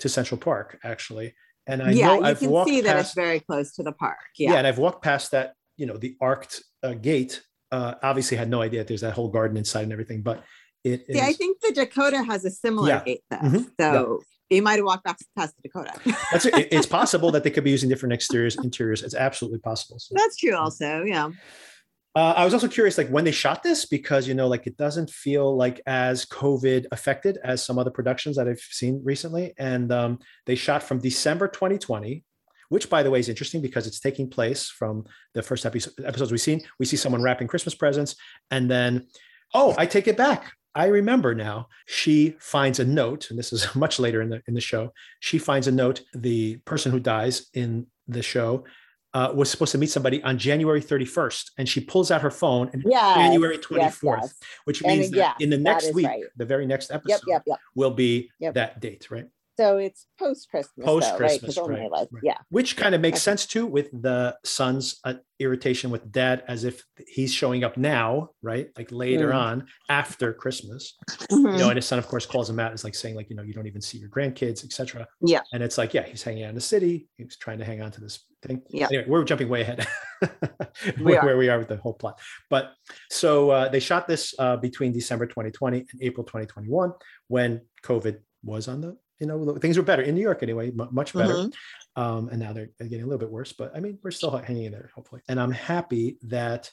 to 0.00 0.08
Central 0.08 0.38
Park 0.38 0.78
actually, 0.84 1.34
and 1.66 1.82
I 1.82 1.92
yeah, 1.92 2.06
know 2.08 2.14
you 2.16 2.24
I've 2.24 2.42
walked 2.42 2.70
see 2.70 2.80
that 2.82 2.96
past 2.96 3.08
it's 3.08 3.14
very 3.14 3.40
close 3.40 3.72
to 3.74 3.82
the 3.82 3.92
park. 3.92 4.18
yeah. 4.36 4.52
Yeah. 4.52 4.58
and 4.58 4.66
I've 4.66 4.78
walked 4.78 5.02
past 5.02 5.30
that, 5.30 5.54
you 5.76 5.86
know, 5.86 5.96
the 5.96 6.16
arced 6.20 6.64
uh, 6.82 6.94
gate. 6.94 7.42
Uh, 7.70 7.94
obviously, 8.02 8.36
had 8.36 8.50
no 8.50 8.60
idea 8.60 8.80
that 8.80 8.88
there's 8.88 9.00
that 9.00 9.14
whole 9.14 9.30
garden 9.30 9.56
inside 9.56 9.84
and 9.84 9.92
everything, 9.92 10.20
but 10.20 10.44
it 10.84 11.04
is. 11.08 11.16
See, 11.16 11.22
I 11.22 11.32
think 11.32 11.60
the 11.60 11.72
Dakota 11.72 12.22
has 12.24 12.44
a 12.44 12.50
similar 12.50 12.88
Yeah. 12.88 13.04
gate 13.04 13.22
though. 13.30 13.36
Mhm. 13.38 13.70
So 13.80 14.20
you 14.50 14.62
might 14.62 14.76
have 14.76 14.84
walked 14.84 15.04
past, 15.06 15.24
past 15.36 15.54
the 15.62 15.68
Dakota. 15.68 15.92
that's 16.32 16.44
it, 16.46 16.68
it's 16.70 16.86
possible 16.86 17.30
that 17.32 17.42
they 17.44 17.50
could 17.50 17.64
be 17.64 17.70
using 17.70 17.88
different 17.88 18.12
exteriors, 18.12 18.56
interiors. 18.56 19.02
It's 19.02 19.14
absolutely 19.14 19.60
possible. 19.60 19.98
So, 19.98 20.14
That's 20.16 20.36
true 20.36 20.54
also. 20.54 21.02
Yeah. 21.04 21.30
uh, 22.14 22.34
I 22.36 22.44
was 22.44 22.52
also 22.52 22.68
curious, 22.68 22.98
like 22.98 23.08
when 23.08 23.24
they 23.24 23.30
shot 23.32 23.62
this, 23.62 23.86
because 23.86 24.28
you 24.28 24.34
know, 24.34 24.48
like 24.48 24.66
it 24.66 24.76
doesn't 24.76 25.08
feel 25.10 25.56
like 25.56 25.80
as 25.86 26.26
COVID 26.26 26.86
affected 26.92 27.38
as 27.42 27.62
some 27.62 27.78
other 27.78 27.90
productions 27.90 28.36
that 28.36 28.46
I've 28.48 28.60
seen 28.60 29.00
recently, 29.04 29.54
and 29.58 29.90
um, 29.90 30.18
they 30.46 30.54
shot 30.54 30.82
from 30.82 30.98
December 30.98 31.48
2020. 31.48 32.24
Which, 32.68 32.88
by 32.88 33.02
the 33.02 33.10
way, 33.10 33.20
is 33.20 33.28
interesting 33.28 33.60
because 33.60 33.86
it's 33.86 34.00
taking 34.00 34.30
place 34.30 34.70
from 34.70 35.04
the 35.34 35.42
first 35.42 35.66
episode, 35.66 35.92
episodes 36.06 36.30
we've 36.32 36.40
seen. 36.40 36.62
We 36.78 36.86
see 36.86 36.96
someone 36.96 37.20
wrapping 37.20 37.46
Christmas 37.46 37.74
presents, 37.74 38.16
and 38.50 38.70
then, 38.70 39.08
oh, 39.52 39.74
I 39.76 39.84
take 39.84 40.08
it 40.08 40.16
back. 40.16 40.50
I 40.74 40.86
remember 40.86 41.34
now. 41.34 41.68
She 41.86 42.34
finds 42.38 42.80
a 42.80 42.84
note, 42.84 43.30
and 43.30 43.38
this 43.38 43.52
is 43.52 43.66
much 43.74 43.98
later 43.98 44.22
in 44.22 44.30
the 44.30 44.42
in 44.46 44.54
the 44.54 44.60
show. 44.60 44.92
She 45.20 45.38
finds 45.38 45.66
a 45.68 45.72
note. 45.72 46.02
The 46.14 46.56
person 46.64 46.92
who 46.92 47.00
dies 47.00 47.46
in 47.54 47.86
the 48.08 48.22
show 48.22 48.64
uh, 49.14 49.32
was 49.34 49.50
supposed 49.50 49.72
to 49.72 49.78
meet 49.78 49.90
somebody 49.90 50.22
on 50.22 50.38
January 50.38 50.80
31st, 50.80 51.50
and 51.58 51.68
she 51.68 51.80
pulls 51.80 52.10
out 52.10 52.22
her 52.22 52.30
phone 52.30 52.70
and 52.72 52.82
Yeah. 52.86 53.14
January 53.16 53.58
24th, 53.58 54.00
yes. 54.22 54.34
which 54.64 54.80
And 54.82 55.00
means 55.00 55.10
that 55.10 55.16
yeah, 55.16 55.34
in 55.38 55.50
the 55.50 55.58
next 55.58 55.92
week, 55.94 56.06
right. 56.06 56.22
the 56.36 56.46
very 56.46 56.66
next 56.66 56.90
episode 56.90 57.10
Yep, 57.10 57.20
yep, 57.26 57.42
yep. 57.46 57.58
will 57.74 57.90
be 57.90 58.30
that 58.40 58.80
date, 58.80 59.10
right? 59.10 59.26
So 59.58 59.76
it's 59.76 60.06
post 60.18 60.48
Christmas, 60.50 60.86
Post 60.86 61.10
though, 61.12 61.18
right? 61.18 61.40
Christmas, 61.40 61.58
right, 61.58 61.90
right. 61.90 62.08
yeah, 62.22 62.38
Which 62.48 62.76
kind 62.76 62.94
of 62.94 63.00
makes 63.02 63.16
Okay. 63.16 63.22
sense 63.24 63.44
too 63.46 63.66
with 63.66 63.90
the 63.92 64.34
son's 64.44 64.98
uh, 65.04 65.14
irritation 65.38 65.90
with 65.90 66.10
dad, 66.10 66.42
as 66.48 66.64
if 66.64 66.82
he's 67.06 67.32
showing 67.34 67.62
up 67.62 67.76
now, 67.76 68.30
right? 68.42 68.68
Like 68.78 68.90
later 68.90 69.28
Mm. 69.28 69.36
on 69.36 69.66
after 69.90 70.32
Christmas, 70.32 70.96
you 71.30 71.38
know, 71.58 71.68
and 71.68 71.76
his 71.76 71.84
son, 71.86 71.98
of 71.98 72.08
course, 72.08 72.24
calls 72.24 72.48
him 72.48 72.58
out. 72.58 72.72
It's 72.72 72.82
like 72.84 72.94
saying, 72.94 73.14
like, 73.14 73.28
you 73.28 73.36
know, 73.36 73.42
you 73.42 73.52
don't 73.52 73.66
even 73.66 73.82
see 73.82 73.98
your 73.98 74.08
grandkids, 74.08 74.64
etc. 74.64 75.06
Yeah. 75.20 75.40
And 75.52 75.62
it's 75.62 75.76
like, 75.76 75.92
yeah, 75.92 76.06
he's 76.06 76.22
hanging 76.22 76.44
out 76.44 76.48
in 76.50 76.54
the 76.54 76.60
city. 76.60 77.08
He's 77.18 77.36
trying 77.36 77.58
to 77.58 77.64
hang 77.66 77.82
on 77.82 77.90
to 77.92 78.00
this 78.00 78.20
thing. 78.42 78.62
Yeah. 78.70 78.86
Anyway, 78.86 79.04
we're 79.06 79.24
jumping 79.24 79.48
way 79.50 79.60
ahead 79.62 79.86
We 80.96 81.02
where, 81.04 81.22
where 81.22 81.36
we 81.36 81.48
are 81.50 81.58
with 81.58 81.68
the 81.68 81.76
whole 81.76 81.94
plot. 81.94 82.18
But 82.48 82.72
so 83.10 83.50
uh, 83.50 83.68
they 83.68 83.80
shot 83.80 84.08
this 84.08 84.34
uh, 84.38 84.56
between 84.56 84.92
December 84.92 85.26
2020 85.26 85.78
and 85.78 86.02
April 86.02 86.24
2021 86.24 86.92
when 87.28 87.60
COVID 87.84 88.18
was 88.44 88.66
on 88.68 88.80
the, 88.80 88.96
you 89.22 89.28
know, 89.28 89.56
things 89.56 89.76
were 89.78 89.84
better 89.84 90.02
in 90.02 90.16
New 90.16 90.20
York 90.20 90.42
anyway, 90.42 90.72
mu- 90.72 90.90
much 90.90 91.14
better. 91.14 91.34
Mhm. 91.34 91.52
Um, 91.94 92.28
and 92.30 92.40
now 92.40 92.52
they're 92.52 92.70
getting 92.80 93.02
a 93.02 93.06
little 93.06 93.20
bit 93.20 93.30
worse, 93.30 93.52
but 93.52 93.70
I 93.72 93.78
mean, 93.78 93.98
we're 94.02 94.10
still 94.10 94.36
hanging 94.36 94.64
in 94.64 94.72
there, 94.72 94.90
hopefully. 94.96 95.22
And 95.28 95.38
I'm 95.38 95.52
happy 95.52 96.18
that 96.22 96.68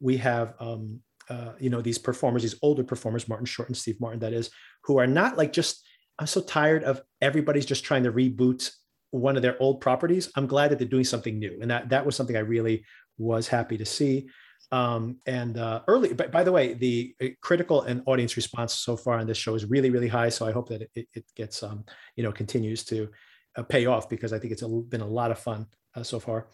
we 0.00 0.18
have, 0.18 0.52
um, 0.60 1.00
uh, 1.30 1.52
you 1.58 1.70
know, 1.70 1.80
these 1.80 1.96
performers, 1.96 2.42
these 2.42 2.58
older 2.60 2.84
performers, 2.84 3.26
Martin 3.26 3.46
Short 3.46 3.68
and 3.70 3.76
Steve 3.76 3.98
Martin, 4.00 4.20
that 4.20 4.34
is, 4.34 4.50
who 4.84 4.98
are 4.98 5.06
not 5.06 5.38
like 5.38 5.52
just, 5.54 5.82
I'm 6.18 6.26
so 6.26 6.42
tired 6.42 6.84
of 6.84 7.00
everybody's 7.22 7.64
just 7.64 7.84
trying 7.84 8.04
to 8.04 8.12
reboot 8.12 8.70
one 9.10 9.36
of 9.36 9.42
their 9.42 9.56
old 9.62 9.80
properties. 9.80 10.30
I'm 10.36 10.46
glad 10.46 10.70
that 10.70 10.78
they're 10.78 10.86
doing 10.86 11.04
something 11.04 11.38
new. 11.38 11.58
And 11.62 11.70
that, 11.70 11.88
that 11.88 12.04
was 12.04 12.16
something 12.16 12.36
I 12.36 12.40
really 12.40 12.84
was 13.16 13.48
happy 13.48 13.78
to 13.78 13.86
see. 13.86 14.28
Um, 14.72 15.18
and 15.26 15.56
uh, 15.58 15.82
early, 15.86 16.12
but 16.14 16.32
by 16.32 16.42
the 16.42 16.52
way, 16.52 16.74
the 16.74 17.14
uh, 17.22 17.26
critical 17.40 17.82
and 17.82 18.02
audience 18.06 18.36
response 18.36 18.74
so 18.74 18.96
far 18.96 19.18
on 19.18 19.26
this 19.26 19.38
show 19.38 19.54
is 19.54 19.64
really, 19.66 19.90
really 19.90 20.08
high. 20.08 20.28
So 20.28 20.46
I 20.46 20.52
hope 20.52 20.68
that 20.70 20.82
it, 20.94 21.08
it 21.14 21.24
gets, 21.36 21.62
um, 21.62 21.84
you 22.16 22.22
know, 22.22 22.32
continues 22.32 22.84
to 22.86 23.08
uh, 23.56 23.62
pay 23.62 23.86
off 23.86 24.08
because 24.08 24.32
I 24.32 24.38
think 24.38 24.52
it's 24.52 24.62
a, 24.62 24.68
been 24.68 25.00
a 25.00 25.06
lot 25.06 25.30
of 25.30 25.38
fun 25.38 25.66
uh, 25.94 26.02
so 26.02 26.18
far. 26.18 26.48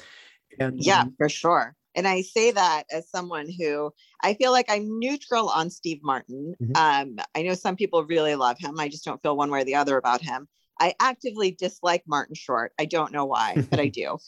And 0.59 0.79
Yeah, 0.79 1.03
um, 1.03 1.15
for 1.17 1.29
sure. 1.29 1.75
And 1.95 2.07
I 2.07 2.21
say 2.23 2.53
that 2.53 2.85
as 2.91 3.11
someone 3.11 3.49
who 3.59 3.93
I 4.23 4.35
feel 4.35 4.53
like 4.53 4.67
I'm 4.69 4.99
neutral 4.99 5.49
on 5.49 5.71
Steve 5.71 6.01
Martin. 6.03 6.55
Mhm. 6.63 6.77
Um, 6.77 7.25
I 7.35 7.43
know 7.43 7.55
some 7.55 7.77
people 7.77 8.05
really 8.05 8.37
love 8.37 8.59
him. 8.59 8.79
I 8.79 8.89
just 8.89 9.05
don't 9.05 9.21
feel 9.23 9.37
one 9.37 9.51
way 9.51 9.63
or 9.63 9.65
the 9.65 9.75
other 9.75 9.97
about 9.97 10.21
him. 10.21 10.47
I 10.79 10.95
actively 11.01 11.51
dislike 11.51 12.05
Martin 12.07 12.35
Short. 12.35 12.73
I 12.79 12.85
don't 12.87 13.13
know 13.13 13.27
why, 13.27 13.57
but 13.71 13.81
I 13.81 13.89
do. 14.01 14.19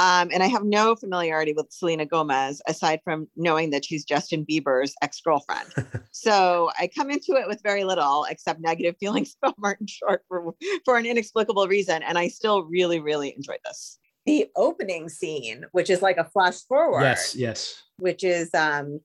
Um, 0.00 0.30
and 0.32 0.42
I 0.42 0.46
have 0.46 0.64
no 0.64 0.96
familiarity 0.96 1.52
with 1.52 1.66
Selena 1.70 2.06
Gomez 2.06 2.62
aside 2.66 3.00
from 3.04 3.28
knowing 3.36 3.68
that 3.70 3.84
she's 3.84 4.02
Justin 4.02 4.46
Bieber's 4.46 4.94
ex 5.02 5.20
girlfriend. 5.20 5.68
so 6.10 6.70
I 6.80 6.88
come 6.88 7.10
into 7.10 7.32
it 7.34 7.46
with 7.46 7.60
very 7.62 7.84
little 7.84 8.24
except 8.30 8.60
negative 8.60 8.94
feelings 8.98 9.36
about 9.42 9.58
Martin 9.58 9.86
Short 9.86 10.22
for, 10.26 10.54
for 10.86 10.96
an 10.96 11.04
inexplicable 11.04 11.68
reason. 11.68 12.02
And 12.02 12.16
I 12.16 12.28
still 12.28 12.64
really, 12.64 12.98
really 12.98 13.34
enjoyed 13.36 13.58
this. 13.64 13.98
The 14.24 14.48
opening 14.56 15.10
scene, 15.10 15.66
which 15.72 15.90
is 15.90 16.00
like 16.00 16.16
a 16.16 16.24
flash 16.24 16.60
forward, 16.62 17.02
Yes, 17.02 17.34
yes. 17.36 17.82
which 17.98 18.24
is 18.24 18.48
um, 18.54 19.00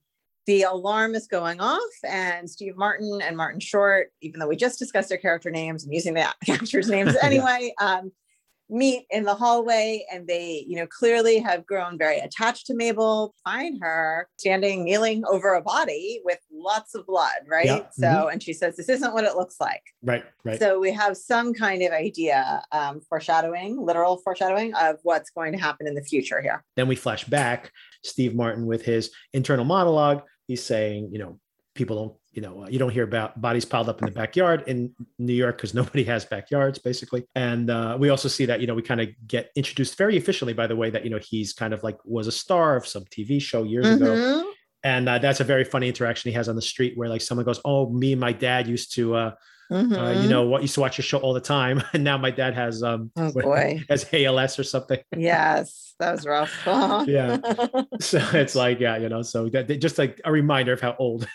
the 0.46 0.62
alarm 0.62 1.14
is 1.14 1.26
going 1.26 1.60
off, 1.60 1.80
and 2.08 2.48
Steve 2.48 2.76
Martin 2.76 3.20
and 3.22 3.36
Martin 3.36 3.60
Short, 3.60 4.12
even 4.22 4.40
though 4.40 4.46
we 4.48 4.56
just 4.56 4.78
discussed 4.78 5.08
their 5.10 5.18
character 5.18 5.50
names 5.50 5.84
and 5.84 5.92
using 5.92 6.14
the 6.14 6.20
actors' 6.50 6.88
names 6.88 7.14
Yeah. 7.14 7.26
anyway, 7.26 7.74
um, 7.80 8.12
meet 8.68 9.06
in 9.10 9.24
the 9.24 9.34
hallway, 9.34 10.04
and 10.12 10.26
they, 10.26 10.64
you 10.66 10.76
know, 10.76 10.86
clearly 10.86 11.38
have 11.38 11.64
grown 11.66 11.96
very 11.96 12.18
attached 12.18 12.66
to 12.66 12.74
Mabel. 12.74 13.34
Find 13.44 13.78
her 13.82 14.28
standing, 14.36 14.84
kneeling 14.84 15.24
over 15.26 15.54
a 15.54 15.62
body 15.62 16.20
with 16.24 16.38
lots 16.52 16.94
of 16.94 17.06
blood, 17.06 17.46
right? 17.48 17.66
Yeah, 17.66 17.86
So, 17.92 18.28
and 18.28 18.42
she 18.42 18.52
says, 18.52 18.76
"This 18.76 18.88
isn't 18.88 19.12
what 19.14 19.24
it 19.24 19.36
looks 19.36 19.60
like." 19.60 19.82
Right, 20.02 20.24
right. 20.44 20.58
So 20.58 20.80
we 20.80 20.90
have 20.92 21.16
some 21.16 21.54
kind 21.54 21.82
of 21.82 21.92
idea, 21.92 22.62
um, 22.72 23.00
foreshadowing, 23.08 23.80
literal 23.80 24.16
foreshadowing 24.18 24.74
of 24.74 24.96
what's 25.02 25.30
going 25.30 25.52
to 25.52 25.58
happen 25.58 25.86
in 25.86 25.94
the 25.94 26.02
future 26.02 26.40
here. 26.40 26.64
then 26.76 26.88
we 26.88 26.96
flash 26.96 27.24
back 27.24 27.70
steve 28.02 28.34
martin 28.34 28.66
with 28.66 28.82
his 28.84 29.10
internal 29.32 29.64
monologue 29.64 30.22
he's 30.46 30.62
saying 30.62 31.08
you 31.12 31.18
know 31.18 31.38
people 31.74 31.96
don't 31.96 32.14
you 32.36 32.42
know 32.42 32.64
uh, 32.64 32.68
you 32.68 32.78
don't 32.78 32.90
hear 32.90 33.02
about 33.02 33.40
bodies 33.40 33.64
piled 33.64 33.88
up 33.88 34.00
in 34.00 34.06
the 34.06 34.12
backyard 34.12 34.62
in 34.66 34.92
new 35.18 35.32
york 35.32 35.56
because 35.56 35.72
nobody 35.74 36.04
has 36.04 36.24
backyards 36.24 36.78
basically 36.78 37.24
and 37.34 37.70
uh, 37.70 37.96
we 37.98 38.10
also 38.10 38.28
see 38.28 38.44
that 38.44 38.60
you 38.60 38.66
know 38.68 38.74
we 38.74 38.82
kind 38.82 39.00
of 39.00 39.08
get 39.26 39.50
introduced 39.56 39.96
very 39.96 40.16
efficiently 40.16 40.52
by 40.52 40.66
the 40.66 40.76
way 40.76 40.90
that 40.90 41.02
you 41.02 41.10
know 41.10 41.18
he's 41.18 41.52
kind 41.54 41.72
of 41.74 41.82
like 41.82 41.96
was 42.04 42.26
a 42.26 42.32
star 42.32 42.76
of 42.76 42.86
some 42.86 43.04
tv 43.06 43.40
show 43.40 43.62
years 43.64 43.88
ago 43.90 44.12
Mhm. 44.16 44.44
and 44.84 45.08
uh, 45.08 45.18
that's 45.18 45.40
a 45.40 45.44
very 45.44 45.64
funny 45.64 45.88
interaction 45.88 46.30
he 46.30 46.34
has 46.36 46.48
on 46.48 46.56
the 46.56 46.62
street 46.74 46.92
where 46.96 47.08
like 47.08 47.22
someone 47.22 47.44
goes 47.46 47.60
oh 47.64 47.88
me 47.90 48.12
and 48.12 48.20
my 48.20 48.32
dad 48.32 48.68
used 48.68 48.94
to 48.96 49.14
uh, 49.16 49.18
uh 49.70 49.74
Mhm. 49.74 50.22
you 50.22 50.28
know 50.28 50.42
what 50.46 50.62
used 50.62 50.74
to 50.74 50.80
watch 50.80 50.96
your 50.98 51.04
show 51.10 51.18
all 51.18 51.32
the 51.34 51.40
time 51.40 51.82
and 51.94 52.04
now 52.04 52.16
my 52.18 52.30
dad 52.30 52.52
has 52.54 52.82
um 52.82 53.10
Oh 53.16 53.32
boy. 53.48 53.82
has 53.88 54.04
als 54.12 54.58
or 54.60 54.62
something 54.62 55.00
Yes, 55.16 55.94
that 55.98 56.12
was 56.12 56.24
rough. 56.26 56.54
Yeah. 57.08 57.38
so 58.00 58.18
it's 58.42 58.54
like 58.54 58.78
yeah 58.78 58.96
you 59.02 59.08
know 59.08 59.22
so 59.22 59.48
that 59.48 59.64
just 59.86 59.96
like 59.98 60.20
a 60.24 60.30
reminder 60.30 60.72
of 60.74 60.80
how 60.86 60.94
old 60.98 61.26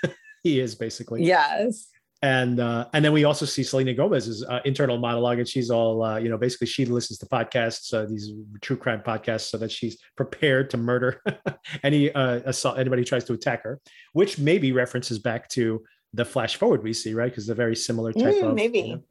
he 0.43 0.60
is 0.60 0.75
basically 0.75 1.23
yes. 1.23 1.88
and 2.23 2.60
uh 2.60 2.86
and 2.93 3.04
then 3.04 3.12
we 3.13 3.23
also 3.23 3.45
see 3.45 3.63
selena 3.63 3.93
gomez's 3.93 4.43
uh, 4.45 4.60
internal 4.65 4.97
monologue 4.97 5.39
and 5.39 5.47
she's 5.47 5.69
all 5.71 6.04
uh 6.04 6.17
you 6.17 6.30
know 6.30 6.38
basically 6.38 6.67
she 6.67 6.86
listens 6.86 7.17
to 7.19 7.25
podcasts 7.25 7.93
uh, 7.93 8.06
these 8.06 8.32
true 8.62 8.77
crime 8.77 9.01
podcasts 9.06 9.49
so 9.49 9.58
that 9.58 9.71
she's 9.71 9.97
prepared 10.15 10.69
to 10.69 10.77
murder 10.77 11.21
any 11.84 12.12
uh 12.13 12.41
assault 12.45 12.77
anybody 12.77 13.01
who 13.01 13.06
tries 13.06 13.23
to 13.23 13.34
attack 13.34 13.63
her 13.63 13.80
which 14.13 14.38
maybe 14.38 14.71
references 14.71 15.17
back 15.19 15.47
to 15.49 15.82
the 16.13 16.25
flash 16.25 16.58
forward 16.58 16.84
we 16.84 16.93
see 16.93 17.13
right 17.13 17.32
because 17.32 17.47
they're 17.47 17.56
very 17.56 17.75
similar 17.75 18.12
type 18.13 18.36
Mm, 18.36 18.49
of 18.49 18.56
maybe. 18.56 18.80
you 18.80 18.95
know. 18.95 19.01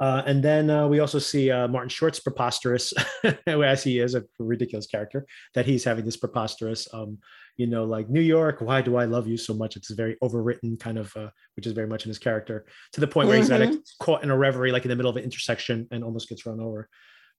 Uh, 0.00 0.22
and 0.24 0.42
then 0.42 0.70
uh, 0.70 0.88
we 0.88 0.98
also 0.98 1.18
see 1.18 1.50
uh, 1.50 1.68
Martin 1.68 1.90
Short's 1.90 2.20
preposterous, 2.20 2.94
as 3.46 3.82
he 3.84 3.98
is 3.98 4.14
a 4.14 4.24
ridiculous 4.38 4.86
character, 4.86 5.26
that 5.54 5.66
he's 5.66 5.84
having 5.84 6.06
this 6.06 6.16
preposterous, 6.16 6.88
um, 6.94 7.18
you 7.56 7.66
know, 7.66 7.84
like 7.84 8.08
New 8.08 8.20
York, 8.20 8.60
why 8.60 8.80
do 8.80 8.96
I 8.96 9.04
love 9.04 9.26
you 9.26 9.36
so 9.36 9.54
much? 9.54 9.76
It's 9.76 9.90
a 9.90 9.94
very 9.94 10.16
overwritten 10.22 10.78
kind 10.78 10.98
of, 10.98 11.14
uh, 11.16 11.30
which 11.56 11.66
is 11.66 11.72
very 11.72 11.86
much 11.86 12.04
in 12.04 12.10
his 12.10 12.18
character, 12.18 12.66
to 12.92 13.00
the 13.00 13.06
point 13.06 13.28
where 13.28 13.36
he's 13.36 13.50
Mm-hmm. 13.50 13.72
got 13.72 13.82
caught 14.00 14.22
in 14.22 14.30
a 14.30 14.36
reverie, 14.36 14.72
like 14.72 14.84
in 14.84 14.88
the 14.88 14.96
middle 14.96 15.10
of 15.10 15.16
an 15.16 15.24
intersection, 15.24 15.86
and 15.90 16.02
almost 16.04 16.28
gets 16.28 16.46
run 16.46 16.60
over. 16.60 16.88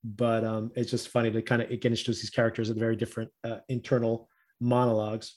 But 0.03 0.43
um, 0.43 0.71
it's 0.75 0.91
just 0.91 1.09
funny 1.09 1.31
to 1.31 1.41
kind 1.41 1.61
of 1.61 1.69
get 1.69 1.85
introduce 1.85 2.21
these 2.21 2.29
characters 2.29 2.69
with 2.69 2.79
very 2.79 2.95
different 2.95 3.29
uh, 3.43 3.57
internal 3.69 4.29
monologues. 4.59 5.35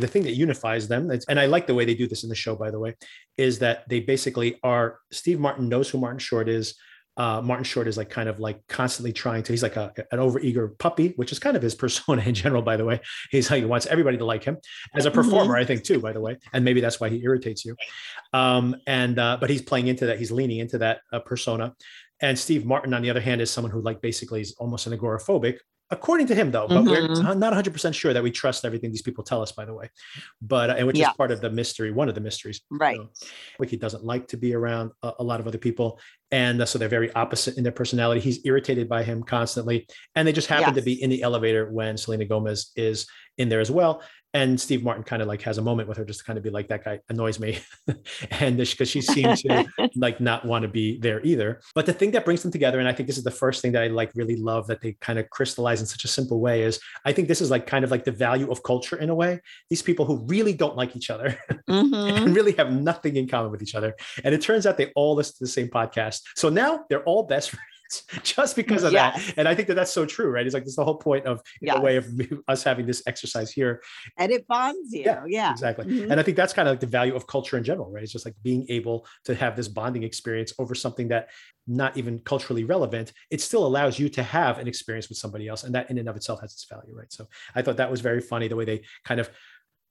The 0.00 0.06
thing 0.06 0.24
that 0.24 0.34
unifies 0.34 0.88
them, 0.88 1.10
and 1.28 1.38
I 1.38 1.46
like 1.46 1.66
the 1.66 1.74
way 1.74 1.84
they 1.84 1.94
do 1.94 2.08
this 2.08 2.22
in 2.24 2.28
the 2.28 2.34
show, 2.34 2.56
by 2.56 2.70
the 2.70 2.78
way, 2.78 2.94
is 3.36 3.58
that 3.60 3.88
they 3.88 4.00
basically 4.00 4.58
are 4.62 4.98
Steve 5.12 5.40
Martin 5.40 5.68
knows 5.68 5.88
who 5.90 5.98
Martin 5.98 6.18
Short 6.18 6.48
is. 6.48 6.74
Uh, 7.16 7.42
Martin 7.42 7.64
Short 7.64 7.88
is 7.88 7.96
like 7.96 8.08
kind 8.10 8.28
of 8.28 8.40
like 8.40 8.66
constantly 8.68 9.12
trying 9.12 9.42
to, 9.42 9.52
he's 9.52 9.62
like 9.62 9.76
a, 9.76 9.92
an 10.10 10.18
overeager 10.18 10.78
puppy, 10.78 11.12
which 11.16 11.32
is 11.32 11.38
kind 11.38 11.56
of 11.56 11.62
his 11.62 11.74
persona 11.82 12.22
in 12.22 12.34
general, 12.34 12.62
by 12.62 12.76
the 12.76 12.84
way. 12.84 13.00
He's 13.30 13.50
like, 13.50 13.60
he 13.60 13.66
wants 13.66 13.86
everybody 13.86 14.16
to 14.18 14.24
like 14.24 14.44
him 14.44 14.58
as 14.94 15.06
a 15.06 15.10
performer, 15.10 15.56
I 15.56 15.64
think, 15.64 15.84
too, 15.84 16.00
by 16.00 16.12
the 16.12 16.20
way. 16.20 16.38
And 16.52 16.64
maybe 16.64 16.80
that's 16.80 17.00
why 17.00 17.08
he 17.08 17.22
irritates 17.22 17.64
you. 17.64 17.76
Um, 18.32 18.76
and, 18.86 19.18
uh, 19.18 19.36
but 19.40 19.50
he's 19.50 19.62
playing 19.62 19.88
into 19.88 20.06
that, 20.06 20.18
he's 20.18 20.32
leaning 20.32 20.58
into 20.58 20.78
that 20.78 21.00
uh, 21.12 21.20
persona. 21.20 21.74
And 22.20 22.38
Steve 22.38 22.64
Martin, 22.64 22.94
on 22.94 23.02
the 23.02 23.10
other 23.10 23.20
hand, 23.20 23.40
is 23.40 23.50
someone 23.50 23.72
who 23.72 23.80
like 23.80 24.00
basically 24.00 24.40
is 24.40 24.54
almost 24.58 24.86
an 24.86 24.96
agoraphobic, 24.96 25.58
according 25.92 26.26
to 26.28 26.34
him, 26.34 26.50
though. 26.50 26.66
But 26.66 26.84
we're 26.84 27.06
Mhm. 27.08 27.36
not 27.38 27.52
100% 27.52 27.94
sure 27.94 28.12
that 28.12 28.22
we 28.22 28.30
trust 28.30 28.64
everything 28.64 28.90
these 28.90 29.02
people 29.02 29.22
tell 29.22 29.42
us, 29.42 29.52
by 29.52 29.64
the 29.64 29.74
way. 29.74 29.90
But, 30.40 30.70
uh, 30.70 30.74
and 30.78 30.86
which 30.86 30.98
Yeah. 30.98 31.10
is 31.10 31.16
part 31.16 31.30
of 31.30 31.40
the 31.40 31.50
mystery, 31.50 31.92
one 31.92 32.08
of 32.08 32.14
the 32.14 32.20
mysteries. 32.20 32.62
Right. 32.70 32.98
So, 32.98 33.64
he 33.68 33.76
doesn't 33.76 34.04
like 34.04 34.28
to 34.28 34.36
be 34.36 34.54
around 34.54 34.90
a, 35.02 35.12
a 35.20 35.22
lot 35.24 35.38
of 35.40 35.46
other 35.46 35.58
people. 35.58 36.00
And 36.30 36.60
uh, 36.62 36.66
so 36.66 36.78
they're 36.78 36.88
very 36.88 37.12
opposite 37.12 37.56
in 37.58 37.62
their 37.62 37.72
personality. 37.72 38.20
He's 38.20 38.40
irritated 38.44 38.88
by 38.88 39.02
him 39.04 39.22
constantly. 39.22 39.86
And 40.14 40.26
they 40.26 40.32
just 40.32 40.48
happen 40.48 40.74
to 40.74 40.82
be 40.82 41.00
in 41.02 41.10
the 41.10 41.22
elevator 41.22 41.70
when 41.70 41.96
Selena 41.98 42.24
Gomez 42.24 42.72
is 42.74 43.06
in 43.38 43.48
there 43.50 43.60
as 43.60 43.70
well. 43.70 44.02
And 44.34 44.58
Steve 44.60 44.82
Martin 44.82 45.04
kind 45.04 45.20
of 45.20 45.28
like 45.28 45.42
has 45.42 45.58
a 45.58 45.62
moment 45.62 45.88
with 45.88 45.98
her 45.98 46.04
just 46.04 46.20
to 46.20 46.24
kind 46.24 46.38
of 46.38 46.42
be 46.42 46.50
like, 46.50 46.68
that 46.68 46.84
guy 46.84 47.00
annoys 47.08 47.38
me. 47.38 47.58
and 48.30 48.56
because 48.56 48.88
she 48.88 49.00
seems 49.02 49.42
to 49.42 49.66
like 49.96 50.20
not 50.20 50.44
want 50.46 50.62
to 50.62 50.68
be 50.68 50.98
there 50.98 51.20
either. 51.22 51.60
But 51.74 51.86
the 51.86 51.92
thing 51.92 52.12
that 52.12 52.24
brings 52.24 52.42
them 52.42 52.50
together, 52.50 52.78
and 52.78 52.88
I 52.88 52.92
think 52.92 53.06
this 53.06 53.18
is 53.18 53.24
the 53.24 53.30
first 53.30 53.60
thing 53.60 53.72
that 53.72 53.82
I 53.82 53.88
like 53.88 54.10
really 54.14 54.36
love 54.36 54.66
that 54.68 54.80
they 54.80 54.92
kind 55.00 55.18
of 55.18 55.28
crystallize 55.30 55.80
in 55.80 55.86
such 55.86 56.04
a 56.04 56.08
simple 56.08 56.40
way, 56.40 56.62
is 56.62 56.80
I 57.04 57.12
think 57.12 57.28
this 57.28 57.40
is 57.40 57.50
like 57.50 57.66
kind 57.66 57.84
of 57.84 57.90
like 57.90 58.04
the 58.04 58.12
value 58.12 58.50
of 58.50 58.62
culture 58.62 58.96
in 58.96 59.10
a 59.10 59.14
way. 59.14 59.40
These 59.68 59.82
people 59.82 60.06
who 60.06 60.24
really 60.26 60.54
don't 60.54 60.76
like 60.76 60.96
each 60.96 61.10
other 61.10 61.38
Mhm. 61.68 62.16
and 62.24 62.34
really 62.34 62.52
have 62.52 62.72
nothing 62.72 63.16
in 63.16 63.28
common 63.28 63.50
with 63.50 63.62
each 63.62 63.74
other. 63.74 63.94
And 64.24 64.34
it 64.34 64.40
turns 64.40 64.66
out 64.66 64.76
they 64.78 64.92
all 64.96 65.14
listen 65.14 65.34
to 65.34 65.44
the 65.44 65.48
same 65.48 65.68
podcast. 65.68 66.22
So 66.36 66.48
now 66.48 66.84
they're 66.88 67.04
all 67.04 67.24
best 67.24 67.50
friends 67.50 67.66
just 68.22 68.56
because 68.56 68.82
of 68.84 68.92
Yes. 68.92 69.26
that. 69.26 69.34
And 69.38 69.48
I 69.48 69.54
think 69.54 69.68
that 69.68 69.74
that's 69.74 69.92
so 69.92 70.04
true, 70.06 70.28
right? 70.30 70.44
It's 70.46 70.54
like 70.54 70.64
this 70.64 70.72
is 70.72 70.76
the 70.76 70.84
whole 70.84 70.96
point 70.96 71.26
of 71.26 71.40
in 71.60 71.70
a 71.70 71.80
way 71.80 71.96
of 71.96 72.06
us 72.48 72.62
having 72.62 72.86
this 72.86 73.02
exercise 73.06 73.50
here. 73.50 73.82
And 74.18 74.32
it 74.32 74.46
bonds 74.46 74.92
you. 74.92 75.02
Yeah, 75.04 75.22
Yeah. 75.26 75.50
Exactly. 75.52 75.84
Mhm. 75.86 76.10
And 76.10 76.20
I 76.20 76.22
think 76.22 76.36
that's 76.36 76.52
kind 76.52 76.68
of 76.68 76.72
like 76.72 76.80
the 76.80 76.86
value 76.86 77.14
of 77.14 77.26
culture 77.26 77.56
in 77.56 77.64
general, 77.64 77.90
right? 77.90 78.02
It's 78.02 78.12
just 78.12 78.24
like 78.26 78.34
being 78.42 78.66
able 78.68 79.06
to 79.24 79.34
have 79.34 79.56
this 79.56 79.68
bonding 79.68 80.02
experience 80.02 80.52
over 80.58 80.74
something 80.74 81.08
that 81.08 81.28
not 81.66 81.96
even 81.96 82.18
culturally 82.20 82.64
relevant. 82.64 83.12
It 83.30 83.40
still 83.40 83.64
allows 83.66 83.98
you 83.98 84.08
to 84.10 84.22
have 84.22 84.58
an 84.58 84.66
experience 84.66 85.08
with 85.08 85.18
somebody 85.18 85.46
else. 85.48 85.62
And 85.64 85.74
that 85.74 85.90
in 85.90 85.98
and 85.98 86.08
of 86.08 86.16
itself 86.16 86.40
has 86.40 86.52
its 86.52 86.64
value, 86.68 86.94
right? 86.94 87.12
So 87.12 87.28
I 87.54 87.62
thought 87.62 87.76
that 87.76 87.90
was 87.90 88.00
very 88.00 88.20
funny 88.20 88.48
the 88.48 88.56
way 88.56 88.64
they 88.64 88.82
kind 89.04 89.20
of 89.20 89.30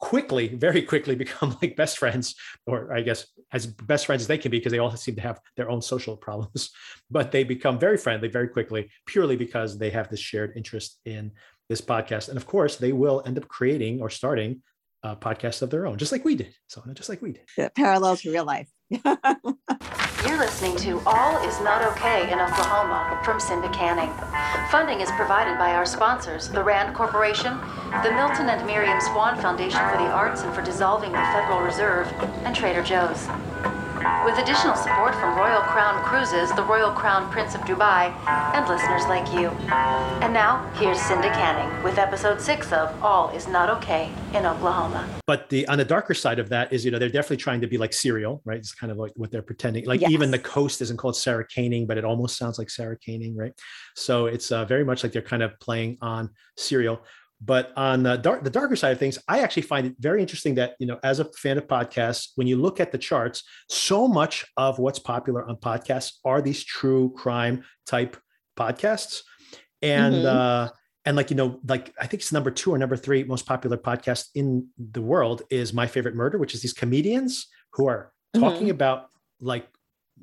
quickly, 0.02 0.50
very 0.50 0.82
quickly 0.82 1.16
become 1.26 1.58
like 1.62 1.78
best 1.78 1.98
friends, 1.98 2.36
or 2.68 2.94
I 2.94 3.02
guess 3.02 3.26
as 3.54 3.66
best 3.66 4.06
friends 4.08 4.24
as 4.24 4.28
they 4.28 4.38
can 4.38 4.52
be, 4.52 4.58
because 4.58 4.74
they 4.74 4.80
all 4.80 4.96
seem 4.98 5.16
to 5.16 5.22
have 5.22 5.40
their 5.56 5.70
own 5.70 5.82
social 5.82 6.18
problems, 6.18 6.72
but 7.10 7.32
they 7.32 7.46
become 7.46 7.80
very 7.80 7.98
friendly 7.98 8.28
very 8.28 8.50
quickly, 8.50 8.90
purely 9.06 9.38
because 9.38 9.78
they 9.78 9.92
have 9.92 10.10
this 10.10 10.20
shared 10.20 10.54
interest 10.58 11.00
in 11.06 11.32
this 11.70 11.82
podcast. 11.82 12.28
And 12.28 12.36
of 12.36 12.46
course, 12.46 12.76
they 12.76 12.92
will 12.92 13.24
end 13.26 13.38
up 13.38 13.48
creating 13.48 14.02
or 14.02 14.10
starting 14.10 14.62
a 15.04 15.16
podcast 15.16 15.62
of 15.62 15.70
their 15.70 15.88
own, 15.88 15.98
just 15.98 16.12
like 16.12 16.26
we 16.26 16.36
did. 16.36 16.54
So 16.68 16.84
just 16.94 17.10
like 17.10 17.22
we 17.22 17.34
did. 17.34 17.44
The 17.58 17.72
parallel 17.76 18.18
to 18.18 18.32
real 18.32 18.46
life. 18.46 18.70
You're 18.90 20.38
listening 20.38 20.76
to 20.78 21.02
All 21.08 21.44
Is 21.48 21.60
Not 21.62 21.82
Okay 21.94 22.32
in 22.32 22.40
Oklahoma 22.40 23.20
from 23.24 23.40
Cinda 23.40 23.70
Canning. 23.70 24.12
Funding 24.70 25.02
is 25.02 25.10
provided 25.12 25.58
by 25.58 25.74
our 25.74 25.86
sponsors, 25.86 26.50
the 26.50 26.64
RAND 26.64 26.96
Corporation, 26.96 27.58
the 28.04 28.12
Milton 28.12 28.50
and 28.50 28.66
Miriam 28.68 29.02
Swan 29.02 29.40
Foundation 29.42 29.80
for 29.90 29.98
the 29.98 30.12
Arts 30.12 30.42
and 30.42 30.54
for 30.54 30.62
dissolving 30.62 31.12
the 31.12 31.18
Federal 31.18 31.62
Reserve, 31.62 32.08
and 32.46 32.56
Trader 32.56 32.84
Joe's. 32.84 33.28
With 34.26 34.40
additional 34.40 34.76
support 34.76 35.14
from 35.14 35.38
Royal 35.38 35.62
Crown 35.62 36.04
Cruises, 36.04 36.52
the 36.56 36.64
Royal 36.64 36.91
Crown 36.91 37.32
Prince 37.32 37.54
of 37.54 37.62
Dubai, 37.62 38.12
and 38.56 38.68
listeners 38.68 39.04
like 39.06 39.32
you. 39.32 39.49
And 40.24 40.34
now, 40.34 40.68
here's 40.76 40.99
Cinda 40.99 41.30
Canning 41.30 41.84
with 41.84 41.99
episode 41.99 42.41
6 42.41 42.74
of 42.74 43.04
All 43.04 43.30
Is 43.30 43.47
Not 43.47 43.70
Okay 43.70 44.10
in 44.34 44.47
Oklahoma. 44.47 45.08
But 45.28 45.49
the 45.49 45.68
on 45.68 45.78
the 45.78 45.86
darker 45.86 46.16
side 46.16 46.39
of 46.39 46.49
that 46.49 46.74
is, 46.74 46.84
you 46.84 46.89
know, 46.89 46.97
they're 46.97 47.10
definitely 47.10 47.38
trying 47.38 47.62
to 47.62 47.68
be 47.68 47.78
like 47.78 47.93
serial, 47.93 48.41
right? 48.43 48.58
It's 48.58 48.74
kind 48.74 48.91
of 48.91 48.97
like 48.97 49.12
what 49.18 49.30
they're 49.30 49.43
pretending. 49.43 49.86
Like 49.86 50.02
even 50.10 50.32
the 50.32 50.39
coast 50.39 50.82
isn't 50.82 50.97
called 50.97 51.16
Sarah 51.16 51.45
Koenig, 51.45 51.88
but 51.88 51.99
it 51.99 52.04
almost 52.04 52.38
sounds 52.38 52.58
like 52.58 52.72
Sarah 52.72 52.97
Koenig, 52.97 53.38
right? 53.38 53.54
So 53.95 54.26
it's 54.26 54.52
uh, 54.52 54.66
very 54.66 54.84
much 54.84 55.04
like 55.04 55.12
they're 55.12 55.22
kind 55.22 55.43
of 55.43 55.60
playing 55.60 55.99
on 56.02 56.32
serial. 56.58 57.02
But 57.44 57.74
on 57.76 58.04
the 58.04 58.18
dark, 58.18 58.44
the 58.44 58.50
darker 58.52 58.76
side 58.76 58.92
of 58.92 59.00
things, 59.00 59.18
I 59.28 59.39
actually 59.39 59.64
find 59.64 59.88
it 59.88 59.96
very 60.00 60.22
interesting 60.22 60.56
that 60.56 60.76
you 60.80 60.86
know, 60.86 61.00
as 61.04 61.20
a 61.20 61.26
fan 61.34 61.58
of 61.58 61.68
podcasts, 61.68 62.30
when 62.36 62.48
you 62.48 62.56
look 62.58 62.80
at 62.80 62.92
the 62.92 62.98
charts, 62.98 63.44
so 63.70 64.08
much 64.08 64.46
of 64.58 64.78
what's 64.78 65.00
popular 65.00 65.48
on 65.48 65.56
podcasts 65.56 66.14
are 66.24 66.42
these 66.42 66.64
true 66.64 67.14
crime 67.18 67.64
type 67.88 68.16
podcasts, 68.58 69.22
and 69.82 70.24
Mhm. 70.24 70.26
uh, 70.26 70.70
and 71.06 71.18
like 71.18 71.32
you 71.32 71.36
know, 71.36 71.60
like 71.68 71.92
I 72.00 72.06
think 72.06 72.22
it's 72.22 72.32
number 72.32 72.52
two 72.52 72.72
or 72.74 72.78
number 72.78 72.96
three 72.96 73.24
most 73.24 73.48
popular 73.48 73.78
podcast 73.78 74.28
in 74.36 74.68
the 74.78 75.02
world 75.02 75.42
is 75.50 75.74
My 75.74 75.88
Favorite 75.88 76.14
Murder, 76.16 76.38
which 76.38 76.54
is 76.54 76.62
these 76.62 76.74
comedians 76.74 77.48
who 77.74 77.88
are 77.88 78.14
talking 78.36 78.70
about 78.70 79.08
like 79.39 79.68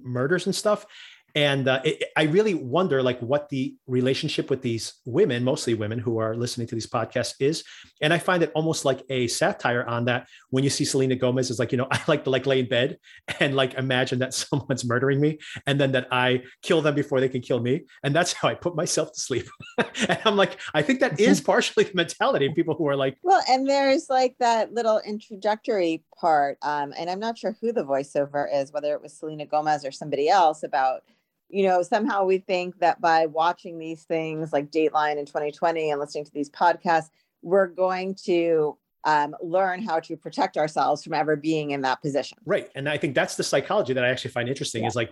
murders 0.00 0.46
and 0.46 0.54
stuff 0.54 0.86
and 1.34 1.68
uh, 1.68 1.80
it, 1.84 2.04
I 2.16 2.24
really 2.24 2.54
wonder 2.54 3.02
like 3.02 3.20
what 3.20 3.48
the 3.48 3.76
relationship 3.86 4.50
with 4.50 4.62
these 4.62 4.94
women, 5.04 5.44
mostly 5.44 5.74
women 5.74 5.98
who 5.98 6.18
are 6.18 6.34
listening 6.34 6.66
to 6.68 6.74
these 6.74 6.86
podcasts, 6.86 7.34
is. 7.40 7.64
And 8.00 8.12
I 8.12 8.18
find 8.18 8.42
it 8.42 8.50
almost 8.54 8.84
like 8.84 9.02
a 9.10 9.26
satire 9.28 9.84
on 9.84 10.06
that. 10.06 10.26
When 10.50 10.64
you 10.64 10.70
see 10.70 10.84
Selena 10.84 11.16
Gomez, 11.16 11.50
is 11.50 11.58
like 11.58 11.72
you 11.72 11.78
know 11.78 11.88
I 11.90 12.00
like 12.08 12.24
to 12.24 12.30
like 12.30 12.46
lay 12.46 12.60
in 12.60 12.68
bed 12.68 12.98
and 13.40 13.54
like 13.54 13.74
imagine 13.74 14.18
that 14.20 14.34
someone's 14.48 14.84
murdering 14.84 15.20
me, 15.20 15.38
and 15.66 15.80
then 15.80 15.92
that 15.92 16.08
I 16.10 16.42
kill 16.62 16.82
them 16.82 16.94
before 16.94 17.20
they 17.20 17.28
can 17.28 17.42
kill 17.42 17.60
me, 17.60 17.84
and 18.02 18.14
that's 18.14 18.32
how 18.32 18.48
I 18.48 18.54
put 18.54 18.74
myself 18.74 19.12
to 19.12 19.20
sleep. 19.20 19.48
and 20.08 20.18
I'm 20.24 20.36
like, 20.36 20.58
I 20.74 20.82
think 20.82 21.00
that 21.00 21.20
is 21.20 21.40
partially 21.40 21.84
the 21.84 21.94
mentality 21.94 22.46
of 22.46 22.54
people 22.54 22.74
who 22.74 22.86
are 22.88 22.96
like, 22.96 23.18
Well, 23.22 23.42
and 23.48 23.68
there's 23.68 24.08
like 24.08 24.36
that 24.40 24.72
little 24.72 25.00
introductory 25.04 26.04
part, 26.18 26.58
um, 26.62 26.94
and 26.98 27.10
I'm 27.10 27.20
not 27.20 27.36
sure 27.36 27.56
who 27.60 27.72
the 27.72 27.84
voiceover 27.84 28.46
is, 28.52 28.72
whether 28.72 28.94
it 28.94 29.02
was 29.02 29.16
Selena 29.16 29.46
Gomez 29.46 29.84
or 29.84 29.92
somebody 29.92 30.28
else, 30.28 30.62
about 30.62 31.02
you 31.48 31.66
know 31.66 31.82
somehow 31.82 32.24
we 32.24 32.38
think 32.38 32.78
that 32.80 33.00
by 33.00 33.26
watching 33.26 33.78
these 33.78 34.04
things 34.04 34.52
like 34.52 34.70
Dateline 34.70 35.16
in 35.18 35.26
2020 35.26 35.90
and 35.90 36.00
listening 36.00 36.24
to 36.24 36.32
these 36.32 36.50
podcasts, 36.50 37.10
we're 37.42 37.66
going 37.66 38.14
to 38.26 38.76
um, 39.04 39.34
learn 39.42 39.82
how 39.82 40.00
to 40.00 40.16
protect 40.16 40.56
ourselves 40.56 41.02
from 41.04 41.14
ever 41.14 41.36
being 41.36 41.70
in 41.70 41.80
that 41.82 42.02
position. 42.02 42.36
Right. 42.44 42.68
And 42.74 42.88
I 42.88 42.98
think 42.98 43.14
that's 43.14 43.36
the 43.36 43.44
psychology 43.44 43.92
that 43.92 44.04
I 44.04 44.08
actually 44.08 44.32
find 44.32 44.48
interesting 44.48 44.82
Yeah. 44.82 44.88
is 44.88 44.96
like 44.96 45.10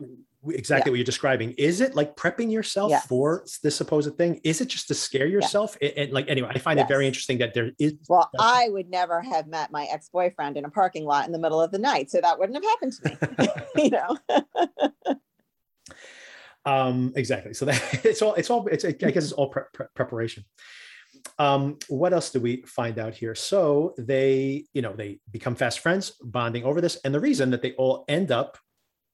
exactly 0.49 0.91
what 0.91 0.97
you're 0.97 1.05
describing. 1.05 1.53
Is 1.53 1.81
it 1.81 1.95
like 1.95 2.17
prepping 2.17 2.53
yourself 2.53 2.91
Yes. 2.91 3.07
for 3.07 3.45
this 3.63 3.77
supposed 3.77 4.15
thing? 4.19 4.41
Is 4.45 4.61
it 4.61 4.67
just 4.69 4.89
to 4.89 4.95
scare 4.95 5.27
yourself? 5.27 5.79
And, 5.81 5.93
and, 5.97 6.13
like, 6.13 6.29
anyway, 6.29 6.51
I 6.55 6.59
find 6.59 6.79
it 6.81 6.89
very 6.89 7.07
interesting 7.07 7.39
that 7.39 7.55
there 7.55 7.71
is. 7.79 7.95
Well, 8.09 8.29
I 8.39 8.69
would 8.71 8.91
never 8.91 9.23
have 9.23 9.47
met 9.47 9.71
my 9.71 9.85
ex-boyfriend 9.85 10.57
in 10.57 10.65
a 10.65 10.71
parking 10.71 11.05
lot 11.05 11.25
in 11.27 11.33
the 11.33 11.39
middle 11.39 11.63
of 11.63 11.71
the 11.71 11.79
night, 11.79 12.11
so 12.11 12.21
that 12.21 12.39
wouldn't 12.39 12.57
have 12.63 12.65
happened 12.65 12.93
to 12.93 13.29
me. 13.39 13.49
you 13.85 13.91
know. 13.91 15.15
um, 16.67 17.13
exactly. 17.17 17.55
So 17.55 17.65
that 17.65 18.05
it's 18.05 18.21
all, 18.21 18.35
it's 18.35 18.51
all, 18.51 18.67
it's, 18.67 18.85
I 18.85 18.93
guess 18.93 19.25
it's 19.25 19.33
all 19.33 19.49
pre- 19.49 19.63
pre- 19.73 19.87
preparation. 19.95 20.45
Um, 21.39 21.79
what 21.89 22.13
else 22.13 22.31
do 22.31 22.41
we 22.41 22.63
find 22.63 22.99
out 22.99 23.15
here? 23.15 23.35
So 23.35 23.95
they, 23.99 24.67
you 24.75 24.83
know, 24.83 24.93
they 24.93 25.21
become 25.31 25.55
fast 25.55 25.81
friends, 25.81 26.13
bonding 26.23 26.65
over 26.65 26.81
this. 26.81 26.97
And 27.05 27.15
the 27.15 27.21
reason 27.21 27.51
that 27.51 27.63
they 27.63 27.73
all 27.73 28.05
end 28.09 28.31
up 28.31 28.59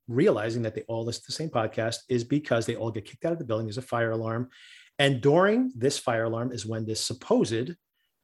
realizing 0.08 0.62
that 0.62 0.74
they 0.74 0.82
all 0.88 1.04
listen 1.04 1.22
to 1.22 1.26
the 1.28 1.32
same 1.32 1.50
podcast 1.50 1.98
is 2.08 2.24
because 2.24 2.66
they 2.66 2.74
all 2.74 2.90
get 2.90 3.04
kicked 3.04 3.24
out 3.24 3.32
of 3.32 3.38
the 3.38 3.44
building. 3.44 3.66
There's 3.66 3.78
a 3.78 3.82
fire 3.82 4.10
alarm. 4.10 4.48
And 4.98 5.20
during 5.20 5.72
this 5.76 5.98
fire 5.98 6.24
alarm 6.24 6.52
is 6.52 6.66
when 6.66 6.84
this 6.84 7.00
supposed 7.04 7.72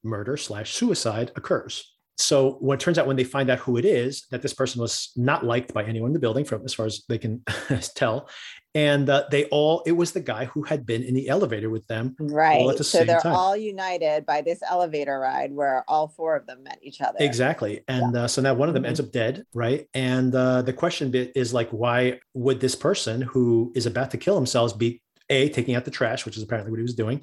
murder 0.05 0.37
slash 0.37 0.75
suicide 0.75 1.33
occurs. 1.37 1.98
So 2.19 2.57
when 2.61 2.77
it 2.77 2.81
turns 2.81 2.99
out 2.99 3.07
when 3.07 3.17
they 3.17 3.25
find 3.25 3.49
out 3.49 3.61
who 3.61 3.77
it 3.77 3.85
is, 3.85 4.27
that 4.33 4.43
this 4.43 4.53
person 4.53 4.81
was 4.81 5.13
not 5.17 5.47
liked 5.47 5.73
by 5.73 5.85
anyone 5.85 6.09
in 6.09 6.13
the 6.15 6.19
building, 6.19 6.45
from 6.45 6.65
as 6.65 6.75
far 6.75 6.85
as 6.87 7.05
they 7.09 7.17
can 7.17 7.43
tell, 7.95 8.29
and 8.75 9.09
uh, 9.09 9.25
they 9.31 9.45
all 9.47 9.83
it 9.87 9.93
was 9.93 10.11
the 10.13 10.21
guy 10.21 10.47
who 10.47 10.63
had 10.63 10.85
been 10.85 11.03
in 11.05 11.15
the 11.15 11.29
elevator 11.29 11.71
with 11.71 11.87
them. 11.87 12.17
Right. 12.19 12.77
the 12.77 12.83
So 12.83 13.05
they're 13.05 13.21
time. 13.21 13.35
all 13.37 13.57
united 13.57 14.27
by 14.27 14.43
this 14.43 14.59
elevator 14.69 15.19
ride 15.21 15.53
where 15.53 15.85
all 15.87 16.09
four 16.09 16.35
of 16.35 16.45
them 16.47 16.65
met 16.65 16.79
each 16.83 17.01
other. 17.01 17.19
Exactly, 17.21 17.83
and 17.87 18.17
uh, 18.17 18.27
so 18.27 18.43
now 18.43 18.53
one 18.55 18.69
of 18.69 18.75
them 18.75 18.83
Mhm. 18.83 18.89
ends 18.89 19.01
up 19.01 19.13
dead, 19.13 19.45
right? 19.55 19.87
And 19.95 20.35
uh, 20.35 20.63
the 20.63 20.73
question 20.73 21.13
bit 21.13 21.33
is 21.37 21.55
like, 21.55 21.71
why 21.71 22.19
would 22.35 22.59
this 22.59 22.75
person 22.75 23.23
who 23.23 23.73
is 23.77 23.87
about 23.87 24.11
to 24.11 24.17
kill 24.19 24.35
themselves 24.35 24.73
be 24.73 25.01
a 25.31 25.51
taking 25.51 25.77
out 25.77 25.85
the 25.85 25.91
trash, 25.93 26.25
which 26.25 26.37
is 26.37 26.43
apparently 26.43 26.71
what 26.73 26.79
he 26.79 26.83
was 26.83 26.95
doing, 26.95 27.21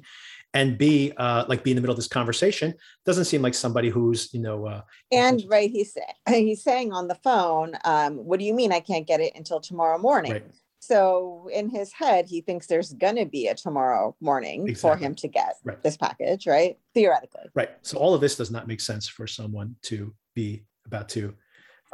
and 0.54 0.78
b 0.78 1.12
uh, 1.16 1.44
like 1.48 1.62
be 1.62 1.70
in 1.70 1.76
the 1.76 1.80
middle 1.80 1.92
of 1.92 1.98
this 1.98 2.08
conversation? 2.08 2.74
Doesn't 3.04 3.26
seem 3.26 3.42
like 3.42 3.54
somebody 3.54 3.88
who's 3.88 4.32
you 4.32 4.40
know 4.40 4.66
uh, 4.66 4.82
And 5.12 5.42
right, 5.48 5.70
he's 5.70 5.96
he's 6.28 6.62
saying 6.62 6.92
on 6.92 7.08
the 7.08 7.14
phone, 7.16 7.76
um, 7.84 8.16
"What 8.16 8.38
do 8.38 8.44
you 8.44 8.54
mean 8.54 8.72
I 8.72 8.80
can't 8.80 9.06
get 9.06 9.20
it 9.20 9.34
until 9.36 9.60
tomorrow 9.60 9.98
morning?" 9.98 10.32
right. 10.32 10.44
So 10.78 11.48
in 11.52 11.68
his 11.68 11.92
head, 11.92 12.26
he 12.28 12.42
thinks 12.42 12.66
there's 12.68 12.92
gonna 12.92 13.26
be 13.26 13.48
a 13.48 13.54
tomorrow 13.54 14.14
morning 14.20 14.74
for 14.76 14.96
him 14.96 15.14
to 15.16 15.26
get 15.26 15.56
Right. 15.64 15.82
this 15.82 15.96
package, 15.96 16.46
right? 16.46 16.78
Theoretically. 16.94 17.46
Right. 17.54 17.70
So 17.82 17.98
all 17.98 18.14
of 18.14 18.20
this 18.20 18.36
does 18.36 18.52
not 18.52 18.68
make 18.68 18.80
sense 18.80 19.08
for 19.08 19.26
someone 19.26 19.74
to 19.82 20.14
be 20.34 20.64
about 20.84 21.08
to 21.10 21.34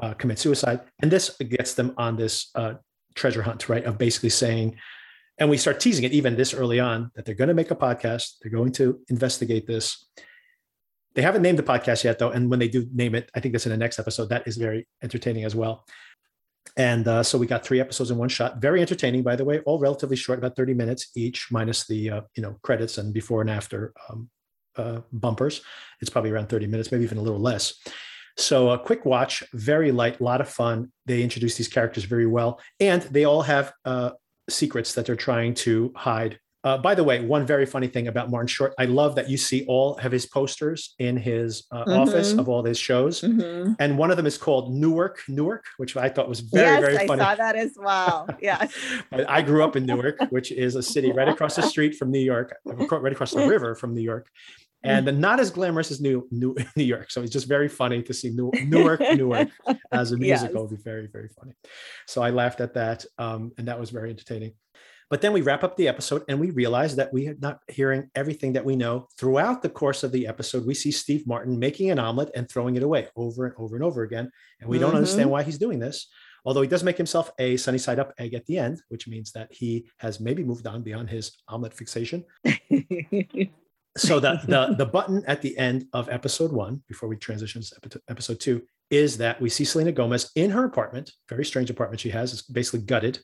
uh, 0.02 0.14
commit 0.14 0.38
suicide, 0.38 0.80
and 1.00 1.10
this 1.10 1.30
gets 1.38 1.74
them 1.74 1.94
on 1.96 2.16
this 2.16 2.50
uh, 2.54 2.74
treasure 3.14 3.42
hunt, 3.42 3.68
right? 3.68 3.84
Of 3.84 3.98
basically 3.98 4.30
saying, 4.30 4.76
and 5.42 5.50
we 5.50 5.56
start 5.56 5.80
teasing 5.80 6.04
it 6.04 6.12
even 6.12 6.36
this 6.36 6.54
early 6.54 6.78
on 6.78 7.10
that 7.16 7.24
they're 7.24 7.34
going 7.34 7.48
to 7.48 7.54
make 7.54 7.72
a 7.72 7.74
podcast, 7.74 8.34
they're 8.40 8.52
going 8.52 8.70
to 8.70 9.00
investigate 9.08 9.66
this. 9.66 10.06
They 11.14 11.22
haven't 11.22 11.42
named 11.42 11.58
the 11.58 11.64
podcast 11.64 12.04
yet, 12.04 12.20
though, 12.20 12.30
and 12.30 12.48
when 12.48 12.60
they 12.60 12.68
do 12.68 12.86
name 12.94 13.16
it, 13.16 13.28
I 13.34 13.40
think 13.40 13.52
that's 13.52 13.66
in 13.66 13.72
the 13.72 13.76
next 13.76 13.98
episode. 13.98 14.28
That 14.28 14.46
is 14.46 14.56
very 14.56 14.86
entertaining 15.02 15.42
as 15.42 15.56
well. 15.56 15.84
And 16.76 17.08
uh, 17.08 17.24
so 17.24 17.38
we 17.38 17.48
got 17.48 17.64
three 17.64 17.80
episodes 17.80 18.12
in 18.12 18.18
one 18.18 18.28
shot. 18.28 18.62
Very 18.62 18.80
entertaining, 18.80 19.24
by 19.24 19.34
the 19.34 19.44
way. 19.44 19.58
All 19.66 19.80
relatively 19.80 20.14
short, 20.14 20.38
about 20.38 20.54
thirty 20.54 20.74
minutes 20.74 21.10
each, 21.16 21.48
minus 21.50 21.88
the 21.88 22.08
uh, 22.08 22.20
you 22.36 22.42
know 22.44 22.56
credits 22.62 22.98
and 22.98 23.12
before 23.12 23.40
and 23.40 23.50
after 23.50 23.92
um, 24.08 24.30
uh, 24.76 25.00
bumpers. 25.12 25.62
It's 26.00 26.08
probably 26.08 26.30
around 26.30 26.50
30 26.50 26.68
minutes, 26.68 26.92
maybe 26.92 27.02
even 27.02 27.18
a 27.18 27.22
little 27.22 27.40
less. 27.40 27.74
So 28.36 28.70
a 28.70 28.78
quick 28.78 29.04
watch, 29.04 29.42
very 29.52 29.90
light, 29.90 30.20
a 30.20 30.22
lot 30.22 30.40
of 30.40 30.48
fun. 30.48 30.92
They 31.04 31.20
introduce 31.20 31.56
these 31.56 31.68
characters 31.68 32.04
very 32.04 32.26
well, 32.26 32.60
and 32.78 33.02
they 33.02 33.24
all 33.24 33.42
have 33.42 33.72
uh, 33.84 34.12
secrets 34.52 34.94
that 34.94 35.06
they're 35.06 35.16
trying 35.16 35.54
to 35.54 35.92
hide. 35.96 36.38
Uh, 36.64 36.78
by 36.78 36.94
the 36.94 37.02
way, 37.02 37.24
one 37.24 37.44
very 37.44 37.66
funny 37.66 37.88
thing 37.88 38.06
about 38.06 38.30
Martin 38.30 38.46
Short, 38.46 38.72
I 38.78 38.84
love 38.84 39.16
that 39.16 39.28
you 39.28 39.36
see 39.36 39.64
all 39.66 39.96
of 39.98 40.12
his 40.12 40.26
posters 40.26 40.94
in 41.00 41.16
his 41.16 41.66
uh, 41.72 41.82
office 41.88 42.32
Mhm. 42.34 42.38
of 42.38 42.48
all 42.48 42.62
his 42.64 42.78
shows, 42.78 43.22
Mhm. 43.22 43.74
and 43.80 43.98
one 43.98 44.12
of 44.12 44.16
them 44.16 44.26
is 44.26 44.38
called 44.38 44.72
Newark, 44.72 45.18
Newark, 45.28 45.64
which 45.78 45.96
I 45.96 46.08
thought 46.08 46.28
was 46.28 46.38
very, 46.38 46.66
yes, 46.68 46.80
very 46.80 47.06
funny. 47.08 47.20
I 47.20 47.30
saw 47.30 47.34
that 47.34 47.56
as 47.56 47.72
well. 47.76 48.28
Yes. 48.40 48.72
I 49.10 49.42
grew 49.42 49.64
up 49.64 49.74
in 49.74 49.86
Newark, 49.86 50.18
which 50.30 50.52
is 50.52 50.76
a 50.76 50.82
city 50.84 51.10
right 51.10 51.28
across 51.28 51.56
the 51.56 51.62
street 51.62 51.96
from 51.96 52.12
New 52.12 52.20
York, 52.20 52.54
right 52.64 53.12
across 53.12 53.32
the 53.32 53.44
river 53.48 53.74
from 53.74 53.92
New 53.92 54.02
York, 54.02 54.28
and 54.84 55.20
not 55.20 55.40
as 55.40 55.50
glamorous 55.50 55.90
as 55.90 56.00
New 56.00 56.26
New, 56.30 56.54
New 56.76 56.84
York. 56.84 57.10
So 57.10 57.22
it's 57.22 57.32
just 57.32 57.46
very 57.48 57.68
funny 57.68 58.02
to 58.02 58.12
see 58.14 58.30
New, 58.30 58.50
Newark, 58.66 59.00
Newark 59.14 59.48
as 59.90 60.12
a 60.12 60.16
musical. 60.16 60.62
Yes. 60.62 60.70
Would 60.70 60.78
be 60.78 60.82
very, 60.82 61.06
very 61.06 61.28
funny. 61.28 61.52
So 62.06 62.22
I 62.22 62.30
laughed 62.30 62.60
at 62.60 62.74
that, 62.74 63.04
um, 63.18 63.52
and 63.58 63.68
that 63.68 63.78
was 63.78 63.90
very 63.90 64.10
entertaining. 64.10 64.52
But 65.10 65.20
then 65.20 65.34
we 65.34 65.42
wrap 65.42 65.62
up 65.62 65.76
the 65.76 65.88
episode 65.88 66.22
and 66.26 66.40
we 66.40 66.50
realize 66.52 66.96
that 66.96 67.12
we 67.12 67.28
are 67.28 67.36
not 67.38 67.58
hearing 67.68 68.08
everything 68.14 68.54
that 68.54 68.64
we 68.64 68.76
know. 68.76 69.08
Throughout 69.18 69.60
the 69.60 69.68
course 69.68 70.02
of 70.04 70.10
the 70.10 70.26
episode, 70.26 70.64
we 70.66 70.72
see 70.72 70.90
Steve 70.90 71.26
Martin 71.26 71.58
making 71.58 71.90
an 71.90 71.98
omelet 71.98 72.30
and 72.34 72.48
throwing 72.48 72.76
it 72.76 72.82
away 72.82 73.08
over 73.14 73.44
and 73.44 73.54
over 73.58 73.76
and 73.76 73.84
over 73.84 74.04
again. 74.04 74.30
And 74.60 74.70
we 74.70 74.78
don't 74.78 74.92
Mhm. 74.92 74.96
understand 74.96 75.30
why 75.30 75.42
he's 75.42 75.58
doing 75.58 75.80
this. 75.80 76.08
Although 76.46 76.62
he 76.62 76.68
does 76.68 76.82
make 76.82 76.96
himself 76.96 77.30
a 77.38 77.58
sunny 77.58 77.76
side 77.76 77.98
up 77.98 78.14
egg 78.18 78.32
at 78.32 78.46
the 78.46 78.56
end, 78.56 78.80
which 78.88 79.06
means 79.06 79.32
that 79.32 79.52
he 79.52 79.86
has 79.98 80.18
maybe 80.18 80.42
moved 80.42 80.66
on 80.66 80.82
beyond 80.82 81.10
his 81.10 81.30
omelet 81.46 81.74
fixation. 81.74 82.24
So 83.96 84.20
the 84.20 84.40
the 84.46 84.74
the 84.78 84.86
button 84.86 85.22
at 85.26 85.42
the 85.42 85.56
end 85.58 85.86
of 85.92 86.08
episode 86.08 86.52
one, 86.52 86.82
before 86.88 87.08
we 87.08 87.16
transition 87.16 87.62
to 87.62 88.00
episode 88.08 88.40
two, 88.40 88.62
is 88.90 89.18
that 89.18 89.40
we 89.40 89.48
see 89.48 89.64
Selena 89.64 89.92
Gomez 89.92 90.30
in 90.36 90.50
her 90.50 90.64
apartment, 90.64 91.12
very 91.28 91.44
strange 91.44 91.70
apartment 91.70 92.00
she 92.00 92.10
has. 92.10 92.32
It's 92.32 92.42
basically 92.42 92.80
gutted, 92.80 93.20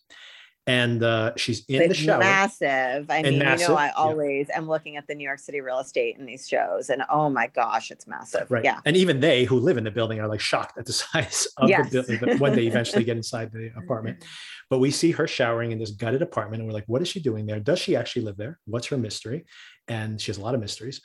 and 0.69 1.03
uh, 1.03 1.33
she's 1.37 1.65
in 1.67 1.79
the 1.79 1.85
It's 1.87 1.97
shower. 1.97 2.19
massive. 2.19 3.11
I 3.11 3.23
mean, 3.23 3.33
you 3.35 3.39
know, 3.41 3.75
I 3.75 3.87
yeah. 3.87 3.93
always 3.97 4.51
am 4.55 4.69
looking 4.69 4.97
at 4.97 5.07
the 5.07 5.15
New 5.15 5.25
York 5.25 5.39
City 5.39 5.63
real 5.63 5.79
estate 5.79 6.17
in 6.19 6.27
these 6.27 6.47
shows, 6.47 6.91
and 6.91 7.03
oh 7.09 7.31
my 7.31 7.47
gosh, 7.47 7.91
it's 7.91 8.07
massive. 8.07 8.51
Right. 8.51 8.63
Yeah. 8.63 8.81
And 8.85 8.95
even 8.95 9.19
they 9.21 9.45
who 9.45 9.59
live 9.59 9.79
in 9.79 9.85
the 9.85 9.91
building 9.91 10.21
are 10.21 10.29
like 10.29 10.41
shocked 10.41 10.77
at 10.77 10.85
the 10.85 10.93
size 11.05 11.49
of 11.57 11.71
Yes. 11.71 11.91
the 11.91 12.03
building 12.03 12.39
when 12.39 12.55
they 12.55 12.67
eventually 12.67 13.03
get 13.03 13.17
inside 13.17 13.51
the 13.51 13.73
apartment. 13.83 14.23
But 14.69 14.79
we 14.81 14.91
see 14.91 15.11
her 15.13 15.27
showering 15.27 15.73
in 15.73 15.79
this 15.79 15.93
gutted 15.93 16.21
apartment 16.21 16.61
and 16.61 16.69
we're 16.69 16.75
like, 16.75 16.85
what 16.87 17.01
is 17.01 17.09
she 17.09 17.21
doing 17.21 17.47
there? 17.47 17.59
Does 17.61 17.79
she 17.79 17.97
actually 17.97 18.23
live 18.23 18.37
there? 18.37 18.59
What's 18.67 18.89
her 18.89 18.99
mystery? 18.99 19.47
And 19.89 20.21
she 20.21 20.31
has 20.31 20.37
a 20.37 20.43
lot 20.43 20.55
of 20.55 20.61
mysteries. 20.61 21.01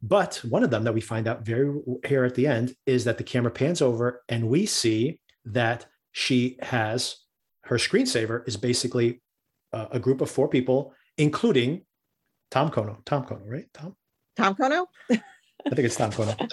But 0.00 0.36
one 0.48 0.62
of 0.64 0.70
them 0.70 0.84
that 0.84 0.94
we 0.94 1.02
find 1.02 1.28
out 1.28 1.44
very 1.44 1.70
here 2.06 2.24
at 2.24 2.34
the 2.34 2.46
end 2.46 2.74
is 2.86 3.04
that 3.04 3.18
the 3.18 3.24
camera 3.24 3.50
pans 3.50 3.82
over 3.82 4.22
and 4.30 4.48
we 4.48 4.64
see 4.64 5.20
that 5.44 5.84
she 6.12 6.56
has 6.62 7.16
her 7.64 7.76
screensaver 7.76 8.46
is 8.46 8.56
basically 8.56 9.22
uh, 9.72 9.86
a 9.90 9.98
group 9.98 10.20
of 10.20 10.30
four 10.30 10.48
people, 10.48 10.94
including 11.18 11.82
Tom 12.50 12.70
Kono. 12.70 13.04
Tom 13.04 13.24
Kono, 13.24 13.42
right? 13.46 13.66
Tom? 13.72 13.96
Tom 14.36 14.54
Kono? 14.54 14.86
I 15.10 15.70
think 15.70 15.86
it's 15.86 15.96
Tom 15.96 16.12
Kono. 16.12 16.50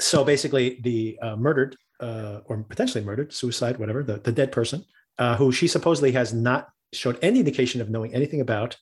So 0.00 0.24
basically, 0.24 0.80
the 0.82 1.18
uh, 1.20 1.36
murdered 1.36 1.76
uh, 2.00 2.40
or 2.46 2.62
potentially 2.64 3.04
murdered, 3.04 3.32
suicide, 3.32 3.78
whatever, 3.78 4.02
the, 4.02 4.18
the 4.18 4.32
dead 4.32 4.52
person, 4.52 4.84
uh, 5.18 5.36
who 5.36 5.52
she 5.52 5.68
supposedly 5.68 6.12
has 6.12 6.34
not 6.34 6.68
showed 6.92 7.18
any 7.22 7.38
indication 7.38 7.80
of 7.80 7.88
knowing 7.88 8.12
anything 8.14 8.40
about, 8.40 8.76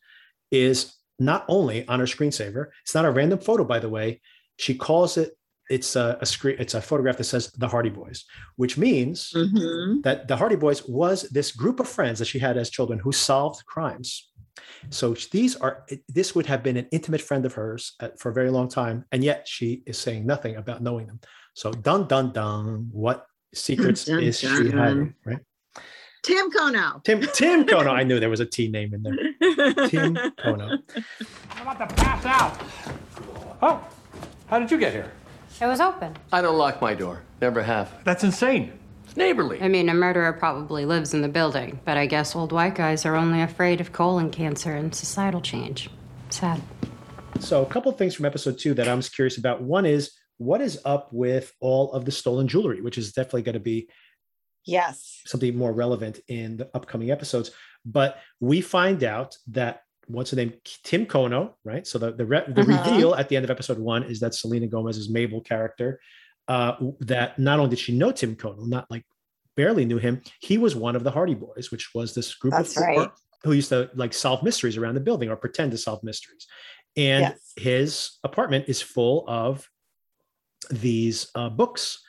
is 0.50 0.96
not 1.18 1.44
only 1.48 1.86
on 1.86 2.00
her 2.00 2.06
screensaver. 2.06 2.68
It's 2.82 2.94
not 2.94 3.04
a 3.04 3.10
random 3.10 3.38
photo, 3.38 3.62
by 3.62 3.78
the 3.78 3.88
way. 3.88 4.20
She 4.58 4.74
calls 4.74 5.16
it. 5.16 5.36
It's 5.70 5.94
a, 5.96 6.18
a 6.20 6.26
screen. 6.26 6.56
It's 6.58 6.74
a 6.74 6.82
photograph 6.82 7.16
that 7.18 7.24
says 7.24 7.52
the 7.52 7.68
Hardy 7.68 7.90
Boys, 7.90 8.24
which 8.56 8.76
means 8.76 9.32
Mhm. 9.34 10.02
that 10.02 10.26
the 10.28 10.36
Hardy 10.36 10.56
Boys 10.56 10.80
was 10.88 11.22
this 11.30 11.52
group 11.52 11.78
of 11.80 11.88
friends 11.88 12.18
that 12.18 12.26
she 12.26 12.38
had 12.40 12.56
as 12.58 12.68
children 12.70 12.98
who 12.98 13.12
solved 13.12 13.64
crimes. 13.66 14.28
So 14.90 15.14
these 15.32 15.56
are 15.56 15.86
this 16.08 16.34
would 16.34 16.46
have 16.46 16.62
been 16.62 16.76
an 16.76 16.86
intimate 16.90 17.20
friend 17.22 17.46
of 17.46 17.52
hers 17.54 17.94
uh, 18.00 18.08
for 18.18 18.30
a 18.30 18.34
very 18.34 18.50
long 18.50 18.68
time, 18.68 19.04
and 19.12 19.22
yet 19.22 19.46
she 19.46 19.82
is 19.86 19.96
saying 19.96 20.26
nothing 20.26 20.56
about 20.56 20.82
knowing 20.82 21.06
them. 21.06 21.20
So 21.54 21.72
dun 21.72 22.08
dun 22.08 22.32
dun, 22.32 22.88
what 22.92 23.26
secrets 23.54 24.04
Dun, 24.10 24.20
is 24.22 24.40
she 24.40 24.46
dun. 24.48 24.78
hiding? 24.78 25.14
Right. 25.24 25.38
Tim 26.22 26.50
Kono. 26.50 27.02
Tim 27.04 27.20
Tim 27.32 27.64
Kono. 27.64 27.90
I 28.00 28.02
knew 28.02 28.18
there 28.20 28.28
was 28.36 28.40
a 28.40 28.46
T 28.46 28.68
name 28.68 28.92
in 28.94 29.02
there. 29.04 29.16
Tim 29.88 30.14
Kono. 30.42 30.78
I'm 31.56 31.62
about 31.66 31.78
to 31.88 31.94
pass 31.94 32.24
out. 32.26 32.52
Oh, 33.62 33.76
how 34.48 34.58
did 34.58 34.70
you 34.70 34.78
get 34.78 34.92
here? 34.92 35.10
It 35.60 35.66
was 35.66 35.80
open. 35.80 36.16
I 36.32 36.40
don't 36.40 36.56
lock 36.56 36.80
my 36.80 36.94
door. 36.94 37.22
Never 37.40 37.62
have. 37.62 37.92
That's 38.04 38.24
insane. 38.24 38.72
It's 39.04 39.16
neighborly. 39.16 39.60
I 39.60 39.68
mean, 39.68 39.88
a 39.90 39.94
murderer 39.94 40.32
probably 40.32 40.86
lives 40.86 41.12
in 41.12 41.20
the 41.20 41.28
building, 41.28 41.80
but 41.84 41.96
I 41.98 42.06
guess 42.06 42.34
old 42.34 42.52
white 42.52 42.74
guys 42.74 43.04
are 43.04 43.14
only 43.14 43.42
afraid 43.42 43.80
of 43.80 43.92
colon 43.92 44.30
cancer 44.30 44.74
and 44.74 44.94
societal 44.94 45.40
change. 45.42 45.90
Sad. 46.30 46.62
So, 47.40 47.62
a 47.62 47.66
couple 47.66 47.90
of 47.92 47.98
things 47.98 48.14
from 48.14 48.24
episode 48.24 48.58
two 48.58 48.72
that 48.74 48.88
I'm 48.88 49.02
curious 49.02 49.36
about. 49.36 49.62
One 49.62 49.84
is 49.84 50.12
what 50.38 50.60
is 50.62 50.80
up 50.84 51.12
with 51.12 51.52
all 51.60 51.92
of 51.92 52.04
the 52.06 52.12
stolen 52.12 52.48
jewelry, 52.48 52.80
which 52.80 52.96
is 52.96 53.12
definitely 53.12 53.42
going 53.42 53.54
to 53.54 53.60
be 53.60 53.88
Yes. 54.64 55.20
something 55.26 55.56
more 55.56 55.72
relevant 55.72 56.20
in 56.28 56.56
the 56.56 56.70
upcoming 56.74 57.10
episodes. 57.10 57.50
But 57.84 58.18
we 58.40 58.60
find 58.60 59.02
out 59.04 59.36
that 59.48 59.82
what's 60.12 60.30
her 60.30 60.36
name? 60.36 60.54
Tim 60.84 61.06
Kono, 61.06 61.54
right? 61.64 61.86
So 61.86 61.98
the 61.98 62.12
the, 62.12 62.24
re- 62.26 62.44
the 62.48 62.62
Mhm. 62.62 62.84
reveal 62.84 63.14
at 63.14 63.28
the 63.28 63.36
end 63.36 63.44
of 63.44 63.50
episode 63.50 63.78
one 63.78 64.02
is 64.04 64.20
that 64.20 64.34
Selena 64.34 64.66
Gomez's 64.66 65.08
Mabel 65.10 65.40
character. 65.40 66.00
Uh, 66.48 66.74
that 67.00 67.38
not 67.38 67.58
only 67.60 67.70
did 67.70 67.78
she 67.78 67.96
know 67.96 68.10
Tim 68.10 68.34
Kono, 68.34 68.66
not 68.66 68.90
like 68.90 69.04
barely 69.56 69.84
knew 69.84 69.98
him, 69.98 70.20
he 70.40 70.58
was 70.58 70.74
one 70.74 70.96
of 70.96 71.04
the 71.04 71.10
Hardy 71.10 71.34
Boys, 71.34 71.70
which 71.70 71.94
was 71.94 72.14
this 72.14 72.34
group 72.34 72.52
That's 72.54 72.76
of 72.76 72.82
four 72.84 72.96
right. 73.02 73.10
who 73.44 73.52
used 73.52 73.68
to 73.68 73.88
like 73.94 74.12
solve 74.12 74.42
mysteries 74.42 74.76
around 74.76 74.94
the 74.94 75.00
building 75.00 75.28
or 75.28 75.36
pretend 75.36 75.70
to 75.72 75.78
solve 75.78 76.02
mysteries. 76.02 76.46
And 76.96 77.22
Yes. 77.22 77.52
his 77.56 78.18
apartment 78.24 78.64
is 78.68 78.82
full 78.82 79.24
of 79.28 79.68
these 80.70 81.30
uh, 81.36 81.48
books, 81.50 82.02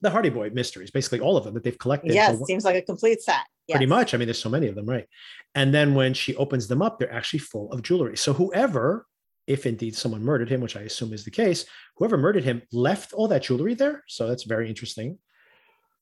the 0.00 0.10
Hardy 0.10 0.30
Boy 0.30 0.50
mysteries, 0.50 0.90
basically 0.90 1.20
all 1.20 1.36
of 1.36 1.44
them 1.44 1.54
that 1.54 1.62
they've 1.62 1.78
collected. 1.78 2.12
Yes. 2.12 2.36
one- 2.36 2.44
Seems 2.46 2.64
like 2.64 2.76
a 2.76 2.82
complete 2.82 3.22
set. 3.22 3.40
Pretty 3.70 3.84
Yes. 3.84 3.90
much. 3.90 4.14
I 4.14 4.16
mean, 4.18 4.26
there's 4.26 4.38
so 4.38 4.48
many 4.48 4.68
of 4.68 4.74
them, 4.74 4.86
right? 4.86 5.06
And 5.54 5.72
then 5.74 5.94
when 5.94 6.14
she 6.14 6.34
opens 6.36 6.68
them 6.68 6.82
up, 6.82 6.98
they're 6.98 7.12
actually 7.12 7.40
full 7.40 7.72
of 7.72 7.82
jewelry. 7.82 8.16
So 8.16 8.32
whoever, 8.32 9.06
if 9.46 9.66
indeed 9.66 9.96
someone 9.96 10.22
murdered 10.22 10.48
him, 10.48 10.60
which 10.60 10.76
I 10.76 10.82
assume 10.82 11.12
is 11.12 11.24
the 11.24 11.30
case, 11.30 11.66
whoever 11.96 12.16
murdered 12.16 12.44
him 12.44 12.62
left 12.72 13.12
all 13.12 13.28
that 13.28 13.42
jewelry 13.42 13.74
there. 13.74 14.02
So 14.08 14.28
that's 14.28 14.44
very 14.44 14.68
interesting. 14.68 15.18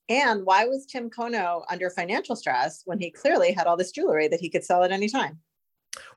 And 0.08 0.44
why 0.44 0.66
was 0.66 0.84
Tim 0.86 1.08
Kono 1.08 1.64
under 1.70 1.88
financial 1.88 2.36
stress 2.36 2.82
when 2.84 2.98
he 2.98 3.10
clearly 3.10 3.52
had 3.52 3.66
all 3.66 3.76
this 3.76 3.90
jewelry 3.90 4.28
that 4.28 4.40
he 4.40 4.50
could 4.50 4.64
sell 4.64 4.82
at 4.82 4.92
any 4.92 5.08
time? 5.08 5.38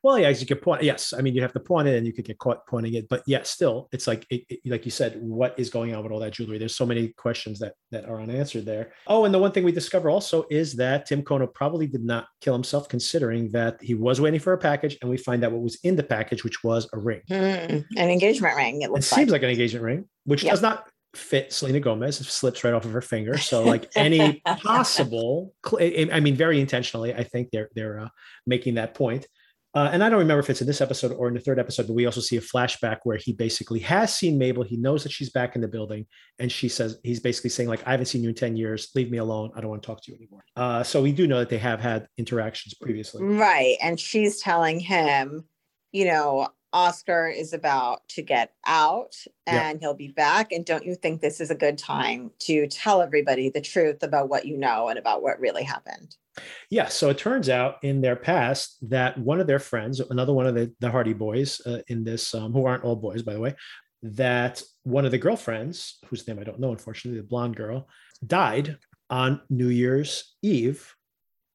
Well, 0.04 0.18
yeah, 0.20 0.28
as 0.28 0.42
you 0.42 0.48
could 0.48 0.62
point, 0.62 0.84
yes. 0.84 1.14
I 1.14 1.22
mean, 1.22 1.34
you 1.36 1.42
have 1.42 1.54
to 1.54 1.60
point 1.60 1.88
it, 1.88 1.96
and 1.98 2.06
you 2.06 2.14
could 2.14 2.26
get 2.26 2.38
caught 2.38 2.66
pointing 2.68 2.94
it, 2.96 3.08
but 3.10 3.24
yeah, 3.28 3.44
still, 3.44 3.90
it's 3.92 4.08
like, 4.08 4.26
it, 4.30 4.44
it- 4.50 4.60
like 4.66 4.86
you 4.86 4.92
said, 4.92 5.18
what 5.22 5.58
is 5.58 5.70
going 5.70 5.94
on 5.96 6.04
with 6.04 6.12
all 6.12 6.20
that 6.20 6.34
jewelry? 6.34 6.58
There's 6.58 6.76
so 6.76 6.86
many 6.86 7.10
questions 7.10 7.60
that 7.60 7.74
that 7.92 8.06
are 8.06 8.22
unanswered 8.22 8.66
there. 8.66 8.92
Oh, 9.08 9.26
and 9.26 9.34
the 9.34 9.40
one 9.40 9.52
thing 9.52 9.64
we 9.64 9.72
discover 9.72 10.10
also 10.10 10.46
is 10.50 10.76
that 10.76 11.06
Tim 11.06 11.22
Kono 11.24 11.52
probably 11.54 11.88
did 11.88 12.04
not 12.04 12.28
kill 12.42 12.54
himself, 12.54 12.88
considering 12.90 13.50
that 13.52 13.82
he 13.82 13.94
was 13.94 14.20
waiting 14.22 14.40
for 14.40 14.54
a 14.54 14.58
package, 14.58 14.98
and 15.02 15.10
we 15.10 15.18
find 15.18 15.44
out 15.44 15.52
what 15.52 15.62
was 15.62 15.78
in 15.84 15.96
the 15.96 16.04
package, 16.04 16.44
which 16.44 16.64
was 16.64 16.88
a 16.94 16.98
ring. 17.00 17.22
Hmm, 17.28 17.34
an 17.36 17.84
engagement 17.98 18.56
ring. 18.56 18.82
It 18.82 18.86
It 18.86 18.92
looks 18.92 19.06
seems 19.08 19.30
like. 19.32 19.42
like 19.42 19.44
an 19.44 19.50
engagement 19.52 19.84
ring, 19.86 20.06
which 20.26 20.44
Yeah. 20.44 20.52
does 20.52 20.62
not 20.62 20.88
fit 21.16 21.52
Selena 21.52 21.80
Gomez. 21.80 22.20
It 22.22 22.26
slips 22.26 22.64
right 22.64 22.74
off 22.74 22.86
of 22.86 22.92
her 22.92 23.02
finger. 23.02 23.38
So, 23.38 23.64
like 23.64 23.90
any 23.96 24.42
possible, 24.64 25.54
I 25.80 26.10
I 26.12 26.20
mean, 26.20 26.36
very 26.36 26.60
intentionally, 26.62 27.14
I 27.14 27.24
think 27.24 27.50
they're 27.52 27.70
they're 27.76 28.00
uh, 28.00 28.10
making 28.46 28.76
that 28.76 28.94
point. 28.94 29.28
Uh, 29.78 29.92
and 29.94 30.04
I 30.04 30.10
don't 30.10 30.18
remember 30.18 30.40
if 30.40 30.50
it's 30.50 30.60
in 30.60 30.66
this 30.66 30.82
episode 30.82 31.12
or 31.12 31.28
in 31.28 31.36
the 31.36 31.40
third 31.40 31.60
episode, 31.60 31.86
but 31.86 31.94
we 31.94 32.08
also 32.08 32.20
see 32.20 32.36
a 32.36 32.42
flashback 32.42 32.98
where 33.04 33.18
he 33.18 33.32
basically 33.32 33.78
has 33.82 34.12
seen 34.12 34.36
Mabel. 34.36 34.64
He 34.64 34.76
knows 34.76 35.04
that 35.04 35.12
she's 35.12 35.30
back 35.30 35.54
in 35.54 35.62
the 35.62 35.68
building, 35.68 36.08
and 36.40 36.52
she 36.52 36.68
says 36.68 36.98
he's 37.04 37.20
basically 37.20 37.52
saying 37.52 37.70
like, 37.70 37.86
"I 37.86 37.92
haven't 37.92 38.08
seen 38.08 38.24
you 38.24 38.30
in 38.30 38.36
ten 38.36 38.58
years. 38.58 38.90
Leave 38.96 39.12
me 39.12 39.20
alone. 39.20 39.52
I 39.56 39.62
don't 39.62 39.70
want 39.70 39.84
to 39.84 39.86
talk 39.86 40.02
to 40.06 40.12
you 40.12 40.18
anymore." 40.18 40.44
Uh, 40.56 40.82
so 40.82 41.00
we 41.00 41.12
do 41.12 41.28
know 41.28 41.38
that 41.38 41.50
they 41.50 41.60
have 41.60 41.80
had 41.80 42.08
interactions 42.18 42.74
previously. 42.74 43.24
Right. 43.24 43.78
And 43.80 44.00
she's 44.00 44.42
telling 44.42 44.80
him, 44.80 45.46
you 45.92 46.06
know, 46.06 46.48
Oscar 46.74 47.28
is 47.28 47.54
about 47.54 48.02
to 48.10 48.24
get 48.24 48.54
out 48.66 49.16
and 49.46 49.80
he'll 49.80 49.94
be 49.94 50.10
back. 50.10 50.52
And 50.52 50.66
don't 50.66 50.86
you 50.86 50.96
think 50.96 51.22
this 51.22 51.40
is 51.40 51.52
a 51.52 51.56
good 51.56 51.78
time 51.78 52.32
to 52.40 52.66
tell 52.68 53.02
everybody 53.04 53.50
the 53.50 53.62
truth 53.62 54.02
about 54.02 54.28
what 54.28 54.46
you 54.46 54.58
know 54.58 54.88
and 54.88 54.98
about 54.98 55.22
what 55.22 55.40
really 55.40 55.64
happened? 55.64 56.16
Yeah, 56.70 56.88
so 56.88 57.10
it 57.10 57.18
turns 57.18 57.50
out 57.50 57.78
in 57.84 58.02
their 58.02 58.16
past 58.16 58.78
that 58.90 59.18
one 59.18 59.40
of 59.40 59.48
their 59.48 59.60
friends, 59.60 60.00
another 60.00 60.34
one 60.34 60.48
of 60.48 60.56
the, 60.56 60.72
the 60.80 60.92
Hardy 60.92 61.14
boys 61.14 61.62
uh, 61.66 61.80
in 61.88 62.04
this, 62.04 62.34
um, 62.36 62.54
who 62.54 62.66
aren't 62.66 62.84
all 62.84 62.96
boys, 62.96 63.24
by 63.24 63.34
the 63.34 63.40
way, 63.40 63.56
that 64.04 64.62
one 64.84 65.06
of 65.06 65.12
the 65.12 65.18
girlfriends, 65.18 66.00
whose 66.08 66.28
name 66.28 66.40
I 66.40 66.44
don't 66.44 66.60
know, 66.60 66.72
unfortunately, 66.72 67.20
the 67.20 67.28
blonde 67.28 67.56
girl, 67.56 67.88
died 68.26 68.78
on 69.10 69.42
New 69.50 69.70
Year's 69.70 70.36
Eve 70.42 70.94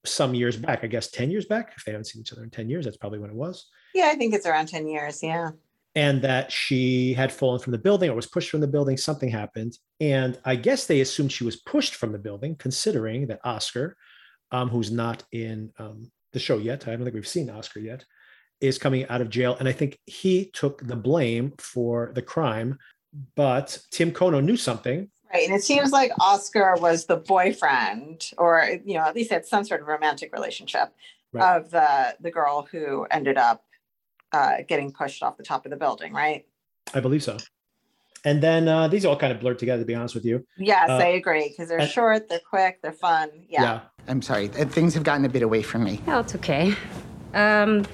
some 0.04 0.34
years 0.34 0.56
back, 0.56 0.80
I 0.82 0.88
guess 0.88 1.10
10 1.10 1.30
years 1.30 1.46
back. 1.46 1.72
If 1.76 1.84
they 1.84 1.92
haven't 1.92 2.06
seen 2.06 2.20
each 2.20 2.32
other 2.32 2.42
in 2.42 2.50
10 2.50 2.68
years, 2.68 2.84
that's 2.84 2.96
probably 2.96 3.18
when 3.18 3.30
it 3.30 3.36
was. 3.36 3.66
Yeah, 3.94 4.10
I 4.12 4.16
think 4.16 4.34
it's 4.34 4.46
around 4.46 4.66
10 4.66 4.88
years. 4.88 5.22
Yeah. 5.22 5.50
And 5.94 6.22
that 6.22 6.50
she 6.50 7.12
had 7.12 7.30
fallen 7.30 7.60
from 7.60 7.72
the 7.72 7.78
building 7.78 8.10
or 8.10 8.14
was 8.14 8.26
pushed 8.26 8.50
from 8.50 8.60
the 8.60 8.66
building, 8.66 8.96
something 8.96 9.28
happened. 9.28 9.76
And 10.00 10.38
I 10.44 10.56
guess 10.56 10.86
they 10.86 11.02
assumed 11.02 11.30
she 11.30 11.44
was 11.44 11.56
pushed 11.56 11.94
from 11.94 12.12
the 12.12 12.18
building, 12.18 12.56
considering 12.56 13.26
that 13.26 13.40
Oscar, 13.44 13.96
um, 14.52 14.68
who's 14.68 14.90
not 14.92 15.24
in 15.32 15.72
um, 15.78 16.10
the 16.32 16.38
show 16.38 16.58
yet, 16.58 16.86
I 16.86 16.92
don't 16.92 17.02
think 17.04 17.14
we've 17.14 17.26
seen 17.26 17.50
Oscar 17.50 17.80
yet, 17.80 18.04
is 18.60 18.78
coming 18.78 19.06
out 19.08 19.20
of 19.20 19.28
jail. 19.28 19.56
And 19.58 19.68
I 19.68 19.72
think 19.72 19.98
he 20.06 20.50
took 20.52 20.86
the 20.86 20.96
blame 20.96 21.52
for 21.58 22.12
the 22.14 22.22
crime. 22.22 22.78
But 23.34 23.78
Tim 23.90 24.12
Kono 24.12 24.42
knew 24.42 24.56
something. 24.56 25.10
Right. 25.32 25.46
And 25.46 25.54
it 25.54 25.64
seems 25.64 25.90
like 25.90 26.12
Oscar 26.20 26.76
was 26.78 27.06
the 27.06 27.16
boyfriend, 27.16 28.30
or, 28.38 28.78
you 28.84 28.94
know, 28.94 29.02
at 29.02 29.14
least 29.14 29.30
had 29.30 29.44
some 29.46 29.64
sort 29.64 29.80
of 29.80 29.88
romantic 29.88 30.32
relationship 30.32 30.94
Right. 31.34 31.56
of 31.56 31.70
the, 31.70 32.14
the 32.20 32.30
girl 32.30 32.68
who 32.70 33.06
ended 33.10 33.38
up 33.38 33.64
uh, 34.32 34.56
getting 34.68 34.92
pushed 34.92 35.22
off 35.22 35.38
the 35.38 35.42
top 35.42 35.64
of 35.64 35.70
the 35.70 35.78
building. 35.78 36.12
Right. 36.12 36.44
I 36.92 37.00
believe 37.00 37.22
so. 37.22 37.38
And 38.24 38.42
then 38.42 38.68
uh, 38.68 38.86
these 38.88 39.04
all 39.04 39.16
kind 39.16 39.32
of 39.32 39.40
blurred 39.40 39.58
together, 39.58 39.82
to 39.82 39.86
be 39.86 39.94
honest 39.94 40.14
with 40.14 40.24
you. 40.24 40.46
Yes, 40.56 40.88
Uh, 40.88 40.94
I 40.98 41.06
agree. 41.06 41.48
Because 41.48 41.68
they're 41.68 41.80
and- 41.80 41.90
short, 41.90 42.28
they're 42.28 42.40
quick, 42.48 42.80
they're 42.82 42.92
fun. 42.92 43.30
Yeah. 43.48 43.80
I'm 44.08 44.20
sorry, 44.22 44.48
things 44.48 44.94
have 44.94 45.04
gotten 45.04 45.24
a 45.24 45.28
bit 45.28 45.42
away 45.42 45.62
from 45.62 45.84
me. 45.84 46.00
No, 46.06 46.18
it's 46.20 46.34
okay. 46.34 46.74
Um, 47.34 47.84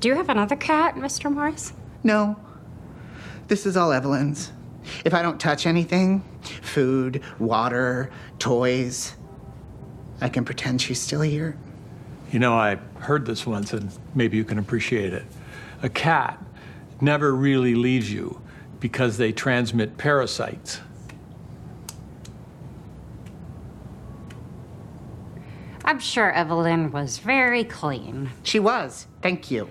do 0.00 0.08
you 0.08 0.14
have 0.14 0.28
another 0.28 0.54
cat, 0.56 0.94
Mr. 0.94 1.32
Morris? 1.32 1.72
No, 2.04 2.36
this 3.48 3.66
is 3.66 3.76
all 3.76 3.92
Evelyn's. 3.92 4.52
If 5.04 5.14
I 5.14 5.22
don't 5.22 5.40
touch 5.40 5.66
anything 5.66 6.20
food, 6.62 7.22
water, 7.38 8.10
toys 8.40 9.14
I 10.20 10.28
can 10.28 10.44
pretend 10.44 10.80
she's 10.80 11.00
still 11.00 11.20
here. 11.22 11.56
You 12.30 12.38
know, 12.38 12.54
I 12.54 12.76
heard 13.00 13.26
this 13.26 13.44
once, 13.46 13.72
and 13.72 13.90
maybe 14.14 14.36
you 14.36 14.44
can 14.44 14.58
appreciate 14.58 15.12
it. 15.12 15.24
A 15.82 15.88
cat 15.88 16.40
never 17.00 17.34
really 17.34 17.74
leaves 17.74 18.12
you 18.12 18.40
because 18.82 19.16
they 19.16 19.30
transmit 19.30 19.96
parasites. 19.96 20.80
I'm 25.84 26.00
sure 26.00 26.32
Evelyn 26.32 26.90
was 26.90 27.18
very 27.18 27.62
clean. 27.62 28.30
She 28.42 28.58
was. 28.58 29.06
Thank 29.22 29.52
you. 29.52 29.68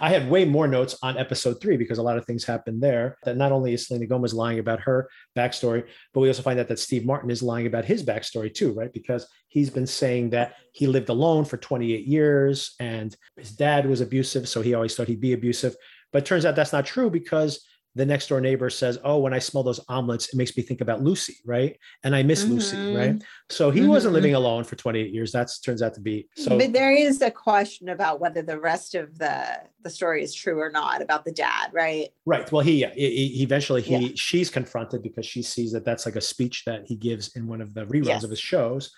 I 0.00 0.08
had 0.08 0.30
way 0.30 0.44
more 0.44 0.66
notes 0.66 0.96
on 1.02 1.18
episode 1.18 1.60
three 1.60 1.76
because 1.76 1.98
a 1.98 2.02
lot 2.02 2.16
of 2.16 2.24
things 2.24 2.44
happened 2.44 2.82
there. 2.82 3.16
That 3.24 3.36
not 3.36 3.52
only 3.52 3.74
is 3.74 3.86
Selena 3.86 4.06
Gomez 4.06 4.32
lying 4.34 4.58
about 4.58 4.80
her 4.80 5.08
backstory, 5.36 5.84
but 6.12 6.20
we 6.20 6.28
also 6.28 6.42
find 6.42 6.58
out 6.58 6.68
that 6.68 6.78
Steve 6.78 7.04
Martin 7.04 7.30
is 7.30 7.42
lying 7.42 7.66
about 7.66 7.84
his 7.84 8.04
backstory 8.04 8.52
too, 8.52 8.72
right? 8.72 8.92
Because 8.92 9.26
he's 9.48 9.70
been 9.70 9.86
saying 9.86 10.30
that 10.30 10.54
he 10.72 10.86
lived 10.86 11.10
alone 11.10 11.44
for 11.44 11.58
28 11.58 12.06
years 12.06 12.74
and 12.80 13.14
his 13.36 13.50
dad 13.50 13.86
was 13.86 14.00
abusive. 14.00 14.48
So 14.48 14.62
he 14.62 14.74
always 14.74 14.94
thought 14.94 15.08
he'd 15.08 15.20
be 15.20 15.34
abusive. 15.34 15.76
But 16.12 16.22
it 16.22 16.26
turns 16.26 16.46
out 16.46 16.56
that's 16.56 16.72
not 16.72 16.86
true 16.86 17.10
because 17.10 17.66
the 17.98 18.06
next 18.06 18.28
door 18.28 18.40
neighbor 18.40 18.70
says, 18.70 18.96
Oh, 19.02 19.18
when 19.18 19.34
I 19.34 19.40
smell 19.40 19.64
those 19.64 19.80
omelets, 19.88 20.28
it 20.28 20.36
makes 20.36 20.56
me 20.56 20.62
think 20.62 20.80
about 20.80 21.02
Lucy, 21.02 21.36
right? 21.44 21.76
And 22.04 22.14
I 22.14 22.22
miss 22.22 22.46
Lucy, 22.46 22.76
Mhm. 22.76 22.96
right? 22.96 23.22
So 23.50 23.70
he 23.72 23.82
wasn't 23.82 24.12
Mhm. 24.12 24.14
living 24.14 24.34
alone 24.34 24.62
for 24.62 24.76
28 24.76 25.12
years. 25.12 25.32
That 25.32 25.50
turns 25.64 25.82
out 25.82 25.94
to 25.94 26.00
be 26.00 26.28
so. 26.36 26.56
but 26.56 26.72
there 26.72 26.92
is 26.92 27.20
a 27.20 27.30
question 27.30 27.88
about 27.88 28.20
whether 28.20 28.40
the 28.40 28.58
rest 28.58 28.94
of 28.94 29.18
the 29.18 29.34
the 29.82 29.90
story 29.90 30.22
is 30.22 30.32
true 30.34 30.58
or 30.60 30.70
not 30.70 31.02
about 31.02 31.24
the 31.24 31.32
dad, 31.32 31.70
right? 31.72 32.08
Right. 32.24 32.50
Well, 32.52 32.62
he, 32.62 32.84
he, 32.94 33.28
he 33.36 33.42
eventually 33.42 33.82
he 33.82 33.96
Yeah. 33.96 34.08
she's 34.14 34.48
confronted 34.50 35.02
because 35.02 35.26
she 35.26 35.42
sees 35.42 35.72
that 35.72 35.84
that's 35.84 36.06
like 36.06 36.16
a 36.16 36.20
speech 36.20 36.64
that 36.66 36.82
he 36.86 36.94
gives 36.96 37.36
in 37.36 37.46
one 37.48 37.60
of 37.60 37.74
the 37.74 37.84
reruns 37.86 38.06
Yes. 38.06 38.24
of 38.24 38.30
his 38.30 38.40
shows, 38.40 38.90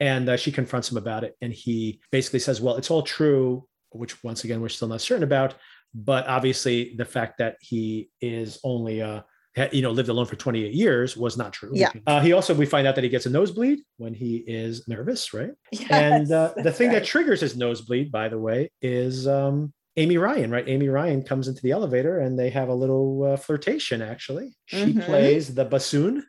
and 0.00 0.28
uh, 0.28 0.36
she 0.36 0.52
confronts 0.52 0.90
him 0.92 0.96
about 0.98 1.24
it, 1.24 1.36
and 1.40 1.52
he 1.52 2.00
basically 2.12 2.38
says, 2.40 2.60
"Well, 2.60 2.76
it's 2.76 2.90
all 2.90 3.02
true," 3.02 3.66
which 3.90 4.22
once 4.24 4.44
again 4.44 4.60
we're 4.60 4.68
still 4.68 4.88
not 4.88 5.00
certain 5.00 5.22
about, 5.24 5.54
but 5.94 6.26
obviously 6.26 6.94
the 6.96 7.04
fact 7.04 7.38
that 7.38 7.56
he 7.60 8.10
is 8.20 8.58
only 8.64 9.00
uh 9.00 9.22
you 9.70 9.82
know 9.82 9.92
lived 9.92 10.08
alone 10.08 10.26
for 10.26 10.34
28 10.34 10.72
years 10.74 11.16
was 11.16 11.36
not 11.36 11.52
true. 11.52 11.70
Yeah. 11.72 11.90
Uh, 12.08 12.20
he 12.20 12.32
also 12.32 12.52
we 12.54 12.66
find 12.66 12.86
out 12.88 12.96
that 12.96 13.04
he 13.04 13.10
gets 13.10 13.26
a 13.26 13.30
nosebleed 13.30 13.78
when 13.98 14.12
he 14.12 14.38
is 14.38 14.86
nervous, 14.88 15.32
right? 15.32 15.52
and 15.90 16.30
uh, 16.32 16.52
the 16.56 16.72
thing 16.72 16.90
that's 16.90 17.02
that 17.02 17.04
triggers 17.06 17.40
his 17.40 17.56
nosebleed, 17.56 18.10
by 18.10 18.28
the 18.28 18.38
way, 18.38 18.68
is 18.82 19.28
um, 19.28 19.72
Amy 19.96 20.16
Ryan, 20.18 20.50
right? 20.50 20.68
Amy 20.68 20.88
Ryan 20.88 21.22
comes 21.22 21.46
into 21.46 21.62
the 21.62 21.70
elevator 21.70 22.18
and 22.18 22.36
they 22.36 22.50
have 22.50 22.68
a 22.68 22.74
little 22.74 23.22
uh, 23.22 23.36
flirtation. 23.36 24.02
Actually, 24.02 24.52
she 24.66 24.92
Mhm. 24.92 25.04
plays 25.06 25.54
the 25.54 25.64
bassoon, 25.64 26.24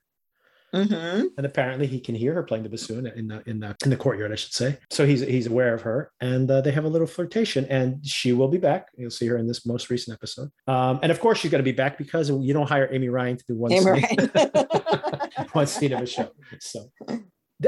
Mhm. 0.76 1.28
and 1.38 1.46
apparently 1.46 1.88
he 1.88 2.00
can 2.00 2.16
hear 2.16 2.34
her 2.34 2.44
playing 2.44 2.64
the 2.64 2.70
bassoon 2.70 3.08
in 3.08 3.28
the 3.28 3.42
in 3.50 3.60
the 3.60 3.76
in 3.84 3.90
the 3.90 3.96
courtyard, 3.98 4.32
I 4.32 4.36
should 4.36 4.54
say. 4.54 4.78
So 4.92 5.06
he's 5.06 5.22
he's 5.22 5.48
aware 5.48 5.74
of 5.74 5.82
her, 5.82 6.12
and 6.22 6.50
uh, 6.52 6.62
they 6.62 6.72
have 6.72 6.86
a 6.86 6.90
little 6.90 7.08
flirtation. 7.08 7.66
And 7.70 8.06
she 8.06 8.34
will 8.34 8.48
be 8.48 8.58
back. 8.58 8.90
You'll 8.98 9.10
see 9.12 9.28
her 9.28 9.38
in 9.38 9.48
this 9.48 9.66
most 9.66 9.90
recent 9.90 10.14
episode. 10.16 10.50
Um, 10.68 11.00
and 11.02 11.12
of 11.12 11.20
course, 11.20 11.40
she's 11.40 11.52
going 11.52 11.64
to 11.64 11.72
be 11.72 11.76
back 11.76 11.98
because 11.98 12.30
you 12.30 12.54
don't 12.54 12.68
hire 12.70 12.88
Amy 12.92 13.10
Ryan 13.10 13.38
to 13.38 13.44
do 13.48 13.56
one 13.56 13.72
Amy 13.72 14.02
scene, 14.02 14.30
one 15.54 15.68
scene 15.68 15.94
of 15.94 16.02
a 16.02 16.06
show. 16.06 16.30
So. 16.60 16.90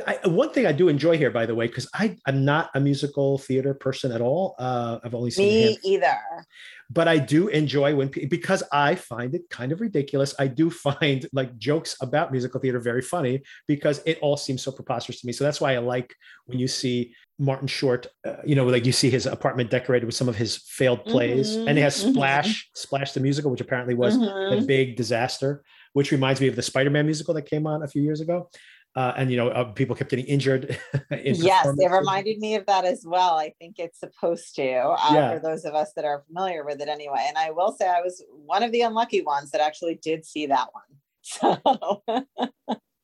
I, 0.06 0.20
one 0.28 0.52
thing 0.52 0.66
I 0.66 0.74
do 0.74 0.90
enjoy 0.90 1.18
here, 1.18 1.32
by 1.32 1.46
the 1.46 1.56
way, 1.56 1.68
because 1.68 1.88
I 1.94 2.18
I'm 2.26 2.44
not 2.44 2.70
a 2.76 2.80
musical 2.80 3.38
theater 3.38 3.74
person 3.74 4.12
at 4.12 4.20
all. 4.20 4.56
Uh, 4.60 5.00
I've 5.04 5.16
only 5.16 5.32
seen 5.32 5.48
Me 5.48 5.78
either. 5.84 6.18
but 6.90 7.08
I 7.08 7.18
do 7.20 7.48
enjoy 7.48 7.96
when 7.96 8.10
because 8.30 8.64
I 8.72 8.96
find 8.96 9.34
it 9.34 9.44
kind 9.50 9.72
of 9.72 9.80
ridiculous. 9.80 10.36
I 10.38 10.48
do 10.48 10.70
find 10.88 11.26
like 11.32 11.58
jokes 11.58 11.96
about 12.02 12.34
musical 12.34 12.60
theater 12.60 12.80
very 12.80 13.02
funny 13.02 13.44
because 13.68 14.02
it 14.06 14.20
all 14.22 14.36
seems 14.36 14.62
so 14.62 14.74
preposterous 14.74 15.22
to 15.22 15.28
me. 15.28 15.32
So 15.34 15.46
that's 15.46 15.62
why 15.62 15.76
I 15.76 15.80
like 15.80 16.14
when 16.48 16.60
you 16.60 16.68
see 16.68 17.14
Martin 17.40 17.68
Short, 17.68 18.08
uh, 18.26 18.38
you 18.46 18.56
know, 18.56 18.66
like 18.66 18.86
you 18.86 18.92
see 18.92 19.10
his 19.10 19.26
apartment 19.26 19.70
decorated 19.70 20.06
with 20.06 20.16
some 20.16 20.28
of 20.28 20.36
his 20.36 20.58
failed 20.68 21.06
plays, 21.06 21.56
and 21.66 21.78
it 21.78 21.82
has 21.82 21.96
Mhm, 21.96 22.08
mhm. 22.08 22.12
Splash, 22.14 22.70
Splash 22.76 23.12
the 23.14 23.20
musical, 23.22 23.52
which 23.52 23.62
apparently 23.62 23.94
was 23.94 24.16
a 24.16 24.20
Mhm. 24.58 24.68
big 24.68 24.96
disaster, 24.98 25.64
which 25.94 26.12
reminds 26.12 26.42
me 26.42 26.48
of 26.48 26.56
the 26.58 26.62
Spider-Man 26.62 27.06
musical 27.06 27.34
that 27.36 27.44
came 27.44 27.66
on 27.68 27.84
a 27.84 27.88
few 27.88 28.02
years 28.02 28.20
ago. 28.22 28.50
Uh, 28.98 29.14
and 29.16 29.30
you 29.30 29.38
know, 29.38 29.50
uh, 29.50 29.64
people 29.64 29.96
kept 29.96 30.10
getting 30.10 30.26
injured. 30.26 30.76
in 31.12 31.36
Yes, 31.36 31.68
it 31.78 31.92
reminded 31.92 32.40
me 32.40 32.56
of 32.56 32.66
that 32.66 32.84
as 32.84 33.06
well. 33.06 33.38
I 33.38 33.54
think 33.60 33.78
it's 33.78 34.00
supposed 34.00 34.56
to, 34.56 34.68
uh, 34.68 35.12
Yeah. 35.14 35.34
for 35.36 35.40
those 35.40 35.66
of 35.66 35.76
us 35.76 35.94
that 35.96 36.04
are 36.04 36.24
familiar 36.26 36.66
with 36.66 36.82
it 36.82 36.90
anyway. 36.90 37.24
And 37.28 37.38
I 37.38 37.52
will 37.52 37.72
say 37.72 37.88
I 37.88 38.02
was 38.02 38.26
one 38.32 38.64
of 38.64 38.72
the 38.72 38.82
unlucky 38.82 39.22
ones 39.22 39.52
that 39.52 39.62
actually 39.62 40.00
did 40.02 40.26
see 40.26 40.48
that 40.48 40.70
one. 40.74 41.62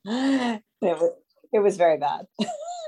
So 0.05 0.19
it 0.81 0.99
was 0.99 1.11
it 1.53 1.59
was 1.59 1.77
very 1.77 1.97
bad. 1.97 2.25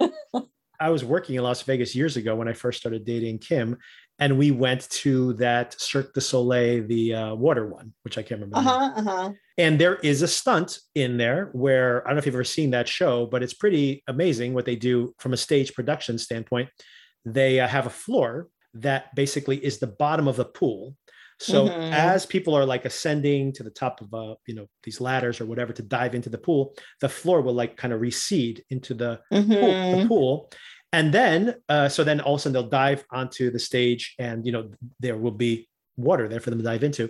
I 0.80 0.90
was 0.90 1.06
working 1.06 1.36
in 1.36 1.44
Las 1.44 1.62
Vegas 1.62 1.96
years 1.96 2.18
ago 2.18 2.36
when 2.36 2.48
I 2.48 2.54
first 2.54 2.80
started 2.80 3.06
dating 3.06 3.40
Kim, 3.40 3.78
and 4.20 4.38
we 4.38 4.52
went 4.52 4.90
to 4.90 5.34
that 5.34 5.76
Cirque 5.80 6.14
du 6.14 6.22
Soleil, 6.22 6.86
the 6.88 7.14
uh, 7.14 7.36
water 7.36 7.68
one, 7.68 7.94
which 8.04 8.18
I 8.18 8.22
can't 8.24 8.42
remember. 8.42 8.58
Uh-huh, 8.58 8.92
uh-huh. 8.96 9.32
And 9.58 9.80
there 9.80 9.96
is 9.96 10.22
a 10.22 10.28
stunt 10.28 10.80
in 10.96 11.18
there 11.18 11.50
where 11.54 12.02
I 12.06 12.10
don't 12.10 12.16
know 12.16 12.20
if 12.20 12.26
you've 12.26 12.36
ever 12.36 12.44
seen 12.44 12.72
that 12.72 12.88
show, 12.88 13.26
but 13.26 13.44
it's 13.44 13.54
pretty 13.54 14.04
amazing 14.08 14.54
what 14.54 14.66
they 14.66 14.76
do 14.76 15.14
from 15.20 15.34
a 15.34 15.38
stage 15.38 15.74
production 15.74 16.18
standpoint. 16.18 16.70
They 17.26 17.60
uh, 17.60 17.68
have 17.68 17.88
a 17.88 17.90
floor 17.92 18.48
that 18.76 19.14
basically 19.16 19.64
is 19.64 19.80
the 19.80 19.88
bottom 19.88 20.28
of 20.28 20.36
the 20.36 20.46
pool. 20.46 20.96
So 21.40 21.68
Mhm. 21.68 21.92
as 21.92 22.26
people 22.26 22.56
are 22.56 22.66
like 22.66 22.86
ascending 22.86 23.52
to 23.54 23.64
the 23.64 23.70
top 23.70 24.00
of 24.00 24.14
uh, 24.14 24.36
you 24.48 24.56
know 24.56 24.68
these 24.84 25.02
ladders 25.02 25.42
or 25.42 25.46
whatever 25.46 25.74
to 25.74 25.82
dive 25.82 26.16
into 26.16 26.30
the 26.30 26.38
pool, 26.38 26.74
the 27.02 27.10
floor 27.10 27.42
will 27.42 27.54
like 27.54 27.76
kind 27.76 27.94
of 27.94 28.00
recede 28.00 28.64
into 28.70 28.94
the 28.94 29.20
pool, 29.32 29.74
the 29.98 30.06
pool. 30.08 30.50
And 30.96 31.12
then, 31.14 31.56
uh, 31.68 31.90
so 31.90 32.06
then 32.06 32.22
all 32.22 32.36
of 32.36 32.40
a 32.40 32.42
sudden 32.42 32.54
they'll 32.54 32.70
dive 32.70 33.04
onto 33.12 33.52
the 33.52 33.60
stage, 33.60 34.16
and 34.18 34.46
you 34.46 34.54
know 34.54 34.72
there 35.02 35.18
will 35.18 35.38
be 35.48 35.68
water 35.98 36.30
there 36.30 36.40
for 36.40 36.52
them 36.52 36.60
to 36.60 36.64
dive 36.72 36.84
into, 36.86 37.10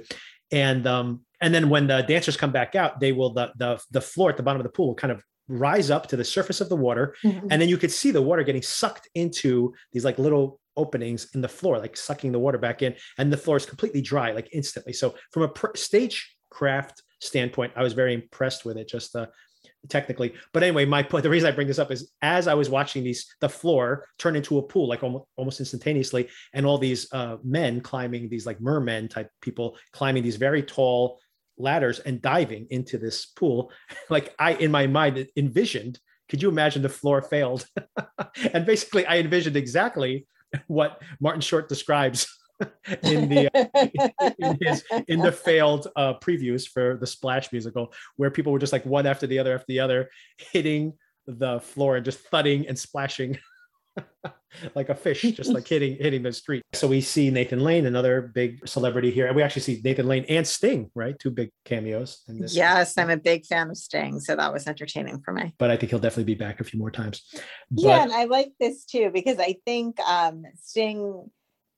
and 0.51 0.87
um, 0.87 1.21
and 1.39 1.53
then 1.53 1.69
when 1.69 1.85
the 1.85 2.01
dancers 2.01 2.35
come 2.35 2.51
back 2.51 2.73
out, 2.73 2.99
they 2.99 3.11
will 3.11 3.31
the 3.39 3.51
the 3.57 3.79
the 3.91 4.01
floor 4.01 4.31
at 4.31 4.37
the 4.37 4.43
bottom 4.43 4.59
of 4.59 4.63
the 4.63 4.71
pool 4.77 4.87
will 4.87 4.95
kind 4.95 5.11
of 5.11 5.21
rise 5.47 5.91
up 5.91 6.07
to 6.07 6.15
the 6.17 6.23
surface 6.23 6.61
of 6.61 6.69
the 6.69 6.75
water, 6.87 7.15
Mhm. 7.23 7.47
and 7.51 7.61
then 7.61 7.69
you 7.69 7.77
could 7.77 7.91
see 7.91 8.09
the 8.09 8.21
water 8.29 8.41
getting 8.41 8.63
sucked 8.63 9.07
into 9.13 9.71
these 9.93 10.03
like 10.03 10.17
little 10.17 10.59
openings 10.75 11.27
in 11.35 11.41
the 11.41 11.47
floor, 11.47 11.77
like 11.77 11.95
sucking 11.95 12.31
the 12.31 12.39
water 12.39 12.57
back 12.57 12.81
in, 12.81 12.95
and 13.19 13.31
the 13.31 13.37
floor 13.37 13.57
is 13.57 13.67
completely 13.67 14.01
dry, 14.01 14.31
like 14.31 14.49
instantly. 14.51 14.93
So 14.93 15.13
from 15.31 15.43
a 15.43 15.47
pr- 15.49 15.75
stagecraft 15.75 17.03
standpoint, 17.21 17.73
I 17.75 17.83
was 17.83 17.93
very 17.93 18.13
impressed 18.15 18.65
with 18.65 18.77
it, 18.77 18.87
just 18.89 19.15
uh, 19.15 19.27
technically. 19.89 20.33
But 20.53 20.63
anyway, 20.63 20.85
my 20.85 21.03
point, 21.03 21.23
the 21.23 21.29
reason 21.29 21.47
I 21.47 21.55
bring 21.55 21.67
this 21.67 21.79
up 21.79 21.91
is 21.91 22.11
as 22.21 22.47
I 22.47 22.53
was 22.53 22.69
watching 22.69 23.03
these, 23.03 23.25
the 23.41 23.49
floor 23.49 24.07
turn 24.17 24.35
into 24.35 24.57
a 24.57 24.63
pool, 24.63 24.87
like 24.87 25.03
almost, 25.03 25.25
almost 25.35 25.59
instantaneously, 25.59 26.29
and 26.53 26.65
all 26.65 26.77
these 26.77 27.11
uh, 27.13 27.37
men 27.43 27.81
climbing 27.81 28.29
these 28.29 28.45
like 28.45 28.61
mermen 28.61 29.07
type 29.07 29.29
people 29.41 29.77
climbing 29.91 30.23
these 30.23 30.37
very 30.37 30.63
tall 30.63 31.19
ladders 31.57 31.99
and 31.99 32.21
diving 32.21 32.67
into 32.69 32.97
this 32.97 33.25
pool. 33.25 33.71
Like 34.09 34.35
I, 34.37 34.53
in 34.53 34.71
my 34.71 34.87
mind, 34.87 35.27
envisioned. 35.35 35.99
Could 36.29 36.41
you 36.41 36.49
imagine 36.49 36.81
the 36.81 36.89
floor 36.89 37.21
failed? 37.21 37.65
and 38.53 38.65
basically, 38.65 39.05
I 39.05 39.17
envisioned 39.17 39.55
exactly 39.55 40.27
what 40.67 41.01
Martin 41.19 41.41
Short 41.41 41.67
describes 41.69 42.27
in 43.03 43.29
the 43.29 44.35
in 44.39 44.57
his 44.61 44.83
in 45.07 45.19
the 45.19 45.31
failed 45.31 45.87
uh, 45.95 46.13
previews 46.15 46.67
for 46.67 46.97
the 46.97 47.07
Splash 47.07 47.51
musical, 47.51 47.93
where 48.15 48.31
people 48.31 48.51
were 48.51 48.59
just 48.59 48.73
like 48.73 48.85
one 48.85 49.05
after 49.05 49.27
the 49.27 49.39
other 49.39 49.53
after 49.53 49.65
the 49.67 49.79
other, 49.79 50.09
hitting 50.37 50.93
the 51.27 51.59
floor 51.59 51.95
and 51.95 52.05
just 52.05 52.19
thudding 52.19 52.67
and 52.67 52.77
splashing 52.77 53.37
like 54.75 54.89
a 54.89 54.95
fish, 54.95 55.21
just 55.21 55.51
like 55.51 55.67
hitting 55.67 55.97
hitting 55.99 56.23
the 56.23 56.31
street. 56.31 56.63
So 56.73 56.87
we 56.87 57.01
see 57.01 57.29
Nathan 57.29 57.59
Lane, 57.59 57.85
another 57.85 58.21
big 58.21 58.67
celebrity 58.67 59.11
here, 59.11 59.27
and 59.27 59.35
we 59.35 59.43
actually 59.43 59.63
see 59.63 59.81
Nathan 59.83 60.07
Lane 60.07 60.25
and 60.29 60.45
Sting, 60.47 60.91
right? 60.95 61.17
Two 61.19 61.31
big 61.31 61.49
cameos 61.65 62.23
in 62.27 62.39
this. 62.39 62.55
Yes, 62.55 62.97
I'm 62.97 63.09
a 63.09 63.17
big 63.17 63.45
fan 63.45 63.69
of 63.69 63.77
Sting, 63.77 64.19
so 64.19 64.35
that 64.35 64.53
was 64.53 64.67
entertaining 64.67 65.21
for 65.21 65.33
me. 65.33 65.53
But 65.57 65.71
I 65.71 65.77
think 65.77 65.89
he'll 65.89 65.99
definitely 65.99 66.33
be 66.33 66.39
back 66.39 66.59
a 66.59 66.63
few 66.63 66.79
more 66.79 66.91
times. 66.91 67.21
yeah, 67.71 68.03
and 68.03 68.13
I 68.13 68.25
like 68.25 68.53
this 68.59 68.85
too 68.85 69.11
because 69.13 69.39
I 69.39 69.57
think 69.65 69.99
um, 70.01 70.43
Sting 70.61 71.29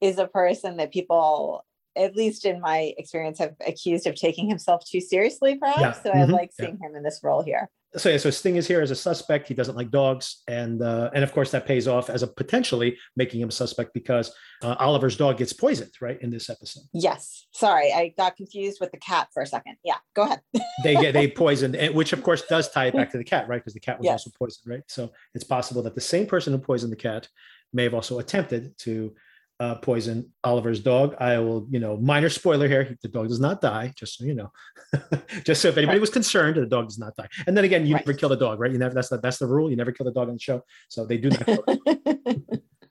is 0.02 0.18
a 0.18 0.28
person 0.28 0.78
that 0.78 0.92
people, 0.92 1.66
at 1.96 2.16
least 2.16 2.46
in 2.46 2.62
my 2.62 2.94
experience, 2.98 3.40
have 3.40 3.56
accused 3.66 4.06
of 4.08 4.16
taking 4.16 4.48
himself 4.50 4.84
too 4.86 5.02
seriously, 5.02 5.56
perhaps. 5.58 5.80
Yeah, 5.80 6.04
So 6.04 6.12
I 6.12 6.16
mhm, 6.26 6.32
like 6.32 6.52
yeah. 6.58 6.66
seeing 6.66 6.78
him 6.80 6.96
in 6.96 7.04
this 7.04 7.20
role 7.24 7.42
here. 7.44 7.70
so 7.96 8.10
yeah, 8.10 8.18
so 8.18 8.30
Sting 8.30 8.58
is 8.58 8.68
here 8.68 8.82
as 8.82 8.92
a 8.92 8.96
suspect. 8.96 9.48
He 9.48 9.54
doesn't 9.54 9.76
like 9.76 9.90
dogs, 9.90 10.44
and 10.48 10.82
uh, 10.82 11.10
and 11.16 11.24
of 11.24 11.32
course 11.34 11.50
that 11.52 11.66
pays 11.66 11.88
off 11.88 12.10
as 12.10 12.22
a 12.22 12.28
potentially 12.28 12.98
making 13.16 13.42
him 13.42 13.50
a 13.50 13.52
suspect 13.52 13.94
because 13.94 14.32
uh, 14.62 14.76
Oliver's 14.80 15.16
dog 15.18 15.38
gets 15.38 15.54
poisoned, 15.54 15.92
right, 16.02 16.22
in 16.22 16.30
this 16.30 16.50
episode. 16.50 16.84
Yes. 16.94 17.48
Sorry, 17.54 17.92
I 17.94 18.14
got 18.18 18.36
confused 18.36 18.80
with 18.82 18.92
the 18.92 18.98
cat 19.00 19.30
for 19.34 19.42
a 19.42 19.48
second. 19.48 19.78
Yeah, 19.84 19.98
go 20.16 20.24
ahead. 20.24 20.42
They 20.84 20.94
get 20.96 21.14
they 21.14 21.28
poisoned, 21.28 21.76
which 21.96 22.14
of 22.14 22.22
course 22.22 22.44
does 22.44 22.70
tie 22.70 22.88
it 22.88 22.94
back 22.94 23.10
to 23.14 23.18
the 23.18 23.24
cat, 23.24 23.48
right? 23.48 23.60
Because 23.60 23.74
the 23.74 23.80
cat 23.80 23.98
was 23.98 24.06
Yes. 24.06 24.14
also 24.14 24.32
poisoned, 24.38 24.66
right? 24.72 24.84
So 24.88 25.12
it's 25.34 25.44
possible 25.44 25.82
that 25.84 25.96
the 25.96 26.02
same 26.02 26.28
person 26.28 26.54
who 26.54 26.60
poisoned 26.60 26.92
the 26.92 26.98
cat 26.98 27.28
may 27.74 27.84
have 27.84 27.96
also 27.96 28.20
attempted 28.20 28.78
to 28.80 29.16
uh, 29.60 29.76
poison 29.76 30.32
Oliver's 30.44 30.80
dog. 30.80 31.16
I 31.20 31.40
will, 31.40 31.68
you 31.70 31.80
know, 31.80 31.98
minor 31.98 32.30
spoiler 32.30 32.68
here: 32.68 32.96
the 33.02 33.08
dog 33.08 33.28
does 33.28 33.40
not 33.40 33.60
die. 33.62 33.94
Just 33.96 34.18
so 34.18 34.26
you 34.26 34.36
know, 34.36 34.52
just 35.44 35.62
so 35.62 35.70
if 35.70 35.78
anybody 35.78 36.00
was 36.00 36.10
concerned, 36.12 36.58
the 36.58 36.66
dog 36.66 36.88
does 36.88 37.00
not 37.00 37.16
die. 37.16 37.28
And 37.48 37.58
then 37.58 37.66
again, 37.66 37.86
you 37.86 37.96
Right. 37.96 38.06
never 38.06 38.18
kill 38.18 38.30
the 38.30 38.36
dog, 38.38 38.60
right? 38.60 38.72
You 38.72 38.78
never. 38.78 38.94
That's 38.94 39.10
the 39.10 39.18
that's 39.20 39.40
the 39.40 39.48
rule. 39.48 39.70
You 39.70 39.76
never 39.76 39.92
kill 39.92 40.06
the 40.06 40.12
dog 40.12 40.28
on 40.30 40.36
the 40.36 40.40
show. 40.40 40.62
So 40.90 41.06
they 41.06 41.18
do 41.18 41.30
not. 41.30 41.48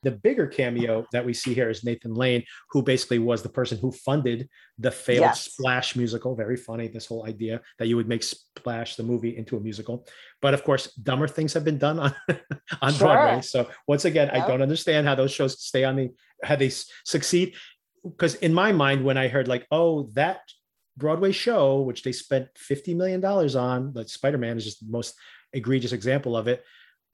The 0.07 0.13
bigger 0.13 0.47
cameo 0.47 1.05
that 1.11 1.27
we 1.27 1.35
see 1.35 1.53
here 1.53 1.69
is 1.69 1.83
Nathan 1.83 2.15
Lane, 2.15 2.45
who 2.71 2.81
basically 2.81 3.19
was 3.19 3.43
the 3.43 3.49
person 3.49 3.77
who 3.79 3.91
funded 3.91 4.49
the 4.79 4.93
failed 4.93 5.23
Yes. 5.35 5.41
Splash 5.51 5.97
musical. 5.97 6.37
Very 6.37 6.57
funny, 6.57 6.87
this 6.87 7.07
whole 7.07 7.27
idea 7.27 7.61
that 7.79 7.89
you 7.89 7.97
would 7.97 8.07
make 8.07 8.23
Splash 8.23 8.95
the 8.95 9.03
movie 9.03 9.37
into 9.37 9.57
a 9.57 9.61
musical. 9.61 10.07
But 10.41 10.55
of 10.55 10.63
course, 10.63 10.95
dumber 10.95 11.27
things 11.27 11.53
have 11.55 11.65
been 11.65 11.79
done 11.79 11.99
on 11.99 12.15
on 12.83 12.93
Sure. 12.93 13.09
Broadway. 13.09 13.43
So 13.43 13.69
once 13.89 14.05
again, 14.05 14.31
I 14.31 14.47
don't 14.47 14.63
understand 14.63 15.09
how 15.09 15.17
those 15.17 15.33
shows 15.33 15.61
stay 15.61 15.83
on 15.83 15.97
the 15.97 16.07
how 16.45 16.55
they 16.55 16.71
succeed. 17.05 17.57
Because 18.05 18.37
in 18.37 18.55
my 18.55 18.71
mind, 18.71 19.03
when 19.05 19.19
I 19.19 19.27
heard 19.27 19.49
like, 19.49 19.67
oh, 19.73 20.09
that 20.15 20.39
Broadway 20.97 21.33
show, 21.33 21.81
which 21.81 22.05
they 22.05 22.13
spent 22.13 22.47
fifty 22.57 22.95
million 22.95 23.21
dollars 23.21 23.57
on, 23.57 23.91
but 23.91 24.09
Spider 24.09 24.39
Man 24.39 24.57
is 24.57 24.65
just 24.65 24.87
the 24.87 24.93
most 24.99 25.15
egregious 25.53 25.93
example 25.93 26.37
of 26.37 26.47
it 26.47 26.63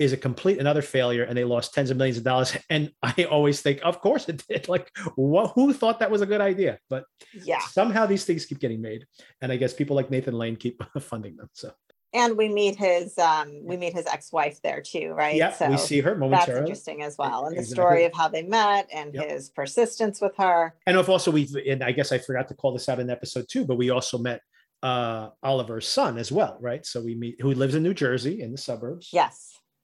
is 0.03 0.12
a 0.12 0.16
complete 0.16 0.59
another 0.59 0.82
failure 0.82 1.24
and 1.24 1.36
they 1.36 1.44
lost 1.44 1.72
tens 1.74 1.90
of 1.90 1.96
millions 1.96 2.18
of 2.18 2.24
dollars 2.24 2.57
and 2.70 2.90
i 3.03 3.24
always 3.30 3.61
think 3.62 3.80
of 3.82 4.00
course 4.00 4.28
it 4.28 4.42
did 4.48 4.68
like 4.74 4.90
what 5.16 5.53
who 5.55 5.72
thought 5.72 5.98
that 6.00 6.11
was 6.11 6.20
a 6.20 6.26
good 6.26 6.40
idea 6.40 6.78
but 6.90 7.05
yeah. 7.44 7.61
somehow 7.61 8.05
these 8.07 8.24
things 8.24 8.44
keep 8.44 8.59
getting 8.61 8.80
made 8.82 9.07
and 9.40 9.53
i 9.53 9.57
guess 9.57 9.72
people 9.72 9.94
like 9.96 10.11
nathan 10.11 10.34
lane 10.34 10.57
keep 10.57 10.82
funding 11.00 11.36
them 11.36 11.48
so 11.55 11.70
And 12.14 12.36
we 12.36 12.48
meet 12.48 12.76
his 12.76 13.16
um 13.18 13.48
we 13.64 13.76
meet 13.78 13.94
his 13.94 14.07
ex-wife 14.07 14.61
there 14.66 14.82
too, 14.82 15.07
right? 15.22 15.36
yeah 15.42 15.53
so 15.59 15.70
we 15.70 15.78
see 15.78 16.00
her 16.07 16.14
momentarily 16.14 16.53
that's 16.61 16.68
interesting 16.68 17.03
as 17.09 17.14
well. 17.16 17.46
And 17.46 17.57
the 17.57 17.64
story 17.64 18.05
of 18.09 18.12
how 18.20 18.28
they 18.28 18.42
met 18.42 18.84
and 18.92 19.14
Yep. 19.14 19.30
his 19.30 19.42
persistence 19.59 20.20
with 20.24 20.34
her. 20.36 20.74
and 20.86 20.94
if 20.98 21.09
also 21.09 21.30
we 21.30 21.42
and 21.72 21.80
i 21.88 21.90
guess 21.96 22.12
i 22.12 22.18
forgot 22.18 22.46
to 22.48 22.55
call 22.61 22.72
this 22.76 22.86
out 22.90 22.98
in 23.00 23.09
episode 23.09 23.46
two 23.53 23.64
but 23.64 23.76
we 23.82 23.88
also 23.96 24.18
met 24.18 24.40
uh 24.82 25.30
oliver's 25.42 25.86
son 25.98 26.18
as 26.18 26.30
well 26.38 26.55
right 26.61 26.84
so 26.84 26.96
we 27.09 27.14
meet 27.14 27.34
who 27.40 27.50
lives 27.62 27.74
in 27.76 27.82
new 27.88 27.94
jersey 28.05 28.42
in 28.44 28.50
the 28.53 28.59
suburbs 28.68 29.09
Yes. 29.12 29.36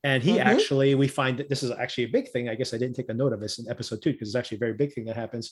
And 0.08 0.22
he 0.28 0.32
Mhm. 0.32 0.44
actually, 0.52 0.90
we 1.02 1.08
find 1.20 1.34
that 1.38 1.48
this 1.52 1.62
is 1.62 1.70
actually 1.70 2.04
a 2.04 2.14
big 2.18 2.26
thing. 2.32 2.44
I 2.48 2.54
guess 2.58 2.72
I 2.74 2.78
didn't 2.78 2.96
take 2.96 3.10
a 3.10 3.14
note 3.22 3.32
of 3.34 3.40
this 3.40 3.58
in 3.58 3.64
episode 3.74 4.00
two 4.02 4.12
because 4.12 4.28
it's 4.28 4.40
actually 4.40 4.56
a 4.60 4.64
very 4.66 4.76
big 4.82 4.90
thing 4.94 5.04
that 5.06 5.16
happens. 5.24 5.46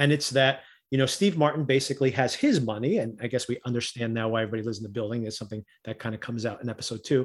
And 0.00 0.08
it's 0.16 0.30
that, 0.30 0.54
you 0.90 0.98
know, 0.98 1.06
Steve 1.06 1.36
Martin 1.44 1.64
basically 1.64 2.10
has 2.20 2.34
his 2.34 2.56
money. 2.60 2.98
And 3.02 3.10
I 3.24 3.26
guess 3.32 3.48
we 3.48 3.56
understand 3.64 4.12
now 4.12 4.26
why 4.28 4.42
everybody 4.42 4.64
lives 4.68 4.78
in 4.80 4.86
the 4.88 4.96
building. 4.98 5.20
It's 5.26 5.38
something 5.42 5.64
that 5.86 5.98
kind 5.98 6.14
of 6.14 6.20
comes 6.20 6.44
out 6.48 6.60
in 6.62 6.68
episode 6.68 7.02
two. 7.04 7.22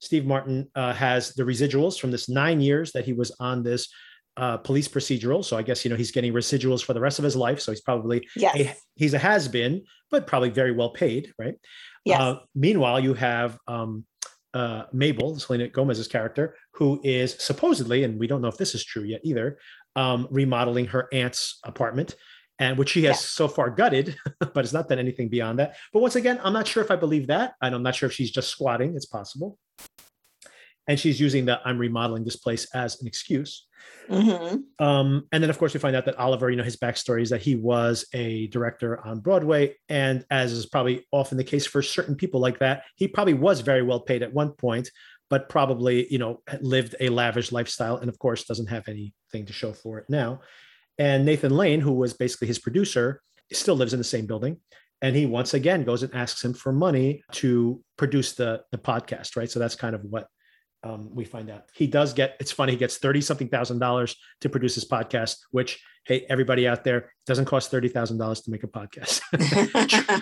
Steve 0.00 0.26
Martin 0.26 0.68
uh, 0.74 0.92
has 0.92 1.32
the 1.34 1.44
residuals 1.44 1.98
from 2.00 2.10
this 2.10 2.28
nine 2.28 2.60
years 2.60 2.90
that 2.92 3.04
he 3.08 3.12
was 3.12 3.30
on 3.38 3.62
this 3.62 3.82
uh, 4.36 4.56
police 4.68 4.88
procedural. 4.88 5.44
So 5.44 5.56
I 5.56 5.62
guess, 5.62 5.84
you 5.84 5.90
know, 5.90 5.96
he's 6.02 6.10
getting 6.10 6.32
residuals 6.32 6.82
for 6.84 6.92
the 6.94 7.00
rest 7.00 7.20
of 7.20 7.24
his 7.24 7.36
life. 7.36 7.60
So 7.60 7.70
he's 7.70 7.80
probably, 7.80 8.26
Yes. 8.34 8.56
a, 8.60 8.74
he's 8.96 9.14
a 9.14 9.18
has 9.30 9.46
been, 9.46 9.84
but 10.10 10.26
probably 10.26 10.50
very 10.50 10.72
well 10.72 10.90
paid, 10.90 11.32
right? 11.38 11.54
yes. 12.04 12.20
Uh, 12.20 12.34
meanwhile, 12.54 12.98
you 12.98 13.14
have 13.14 13.50
um, 13.68 14.04
uh, 14.54 14.84
Mabel, 14.92 15.38
Selena 15.38 15.68
Gomez's 15.68 16.08
character, 16.08 16.56
who 16.72 17.00
is 17.04 17.34
supposedly, 17.38 18.04
and 18.04 18.18
we 18.18 18.26
don't 18.26 18.40
know 18.40 18.48
if 18.48 18.56
this 18.56 18.74
is 18.74 18.84
true 18.84 19.02
yet 19.02 19.20
either, 19.24 19.58
um, 19.96 20.28
remodeling 20.30 20.86
her 20.86 21.08
aunt's 21.12 21.58
apartment, 21.64 22.14
and 22.60 22.78
which 22.78 22.90
she 22.90 23.02
has 23.04 23.16
Yeah. 23.16 23.20
so 23.20 23.48
far 23.48 23.68
gutted, 23.70 24.16
but 24.40 24.56
has 24.56 24.72
not 24.72 24.88
done 24.88 24.98
anything 25.00 25.28
beyond 25.28 25.58
that. 25.58 25.76
But 25.92 26.00
once 26.00 26.16
again, 26.16 26.40
I'm 26.42 26.52
not 26.52 26.68
sure 26.68 26.82
if 26.82 26.90
I 26.90 26.96
believe 26.96 27.26
that, 27.26 27.54
and 27.60 27.74
I'm 27.74 27.82
not 27.82 27.96
sure 27.96 28.08
if 28.08 28.12
she's 28.12 28.30
just 28.30 28.48
squatting. 28.48 28.94
It's 28.94 29.06
possible, 29.06 29.58
and 30.86 30.98
she's 30.98 31.20
using 31.20 31.44
the 31.46 31.60
"I'm 31.64 31.78
remodeling 31.78 32.24
this 32.24 32.36
place" 32.36 32.66
as 32.74 33.00
an 33.00 33.08
excuse. 33.08 33.66
Mhm. 34.08 34.62
Um, 34.78 35.26
and 35.32 35.42
then, 35.42 35.50
of 35.50 35.58
course, 35.58 35.72
we 35.72 35.80
find 35.80 35.96
out 35.96 36.04
that 36.04 36.18
Oliver, 36.18 36.50
you 36.50 36.56
know, 36.56 36.62
his 36.62 36.76
backstory 36.76 37.22
is 37.22 37.30
that 37.30 37.42
he 37.42 37.54
was 37.54 38.06
a 38.12 38.48
director 38.48 39.04
on 39.04 39.20
Broadway. 39.20 39.76
And 39.88 40.24
as 40.30 40.52
is 40.52 40.66
probably 40.66 41.06
often 41.10 41.38
the 41.38 41.44
case 41.44 41.66
for 41.66 41.82
certain 41.82 42.14
people 42.14 42.40
like 42.40 42.58
that, 42.58 42.84
he 42.96 43.08
probably 43.08 43.34
was 43.34 43.60
very 43.60 43.82
well 43.82 44.00
paid 44.00 44.22
at 44.22 44.32
one 44.32 44.52
point, 44.52 44.90
but 45.30 45.48
probably, 45.48 46.06
you 46.12 46.18
know, 46.18 46.42
lived 46.60 46.94
a 47.00 47.08
lavish 47.08 47.50
lifestyle 47.50 47.96
and, 47.96 48.08
of 48.08 48.18
course, 48.18 48.44
doesn't 48.44 48.68
have 48.68 48.88
anything 48.88 49.46
to 49.46 49.52
show 49.52 49.72
for 49.72 49.98
it 49.98 50.06
now. 50.08 50.40
And 50.98 51.24
Nathan 51.24 51.56
Lane, 51.56 51.80
who 51.80 51.92
was 51.92 52.14
basically 52.14 52.48
his 52.48 52.58
producer, 52.58 53.22
still 53.52 53.76
lives 53.76 53.94
in 53.94 53.98
the 53.98 54.04
same 54.04 54.26
building. 54.26 54.58
And 55.02 55.16
he 55.16 55.26
once 55.26 55.54
again 55.54 55.84
goes 55.84 56.02
and 56.02 56.14
asks 56.14 56.44
him 56.44 56.54
for 56.54 56.72
money 56.72 57.22
to 57.32 57.82
produce 57.96 58.32
the, 58.32 58.62
the 58.70 58.78
podcast, 58.78 59.36
right? 59.36 59.50
So 59.50 59.58
that's 59.58 59.74
kind 59.74 59.94
of 59.94 60.02
what 60.02 60.28
um, 60.84 61.08
we 61.14 61.24
find 61.24 61.50
out. 61.50 61.64
He 61.74 61.86
does 61.86 62.12
get 62.12 62.36
it's 62.38 62.52
funny 62.52 62.72
he 62.72 62.78
gets 62.78 62.98
30 62.98 63.20
something 63.22 63.48
thousand 63.48 63.78
dollars 63.78 64.16
to 64.42 64.48
produce 64.48 64.74
his 64.74 64.84
podcast 64.84 65.38
which 65.50 65.82
hey 66.04 66.26
everybody 66.28 66.68
out 66.68 66.84
there 66.84 67.10
doesn't 67.26 67.46
cost 67.46 67.72
$30000 67.72 68.44
to 68.44 68.50
make 68.50 68.62
a 68.62 68.68
podcast. 68.68 69.22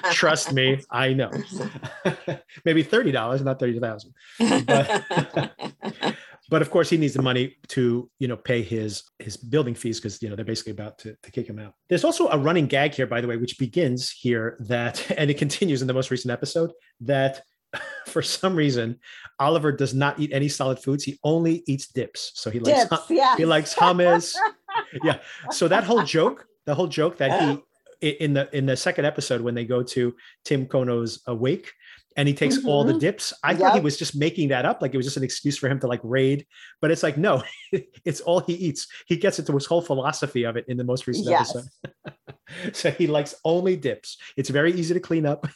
Trust 0.12 0.52
me 0.52 0.80
i 0.90 1.12
know. 1.12 1.30
Maybe 2.64 2.84
$30 2.84 3.44
not 3.44 3.58
30000 3.58 4.66
but 4.66 6.16
but 6.48 6.62
of 6.62 6.70
course 6.70 6.88
he 6.90 6.96
needs 6.96 7.14
the 7.14 7.22
money 7.22 7.56
to 7.68 8.08
you 8.20 8.28
know 8.28 8.36
pay 8.36 8.62
his 8.62 9.02
his 9.18 9.36
building 9.36 9.74
fees 9.74 9.98
because 9.98 10.22
you 10.22 10.28
know 10.28 10.36
they're 10.36 10.44
basically 10.44 10.72
about 10.72 10.98
to, 10.98 11.16
to 11.22 11.30
kick 11.32 11.48
him 11.48 11.58
out. 11.58 11.74
There's 11.88 12.04
also 12.04 12.28
a 12.28 12.38
running 12.38 12.66
gag 12.66 12.94
here 12.94 13.06
by 13.06 13.20
the 13.20 13.26
way 13.26 13.36
which 13.36 13.58
begins 13.58 14.10
here 14.10 14.56
that 14.60 15.10
and 15.18 15.28
it 15.30 15.38
continues 15.38 15.82
in 15.82 15.88
the 15.88 15.94
most 15.94 16.10
recent 16.10 16.30
episode 16.30 16.72
that 17.00 17.42
for 18.06 18.22
some 18.22 18.54
reason 18.54 18.98
oliver 19.38 19.72
does 19.72 19.94
not 19.94 20.18
eat 20.20 20.30
any 20.32 20.48
solid 20.48 20.78
foods. 20.78 21.02
He 21.04 21.18
only 21.24 21.62
eats 21.66 21.86
dips. 21.88 22.32
So 22.34 22.50
he 22.50 22.60
likes 22.60 22.88
Dips, 22.88 23.10
yeah. 23.10 23.36
he 23.36 23.44
likes 23.44 23.74
hummus. 23.74 24.34
Yeah. 25.04 25.18
So 25.50 25.68
that 25.68 25.84
whole 25.84 26.02
joke 26.02 26.46
the 26.66 26.74
whole 26.74 26.86
joke 26.86 27.18
that 27.18 27.30
he 28.00 28.08
in 28.24 28.32
the 28.34 28.48
in 28.56 28.66
the 28.66 28.76
second 28.76 29.04
episode 29.04 29.40
when 29.40 29.54
they 29.54 29.64
go 29.64 29.82
to 29.82 30.14
tim 30.44 30.66
kono's 30.66 31.20
uh, 31.28 31.34
wake 31.34 31.70
and 32.16 32.26
he 32.28 32.34
takes 32.34 32.64
all 32.64 32.82
the 32.84 32.92
Mhm. 32.94 33.00
dips 33.00 33.32
i 33.42 33.54
thought 33.54 33.74
he 33.74 33.80
was 33.80 33.96
just 33.96 34.14
making 34.16 34.48
that 34.48 34.64
up. 34.66 34.82
Like 34.82 34.92
it 34.92 34.96
was 34.98 35.06
just 35.06 35.16
an 35.16 35.24
excuse 35.24 35.56
for 35.56 35.68
him 35.68 35.78
to 35.80 35.86
like 35.86 36.00
raid. 36.02 36.46
But 36.80 36.90
it's 36.90 37.02
like 37.02 37.16
no 37.16 37.42
it's 38.04 38.20
all 38.20 38.40
he 38.40 38.54
eats. 38.54 38.86
He 39.06 39.16
gets 39.16 39.38
into 39.38 39.52
his 39.54 39.66
whole 39.66 39.82
philosophy 39.82 40.44
of 40.44 40.56
it 40.56 40.64
in 40.68 40.76
the 40.76 40.84
most 40.84 41.06
recent 41.06 41.28
Yes. 41.28 41.54
episode. 41.56 42.74
So 42.74 42.90
he 42.90 43.06
likes 43.06 43.34
only 43.44 43.76
dips. 43.76 44.18
It's 44.36 44.50
very 44.50 44.72
easy 44.74 44.92
to 44.94 45.00
clean 45.00 45.24
up 45.26 45.46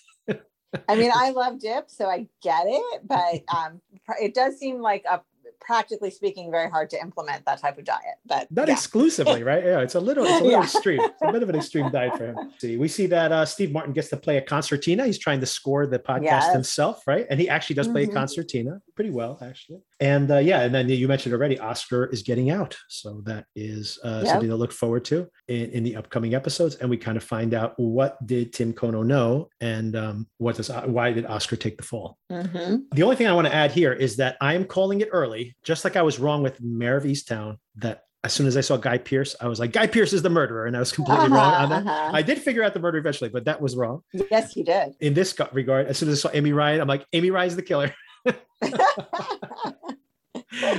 I 0.88 0.94
mean, 0.96 1.10
I 1.14 1.30
love 1.36 1.58
dip, 1.60 1.90
so 1.90 2.06
I 2.08 2.26
get 2.42 2.64
it, 2.66 3.02
but 3.06 3.42
um, 3.56 3.80
it 4.20 4.34
does 4.34 4.58
seem 4.58 4.80
like 4.80 5.04
a 5.10 5.20
practically 5.58 6.10
speaking 6.10 6.50
very 6.50 6.70
hard 6.70 6.88
to 6.90 7.00
implement 7.00 7.44
that 7.44 7.60
type 7.60 7.76
of 7.76 7.84
diet. 7.84 8.16
But 8.24 8.46
not 8.52 8.68
yeah. 8.68 8.74
exclusively, 8.74 9.42
right? 9.42 9.64
Yeah, 9.64 9.80
it's 9.80 9.96
a 9.96 10.00
little, 10.00 10.24
it's 10.24 10.34
a 10.40 10.44
little 10.44 10.50
Yeah. 10.60 10.62
extreme. 10.62 11.00
It's 11.00 11.22
a 11.22 11.32
bit 11.32 11.42
of 11.42 11.48
an 11.48 11.56
extreme 11.56 11.90
diet 11.90 12.16
for 12.16 12.26
him. 12.26 12.52
See, 12.58 12.76
we 12.76 12.86
see 12.86 13.06
that 13.06 13.32
uh, 13.32 13.44
Steve 13.46 13.72
Martin 13.72 13.92
gets 13.92 14.08
to 14.10 14.16
play 14.16 14.36
a 14.36 14.42
concertina. 14.42 15.06
He's 15.06 15.18
trying 15.18 15.40
to 15.40 15.46
score 15.46 15.86
the 15.86 15.98
podcast 15.98 16.22
Yes. 16.22 16.52
himself, 16.52 17.02
right? 17.06 17.26
And 17.30 17.40
he 17.40 17.48
actually 17.48 17.74
does 17.74 17.88
play 17.88 18.06
Mhm. 18.06 18.10
a 18.10 18.14
concertina 18.14 18.80
pretty 18.94 19.10
well, 19.10 19.38
actually. 19.42 19.80
And 19.98 20.30
uh, 20.30 20.38
yeah, 20.38 20.60
and 20.60 20.74
then 20.74 20.88
you 20.88 21.08
mentioned 21.08 21.34
already, 21.34 21.58
Oscar 21.58 22.06
is 22.06 22.22
getting 22.22 22.50
out, 22.50 22.76
so 22.88 23.22
that 23.24 23.46
is 23.54 23.98
uh, 24.04 24.20
Yep. 24.24 24.26
something 24.30 24.50
to 24.50 24.56
look 24.56 24.72
forward 24.72 25.04
to 25.06 25.26
in, 25.48 25.70
in 25.70 25.84
the 25.84 25.96
upcoming 25.96 26.34
episodes. 26.34 26.74
And 26.74 26.90
we 26.90 26.98
kind 26.98 27.16
of 27.16 27.24
find 27.24 27.54
out 27.54 27.72
what 27.76 28.18
did 28.26 28.52
Tim 28.52 28.74
Kono 28.74 29.04
know, 29.06 29.48
and 29.60 29.96
um, 29.96 30.28
what 30.38 30.56
does 30.56 30.68
why 30.68 31.12
did 31.12 31.24
Oscar 31.24 31.56
take 31.56 31.78
the 31.78 31.82
fall? 31.82 32.18
Mhm. 32.30 32.82
The 32.94 33.02
only 33.02 33.16
thing 33.16 33.26
I 33.26 33.32
want 33.32 33.46
to 33.46 33.54
add 33.54 33.72
here 33.72 33.92
is 33.92 34.16
that 34.16 34.36
I 34.40 34.52
am 34.54 34.64
calling 34.66 35.00
it 35.00 35.08
early, 35.12 35.56
just 35.64 35.82
like 35.84 35.96
I 35.96 36.02
was 36.02 36.18
wrong 36.18 36.42
with 36.42 36.60
Mare 36.60 36.96
of 36.98 37.04
Easttown. 37.04 37.56
That 37.76 38.02
as 38.24 38.32
soon 38.32 38.46
as 38.48 38.56
I 38.56 38.60
saw 38.60 38.76
Guy 38.76 38.98
Pearce, 38.98 39.36
I 39.40 39.46
was 39.46 39.60
like, 39.60 39.72
Guy 39.72 39.86
Pearce 39.86 40.12
is 40.12 40.20
the 40.20 40.28
murderer, 40.30 40.66
and 40.66 40.76
I 40.76 40.80
was 40.80 40.92
completely 40.92 41.28
wrong 41.28 41.54
on 41.54 41.68
that. 41.70 41.86
Uh-huh, 41.86 41.90
uh-huh. 41.90 42.10
I 42.12 42.22
did 42.22 42.38
figure 42.38 42.62
out 42.64 42.74
the 42.74 42.80
murder 42.80 42.98
eventually, 42.98 43.30
but 43.30 43.44
that 43.44 43.60
was 43.62 43.76
wrong. 43.76 44.02
yes, 44.30 44.56
you 44.56 44.64
did. 44.64 44.94
In 45.00 45.14
this 45.14 45.34
regard, 45.52 45.86
as 45.86 45.96
soon 45.96 46.08
as 46.10 46.18
I 46.24 46.28
saw 46.28 46.34
Amy 46.36 46.52
Ryan, 46.52 46.80
I'm 46.80 46.88
like, 46.88 47.06
Amy 47.14 47.30
Ryan's 47.30 47.56
the 47.56 47.62
killer. 47.62 47.94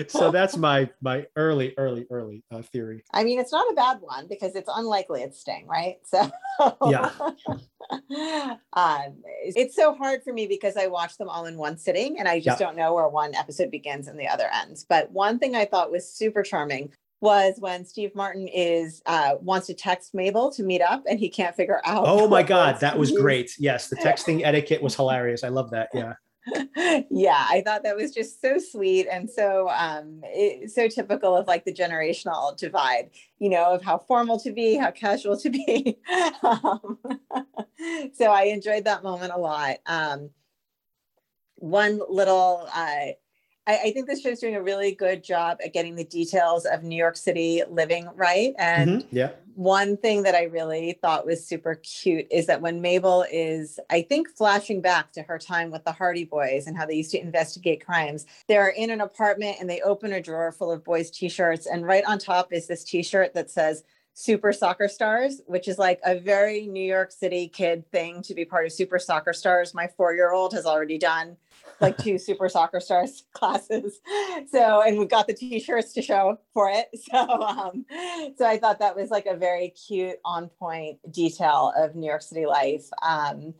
So 0.07 0.31
that's 0.31 0.57
my 0.57 0.89
my 1.01 1.25
early, 1.35 1.73
early, 1.77 2.07
early 2.09 2.43
uh, 2.51 2.61
theory. 2.61 3.03
I 3.13 3.23
mean, 3.23 3.39
it's 3.39 3.51
not 3.51 3.71
a 3.71 3.75
bad 3.75 3.97
one 4.01 4.27
because 4.27 4.55
it's 4.55 4.69
unlikely 4.73 5.21
it's 5.23 5.39
Sting, 5.39 5.67
right? 5.67 5.97
So 6.03 6.29
Yeah. 6.89 7.11
um, 8.73 9.15
it's 9.43 9.75
so 9.75 9.93
hard 9.93 10.23
for 10.23 10.33
me 10.33 10.47
because 10.47 10.77
I 10.77 10.87
watch 10.87 11.17
them 11.17 11.29
all 11.29 11.45
in 11.45 11.57
one 11.57 11.77
sitting 11.77 12.19
and 12.19 12.27
I 12.27 12.39
just 12.39 12.59
Yeah. 12.59 12.67
don't 12.67 12.75
know 12.77 12.93
where 12.93 13.07
one 13.07 13.35
episode 13.35 13.71
begins 13.71 14.07
and 14.07 14.19
the 14.19 14.27
other 14.27 14.49
ends. 14.53 14.85
But 14.87 15.11
one 15.11 15.39
thing 15.39 15.55
I 15.55 15.65
thought 15.65 15.91
was 15.91 16.11
super 16.11 16.43
charming 16.43 16.91
was 17.19 17.55
when 17.59 17.83
Steve 17.83 18.13
Martin 18.13 18.47
is 18.47 19.01
uh, 19.05 19.35
wants 19.41 19.67
to 19.67 19.73
text 19.73 20.13
Mabel 20.13 20.51
to 20.51 20.63
meet 20.63 20.81
up 20.81 21.03
and 21.09 21.19
he 21.19 21.29
can't 21.29 21.55
figure 21.55 21.81
out. 21.85 22.05
Oh 22.07 22.27
my 22.27 22.43
God, 22.43 22.79
that 22.81 22.97
was 22.97 23.11
great. 23.11 23.55
Yes, 23.57 23.89
the 23.89 23.95
texting 23.95 24.41
etiquette 24.43 24.81
was 24.81 24.95
hilarious. 24.95 25.43
I 25.43 25.49
love 25.49 25.71
that. 25.71 25.89
Yeah. 25.97 26.13
yeah 27.09 27.45
i 27.49 27.61
thought 27.65 27.83
that 27.83 27.95
was 27.95 28.13
just 28.13 28.41
so 28.41 28.57
sweet 28.57 29.07
and 29.07 29.29
so 29.29 29.69
um 29.69 30.21
it, 30.23 30.71
so 30.71 30.87
typical 30.87 31.35
of 31.35 31.47
like 31.47 31.65
the 31.65 31.73
generational 31.73 32.55
divide 32.57 33.09
you 33.39 33.49
know 33.49 33.65
of 33.73 33.81
how 33.83 33.97
formal 33.97 34.39
to 34.39 34.51
be 34.51 34.75
how 34.75 34.91
casual 34.91 35.37
to 35.37 35.49
be. 35.49 35.97
Um, 36.43 36.99
so 38.13 38.31
i 38.31 38.43
enjoyed 38.43 38.85
that 38.85 39.03
moment 39.03 39.33
a 39.33 39.37
lot. 39.37 39.77
Um 39.85 40.29
one 41.55 41.99
little 42.09 42.67
uh 42.73 43.07
I, 43.67 43.77
I 43.85 43.91
think 43.91 44.07
this 44.07 44.21
show's 44.21 44.39
doing 44.39 44.55
a 44.55 44.61
really 44.61 44.93
good 44.93 45.23
job 45.23 45.59
at 45.63 45.73
getting 45.73 45.95
the 45.95 46.05
details 46.05 46.65
of 46.65 46.83
New 46.83 46.95
York 46.95 47.17
City 47.17 47.61
living 47.69 48.09
right. 48.15 48.55
And 48.57 49.03
Mhm, 49.03 49.07
Yeah. 49.11 49.31
one 49.55 49.97
thing 49.97 50.23
that 50.23 50.35
I 50.35 50.43
really 50.43 50.93
thought 51.01 51.25
was 51.25 51.45
super 51.45 51.75
cute 51.75 52.27
is 52.31 52.45
that 52.45 52.61
when 52.61 52.81
Mabel 52.81 53.25
is, 53.31 53.79
I 53.89 54.01
think, 54.03 54.29
flashing 54.29 54.81
back 54.81 55.11
to 55.13 55.21
her 55.23 55.37
time 55.37 55.69
with 55.69 55.83
the 55.83 55.91
Hardy 55.91 56.23
Boys 56.23 56.65
and 56.67 56.77
how 56.77 56.85
they 56.85 56.95
used 56.95 57.11
to 57.11 57.19
investigate 57.19 57.85
crimes, 57.85 58.25
they're 58.47 58.69
in 58.69 58.89
an 58.89 59.01
apartment 59.01 59.57
and 59.59 59.69
they 59.69 59.81
open 59.81 60.13
a 60.13 60.21
drawer 60.21 60.51
full 60.51 60.71
of 60.71 60.83
boys' 60.83 61.11
t 61.11 61.27
shirts. 61.27 61.65
And 61.65 61.85
right 61.85 62.05
on 62.05 62.19
top 62.19 62.53
is 62.53 62.67
this 62.67 62.83
t 62.83 63.03
shirt 63.03 63.33
that 63.33 63.51
says, 63.51 63.83
Super 64.19 64.51
Soccer 64.51 64.87
Stars, 64.87 65.41
which 65.45 65.67
is 65.67 65.77
like 65.77 65.99
a 66.03 66.17
very 66.17 66.65
New 66.65 66.83
York 66.83 67.11
City 67.11 67.47
kid 67.47 67.87
thing 67.91 68.23
to 68.23 68.33
be 68.33 68.45
part 68.45 68.65
of 68.65 68.71
Super 68.71 68.97
Soccer 68.97 69.31
Stars. 69.31 69.75
My 69.75 69.85
four 69.85 70.15
year 70.15 70.31
old 70.31 70.53
has 70.53 70.65
already 70.65 70.97
done 70.97 71.37
like 71.79 71.97
two 71.97 72.17
Super 72.17 72.49
Soccer 72.49 72.79
Stars 72.79 73.23
classes. 73.33 73.99
So, 74.51 74.81
and 74.81 74.97
we've 74.97 75.09
got 75.09 75.27
the 75.27 75.33
t-shirts 75.33 75.93
to 75.93 76.01
show 76.01 76.39
for 76.53 76.69
it. 76.69 76.87
So, 77.11 77.17
um, 77.41 77.85
so 78.37 78.45
I 78.45 78.57
thought 78.57 78.79
that 78.79 78.95
was 78.95 79.09
like 79.09 79.25
a 79.27 79.35
very 79.35 79.69
cute, 79.69 80.17
on 80.25 80.49
point 80.49 80.99
detail 81.11 81.71
of 81.77 81.95
New 81.95 82.07
York 82.07 82.21
City 82.21 82.45
life. 82.45 82.85
Um, 83.01 83.53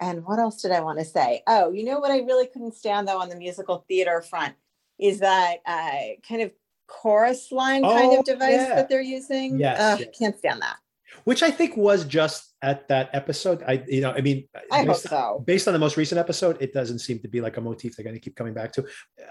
and 0.00 0.24
what 0.24 0.38
else 0.38 0.60
did 0.62 0.72
I 0.72 0.80
want 0.80 0.98
to 0.98 1.04
say? 1.04 1.42
Oh, 1.46 1.72
you 1.72 1.84
know 1.84 1.98
what 1.98 2.10
I 2.10 2.18
really 2.18 2.46
couldn't 2.46 2.74
stand 2.74 3.08
though 3.08 3.18
on 3.20 3.28
the 3.30 3.36
musical 3.36 3.84
theater 3.88 4.22
front 4.22 4.54
is 4.98 5.20
that 5.20 5.56
uh, 5.66 6.20
kind 6.28 6.42
of 6.42 6.52
chorus 6.86 7.50
line 7.50 7.82
kind 7.82 8.10
Oh, 8.12 8.18
of 8.20 8.24
device 8.24 8.52
yeah. 8.52 8.74
that 8.76 8.88
they're 8.88 9.00
using. 9.00 9.58
Yes, 9.58 9.80
Ugh, 9.80 10.00
yes. 10.00 10.18
can't 10.18 10.38
stand 10.38 10.62
that. 10.62 10.76
Which 11.24 11.42
I 11.42 11.50
think 11.50 11.76
was 11.76 12.04
just 12.04 12.54
at 12.62 12.88
that 12.88 13.10
episode. 13.12 13.62
I, 13.66 13.84
you 13.86 14.00
know, 14.00 14.12
I 14.12 14.20
mean, 14.20 14.48
I 14.70 14.78
hope 14.78 14.88
based- 14.88 15.08
so. 15.08 15.42
based 15.46 15.68
on 15.68 15.72
the 15.72 15.78
most 15.78 15.96
recent 15.96 16.18
episode, 16.18 16.60
it 16.60 16.72
doesn't 16.72 16.98
seem 17.00 17.18
to 17.20 17.28
be 17.28 17.40
like 17.40 17.56
a 17.56 17.60
motif 17.60 17.96
they're 17.96 18.04
going 18.04 18.16
to 18.16 18.20
keep 18.20 18.36
coming 18.36 18.54
back 18.54 18.72
to. 18.72 18.84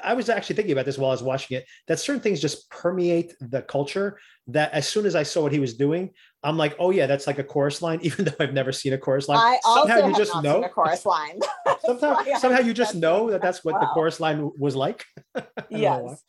I 0.04 0.14
was 0.14 0.30
actually 0.30 0.56
thinking 0.56 0.74
about 0.74 0.86
this 0.86 0.98
while 0.98 1.12
I 1.12 1.14
was 1.14 1.24
watching 1.24 1.58
it 1.58 1.66
that 1.88 2.00
certain 2.00 2.22
things 2.22 2.40
just 2.40 2.70
permeate 2.70 3.34
the 3.40 3.62
culture. 3.62 4.20
That 4.48 4.72
as 4.74 4.88
soon 4.88 5.08
as 5.08 5.16
I 5.16 5.24
saw 5.24 5.42
what 5.42 5.52
he 5.52 5.60
was 5.60 5.74
doing, 5.74 6.12
I'm 6.44 6.56
like, 6.56 6.76
oh 6.78 6.92
yeah, 6.92 7.08
that's 7.08 7.26
like 7.26 7.40
a 7.40 7.44
chorus 7.44 7.82
line, 7.82 8.00
even 8.04 8.26
though 8.26 8.36
I've 8.40 8.54
never 8.54 8.72
seen 8.72 8.94
a 8.94 8.98
chorus 8.98 9.28
line. 9.28 9.40
I 9.40 9.60
also 9.66 9.88
somehow 9.88 9.98
you 9.98 10.14
have 10.14 10.18
just 10.18 10.44
know. 10.44 10.54
seen 10.56 10.64
a 10.64 10.70
chorus 10.70 11.06
line. 11.06 11.40
somehow, 11.86 12.24
somehow 12.38 12.60
you 12.60 12.74
just 12.74 12.94
know 12.96 13.32
that 13.32 13.36
that 13.36 13.42
that's 13.42 13.66
what 13.66 13.80
the 13.82 13.88
chorus 13.88 14.20
line 14.20 14.52
was 14.58 14.76
like. 14.76 15.04
Yes 15.70 16.24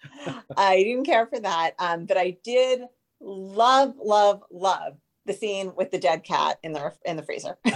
i 0.56 0.82
didn't 0.82 1.04
care 1.04 1.26
for 1.26 1.38
that 1.40 1.72
um 1.78 2.06
but 2.06 2.16
i 2.16 2.36
did 2.42 2.82
love 3.20 3.94
love 4.02 4.42
love 4.50 4.94
the 5.26 5.32
scene 5.32 5.72
with 5.76 5.90
the 5.90 5.98
dead 5.98 6.24
cat 6.24 6.58
in 6.62 6.72
the 6.72 6.92
in 7.04 7.16
the 7.16 7.22
freezer 7.22 7.58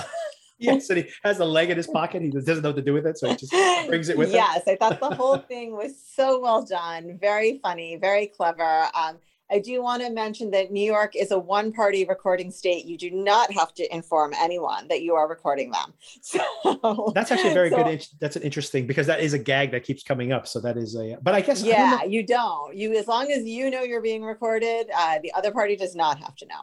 Yes, 0.59 0.91
and 0.91 0.99
he 0.99 1.07
has 1.25 1.39
the 1.39 1.47
leg 1.47 1.71
in 1.71 1.79
his 1.79 1.87
pocket. 1.87 2.21
He 2.21 2.29
doesn't 2.29 2.63
know 2.63 2.69
what 2.69 2.77
to 2.77 2.83
do 2.83 2.93
with 2.93 3.07
it, 3.07 3.17
so 3.19 3.29
he 3.31 3.37
just 3.37 3.51
brings 3.89 4.11
it 4.11 4.19
with 4.19 4.29
him. 4.29 4.35
yes 4.37 4.63
i 4.69 4.77
thought 4.77 5.01
the 5.01 5.15
whole 5.15 5.39
thing 5.39 5.73
was 5.77 5.93
so 6.15 6.39
well 6.41 6.63
done 6.65 7.19
very 7.21 7.59
funny 7.63 7.97
very 7.97 8.27
clever 8.27 8.87
um 8.95 9.19
I 9.53 9.59
do 9.59 9.83
want 9.83 10.01
to 10.05 10.11
mention 10.11 10.53
that 10.53 10.71
New 10.71 10.85
York 10.97 11.17
is 11.17 11.33
a 11.33 11.39
one 11.41 11.73
party 11.73 12.05
recording 12.05 12.53
state. 12.53 12.85
You 12.85 12.97
do 12.97 13.11
not 13.11 13.53
have 13.53 13.75
to 13.75 13.93
inform 13.93 14.33
anyone 14.39 14.87
that 14.87 15.03
you 15.03 15.17
are 15.17 15.27
recording 15.29 15.73
them. 15.73 15.93
So 16.23 17.11
That's 17.17 17.33
actually 17.33 17.51
a 17.51 17.55
very 17.55 17.71
so- 17.71 17.79
good. 17.79 17.87
int- 17.89 18.09
That's 18.21 18.37
an 18.37 18.43
interesting 18.43 18.87
because 18.87 19.09
that 19.09 19.19
is 19.19 19.33
a 19.35 19.41
gag 19.41 19.73
that 19.73 19.83
keeps 19.83 20.05
coming 20.05 20.31
up. 20.31 20.47
So 20.47 20.61
that 20.61 20.77
is 20.77 20.95
a. 20.95 21.19
But 21.21 21.35
I 21.35 21.41
guess 21.41 21.65
I 21.65 21.67
don't. 21.67 21.75
Yeah, 21.75 22.05
you 22.05 22.23
don't. 22.25 22.77
You 22.77 22.97
as 22.97 23.09
long 23.09 23.33
as 23.33 23.43
you 23.45 23.71
know 23.71 23.83
you're 23.83 24.01
being 24.01 24.23
recorded, 24.23 24.87
uh, 24.97 25.19
the 25.21 25.33
other 25.33 25.51
party 25.51 25.75
does 25.75 25.97
not 25.97 26.21
have 26.21 26.37
to 26.37 26.47
know. 26.47 26.63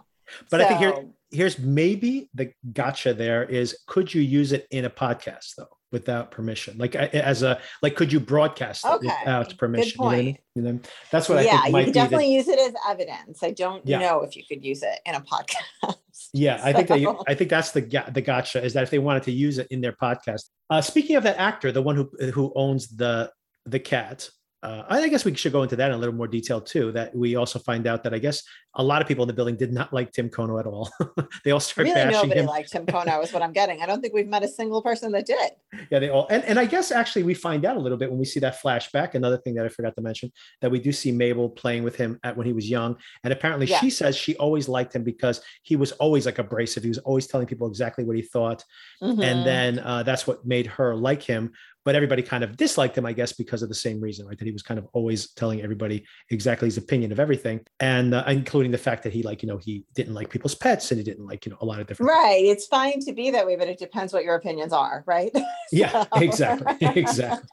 But 0.50 0.62
I 0.62 0.68
think 0.68 0.80
here, 0.80 1.06
here's 1.32 1.60
maybe 1.60 2.30
the 2.34 2.52
gotcha. 2.74 3.14
There 3.14 3.44
is, 3.44 3.78
could 3.88 4.14
you 4.14 4.22
use 4.22 4.52
it 4.52 4.68
in 4.72 4.86
a 4.86 4.90
podcast 4.90 5.56
though, 5.58 5.68
without 5.92 6.32
permission? 6.32 6.78
Like 6.78 6.96
as 6.96 7.44
a 7.44 7.60
like, 7.82 7.96
could 7.96 8.12
you 8.12 8.20
broadcast 8.20 8.86
it 8.86 8.90
Okay, 8.90 9.08
without 9.08 9.50
good 9.50 9.58
permission? 9.58 10.02
You 10.04 10.06
know, 10.06 10.12
I 10.12 10.16
point. 10.24 10.38
You 10.56 10.62
know, 10.64 10.80
that's 11.12 11.30
what 11.30 11.38
I 11.40 11.42
yeah, 11.42 11.62
think 11.64 11.88
you 11.88 11.94
definitely 11.94 12.28
The, 12.28 12.34
use 12.34 12.48
it 12.48 12.60
as 12.60 12.74
evidence. 12.88 13.44
I 13.44 13.52
don't 13.52 13.86
Yeah. 13.88 14.00
know 14.00 14.22
if 14.22 14.36
you 14.36 14.44
could 14.48 14.64
use 14.64 14.84
it 14.84 15.00
in 15.06 15.16
a 15.16 15.22
podcast. 15.22 15.96
yeah, 16.34 16.60
I 16.64 16.74
think 16.74 16.88
that 16.90 17.24
I 17.28 17.34
think 17.34 17.50
that's 17.50 17.72
the 17.72 17.82
the 18.12 18.22
gotcha 18.22 18.64
is 18.64 18.74
that 18.74 18.84
if 18.84 18.90
they 18.90 19.00
wanted 19.00 19.24
to 19.24 19.32
use 19.32 19.58
it 19.58 19.68
in 19.70 19.82
their 19.82 19.94
podcast. 19.94 20.44
Uh, 20.70 20.82
speaking 20.82 21.16
of 21.16 21.24
that 21.24 21.38
actor, 21.38 21.72
the 21.72 21.82
one 21.82 21.96
who 21.96 22.10
who 22.32 22.52
owns 22.56 22.88
the 22.90 23.32
the 23.66 23.80
cat. 23.80 24.30
Uh, 24.68 24.84
I 24.90 25.08
guess 25.08 25.24
we 25.24 25.34
should 25.34 25.54
go 25.54 25.64
into 25.64 25.78
that 25.78 25.92
in 25.92 25.96
a 25.96 25.98
little 25.98 26.14
more 26.14 26.28
detail 26.28 26.60
too. 26.60 26.92
That 26.92 27.16
we 27.16 27.36
also 27.38 27.58
find 27.58 27.88
out 27.88 28.04
that 28.04 28.14
I 28.14 28.20
guess 28.20 28.44
a 28.76 28.84
lot 28.84 29.02
of 29.02 29.08
people 29.08 29.24
in 29.24 29.28
the 29.28 29.34
building 29.34 29.56
did 29.56 29.72
not 29.72 29.94
like 29.94 30.12
Tim 30.12 30.30
Kono 30.30 30.60
at 30.60 30.66
all. 30.66 30.92
they 31.46 31.52
all 31.52 31.60
started 31.62 31.92
really, 31.92 32.04
bashing 32.12 32.30
nobody 32.30 32.40
him. 32.42 32.46
liked 32.48 32.72
Tim 32.72 32.86
Kono 32.86 33.24
is 33.24 33.32
what 33.32 33.42
I'm 33.42 33.54
getting. 33.54 33.82
I 33.82 33.86
don't 33.86 34.02
think 34.02 34.14
we've 34.14 34.28
met 34.28 34.44
a 34.44 34.48
single 34.48 34.82
person 34.82 35.14
that 35.14 35.26
did. 35.26 35.52
Yeah, 35.90 36.00
they 36.00 36.10
all 36.10 36.28
and, 36.30 36.44
and 36.44 36.60
I 36.60 36.66
guess 36.66 36.92
actually 36.92 37.24
we 37.24 37.34
find 37.34 37.64
out 37.64 37.78
a 37.78 37.80
little 37.80 37.98
bit 37.98 38.10
when 38.10 38.20
we 38.20 38.26
see 38.26 38.42
that 38.42 38.62
flashback. 38.62 39.16
Another 39.16 39.38
thing 39.38 39.56
that 39.56 39.66
I 39.66 39.70
forgot 39.70 39.96
to 39.96 40.02
mention 40.02 40.34
that 40.62 40.70
we 40.70 40.80
do 40.80 40.92
see 40.92 41.14
Mabel 41.14 41.50
playing 41.50 41.84
with 41.84 41.96
him 41.96 42.20
at 42.24 42.36
when 42.36 42.46
he 42.46 42.52
was 42.54 42.70
young, 42.70 42.98
and 43.24 43.32
apparently 43.32 43.68
Yeah. 43.68 43.80
she 43.80 43.90
says 43.90 44.18
she 44.18 44.36
always 44.36 44.68
liked 44.68 44.94
him 44.94 45.04
because 45.04 45.42
he 45.64 45.78
was 45.78 45.94
always 45.94 46.26
like 46.26 46.40
abrasive. 46.40 46.84
He 46.84 46.90
was 46.90 46.98
always 47.00 47.26
telling 47.26 47.48
people 47.48 47.68
exactly 47.70 48.04
what 48.04 48.18
he 48.18 48.22
thought, 48.22 48.66
Mhm. 49.02 49.24
and 49.24 49.46
then 49.48 49.80
uh, 49.80 50.04
that's 50.04 50.28
what 50.28 50.46
made 50.46 50.68
her 50.68 50.94
like 50.94 51.24
him. 51.24 51.54
But 51.88 51.96
everybody 51.96 52.22
kind 52.22 52.44
of 52.44 52.58
disliked 52.58 52.98
him, 52.98 53.06
I 53.06 53.14
guess, 53.14 53.32
because 53.32 53.64
of 53.64 53.70
the 53.70 53.76
same 53.76 54.02
reason, 54.02 54.28
right? 54.28 54.38
That 54.38 54.44
he 54.44 54.52
was 54.52 54.62
kind 54.62 54.78
of 54.78 54.88
always 54.92 55.32
telling 55.36 55.62
everybody 55.62 56.06
exactly 56.32 56.68
his 56.68 56.76
opinion 56.76 57.14
of 57.14 57.20
everything, 57.22 57.62
and 57.80 58.14
uh, 58.14 58.26
including 58.28 58.74
the 58.74 58.78
fact 58.78 59.04
that 59.04 59.14
he 59.14 59.24
like 59.24 59.42
you 59.42 59.48
know 59.48 59.56
he 59.58 59.86
didn't 59.96 60.14
like 60.14 60.30
people's 60.30 60.54
pets 60.54 60.92
and 60.92 60.98
he 60.98 61.04
didn't 61.06 61.26
like 61.26 61.46
you 61.46 61.52
know 61.54 61.58
a 61.62 61.66
lot 61.66 61.80
of 61.80 61.88
different 61.88 62.12
Right. 62.12 62.44
It's 62.44 62.68
fine 62.68 63.00
to 63.06 63.14
be 63.14 63.32
that 63.32 63.46
way, 63.48 63.56
but 63.56 63.70
it 63.70 63.80
depends 63.80 64.12
what 64.12 64.26
your 64.26 64.36
opinions 64.36 64.74
are, 64.74 65.06
right? 65.08 65.32
yeah 65.72 66.04
So- 66.04 66.20
exactly 66.20 66.76
exactly 67.00 67.48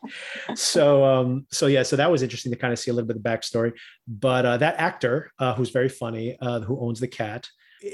so 0.55 1.05
um 1.05 1.47
so 1.51 1.66
yeah 1.66 1.85
so 1.85 1.95
that 1.95 2.11
was 2.11 2.22
interesting 2.22 2.51
to 2.51 2.59
kind 2.59 2.72
of 2.72 2.78
see 2.80 2.91
a 2.91 2.95
little 2.95 3.07
bit 3.07 3.16
of 3.16 3.22
backstory 3.22 3.72
but 4.09 4.45
uh, 4.47 4.57
that 4.57 4.74
actor 4.78 5.30
uh, 5.39 5.55
who's 5.55 5.70
very 5.70 5.89
funny 5.89 6.37
uh, 6.41 6.61
who 6.61 6.78
owns 6.80 6.99
the 7.01 7.09
cat 7.09 7.49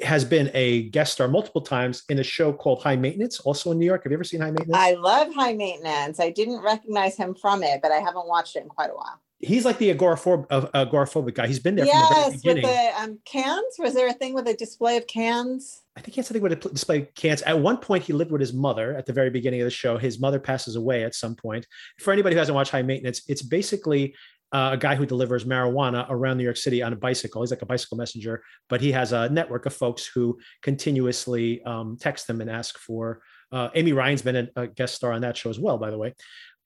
has 0.04 0.24
been 0.24 0.50
a 0.54 0.82
guest 0.90 1.12
star 1.14 1.28
multiple 1.28 1.60
times 1.60 2.02
in 2.08 2.18
a 2.18 2.22
show 2.22 2.52
called 2.52 2.82
high 2.82 2.96
maintenance 2.96 3.40
also 3.40 3.72
in 3.72 3.78
new 3.78 3.86
york 3.86 4.02
have 4.04 4.12
you 4.12 4.16
ever 4.16 4.24
seen 4.24 4.40
high 4.40 4.50
maintenance 4.50 4.76
I 4.76 4.92
love 4.94 5.34
high 5.34 5.52
maintenance. 5.54 6.20
I 6.20 6.30
didn't 6.30 6.62
recognize 6.62 7.16
him 7.16 7.34
from 7.34 7.62
it, 7.62 7.80
but 7.82 7.90
I 7.92 7.96
haven't 7.96 8.26
watched 8.26 8.56
it 8.56 8.62
in 8.62 8.68
quite 8.68 8.90
a 8.90 8.94
while. 8.94 9.20
he's 9.38 9.64
like 9.64 9.78
the 9.78 9.92
agoraphobic, 9.92 10.46
uh, 10.50 10.66
agoraphobic 10.74 11.34
guy 11.34 11.46
he's 11.46 11.58
been 11.58 11.74
there 11.76 11.86
from 11.86 11.98
the 11.98 12.06
Yes, 12.10 12.44
with 12.44 12.62
the 12.62 12.90
um, 13.00 13.18
cans. 13.24 13.74
Was 13.78 13.94
there 13.94 14.08
a 14.08 14.12
thing 14.12 14.34
with 14.34 14.46
a 14.48 14.54
display 14.54 14.96
of 14.96 15.06
cans? 15.06 15.82
I 15.96 16.00
think 16.00 16.14
he 16.14 16.20
had 16.20 16.26
something 16.26 16.42
with 16.42 16.52
a 16.52 16.56
pl- 16.56 16.70
display 16.70 17.08
cans. 17.14 17.42
At 17.42 17.58
one 17.58 17.76
point, 17.76 18.04
he 18.04 18.12
lived 18.12 18.30
with 18.30 18.40
his 18.40 18.52
mother 18.52 18.94
at 18.96 19.06
the 19.06 19.12
very 19.12 19.30
beginning 19.30 19.60
of 19.60 19.64
the 19.64 19.70
show. 19.70 19.98
His 19.98 20.20
mother 20.20 20.38
passes 20.38 20.76
away 20.76 21.04
at 21.04 21.14
some 21.14 21.34
point. 21.34 21.66
For 21.98 22.12
anybody 22.12 22.34
who 22.34 22.38
hasn't 22.38 22.54
watched 22.54 22.70
High 22.70 22.82
Maintenance, 22.82 23.22
it's 23.28 23.42
basically 23.42 24.14
uh, 24.52 24.70
a 24.72 24.76
guy 24.76 24.94
who 24.94 25.06
delivers 25.06 25.44
marijuana 25.44 26.06
around 26.08 26.38
New 26.38 26.44
York 26.44 26.56
City 26.56 26.82
on 26.82 26.92
a 26.92 26.96
bicycle. 26.96 27.42
He's 27.42 27.50
like 27.50 27.62
a 27.62 27.66
bicycle 27.66 27.96
messenger, 27.96 28.42
but 28.68 28.80
he 28.80 28.92
has 28.92 29.12
a 29.12 29.28
network 29.28 29.66
of 29.66 29.74
folks 29.74 30.06
who 30.06 30.38
continuously 30.62 31.62
um, 31.64 31.96
text 32.00 32.28
him 32.28 32.40
and 32.40 32.50
ask 32.50 32.78
for. 32.78 33.22
Uh, 33.52 33.68
Amy 33.74 33.92
Ryan's 33.92 34.22
been 34.22 34.48
a, 34.54 34.66
guest 34.68 34.94
star 34.94 35.12
on 35.12 35.22
that 35.22 35.36
show 35.36 35.50
as 35.50 35.58
well, 35.58 35.78
by 35.78 35.90
the 35.90 35.98
way. 35.98 36.14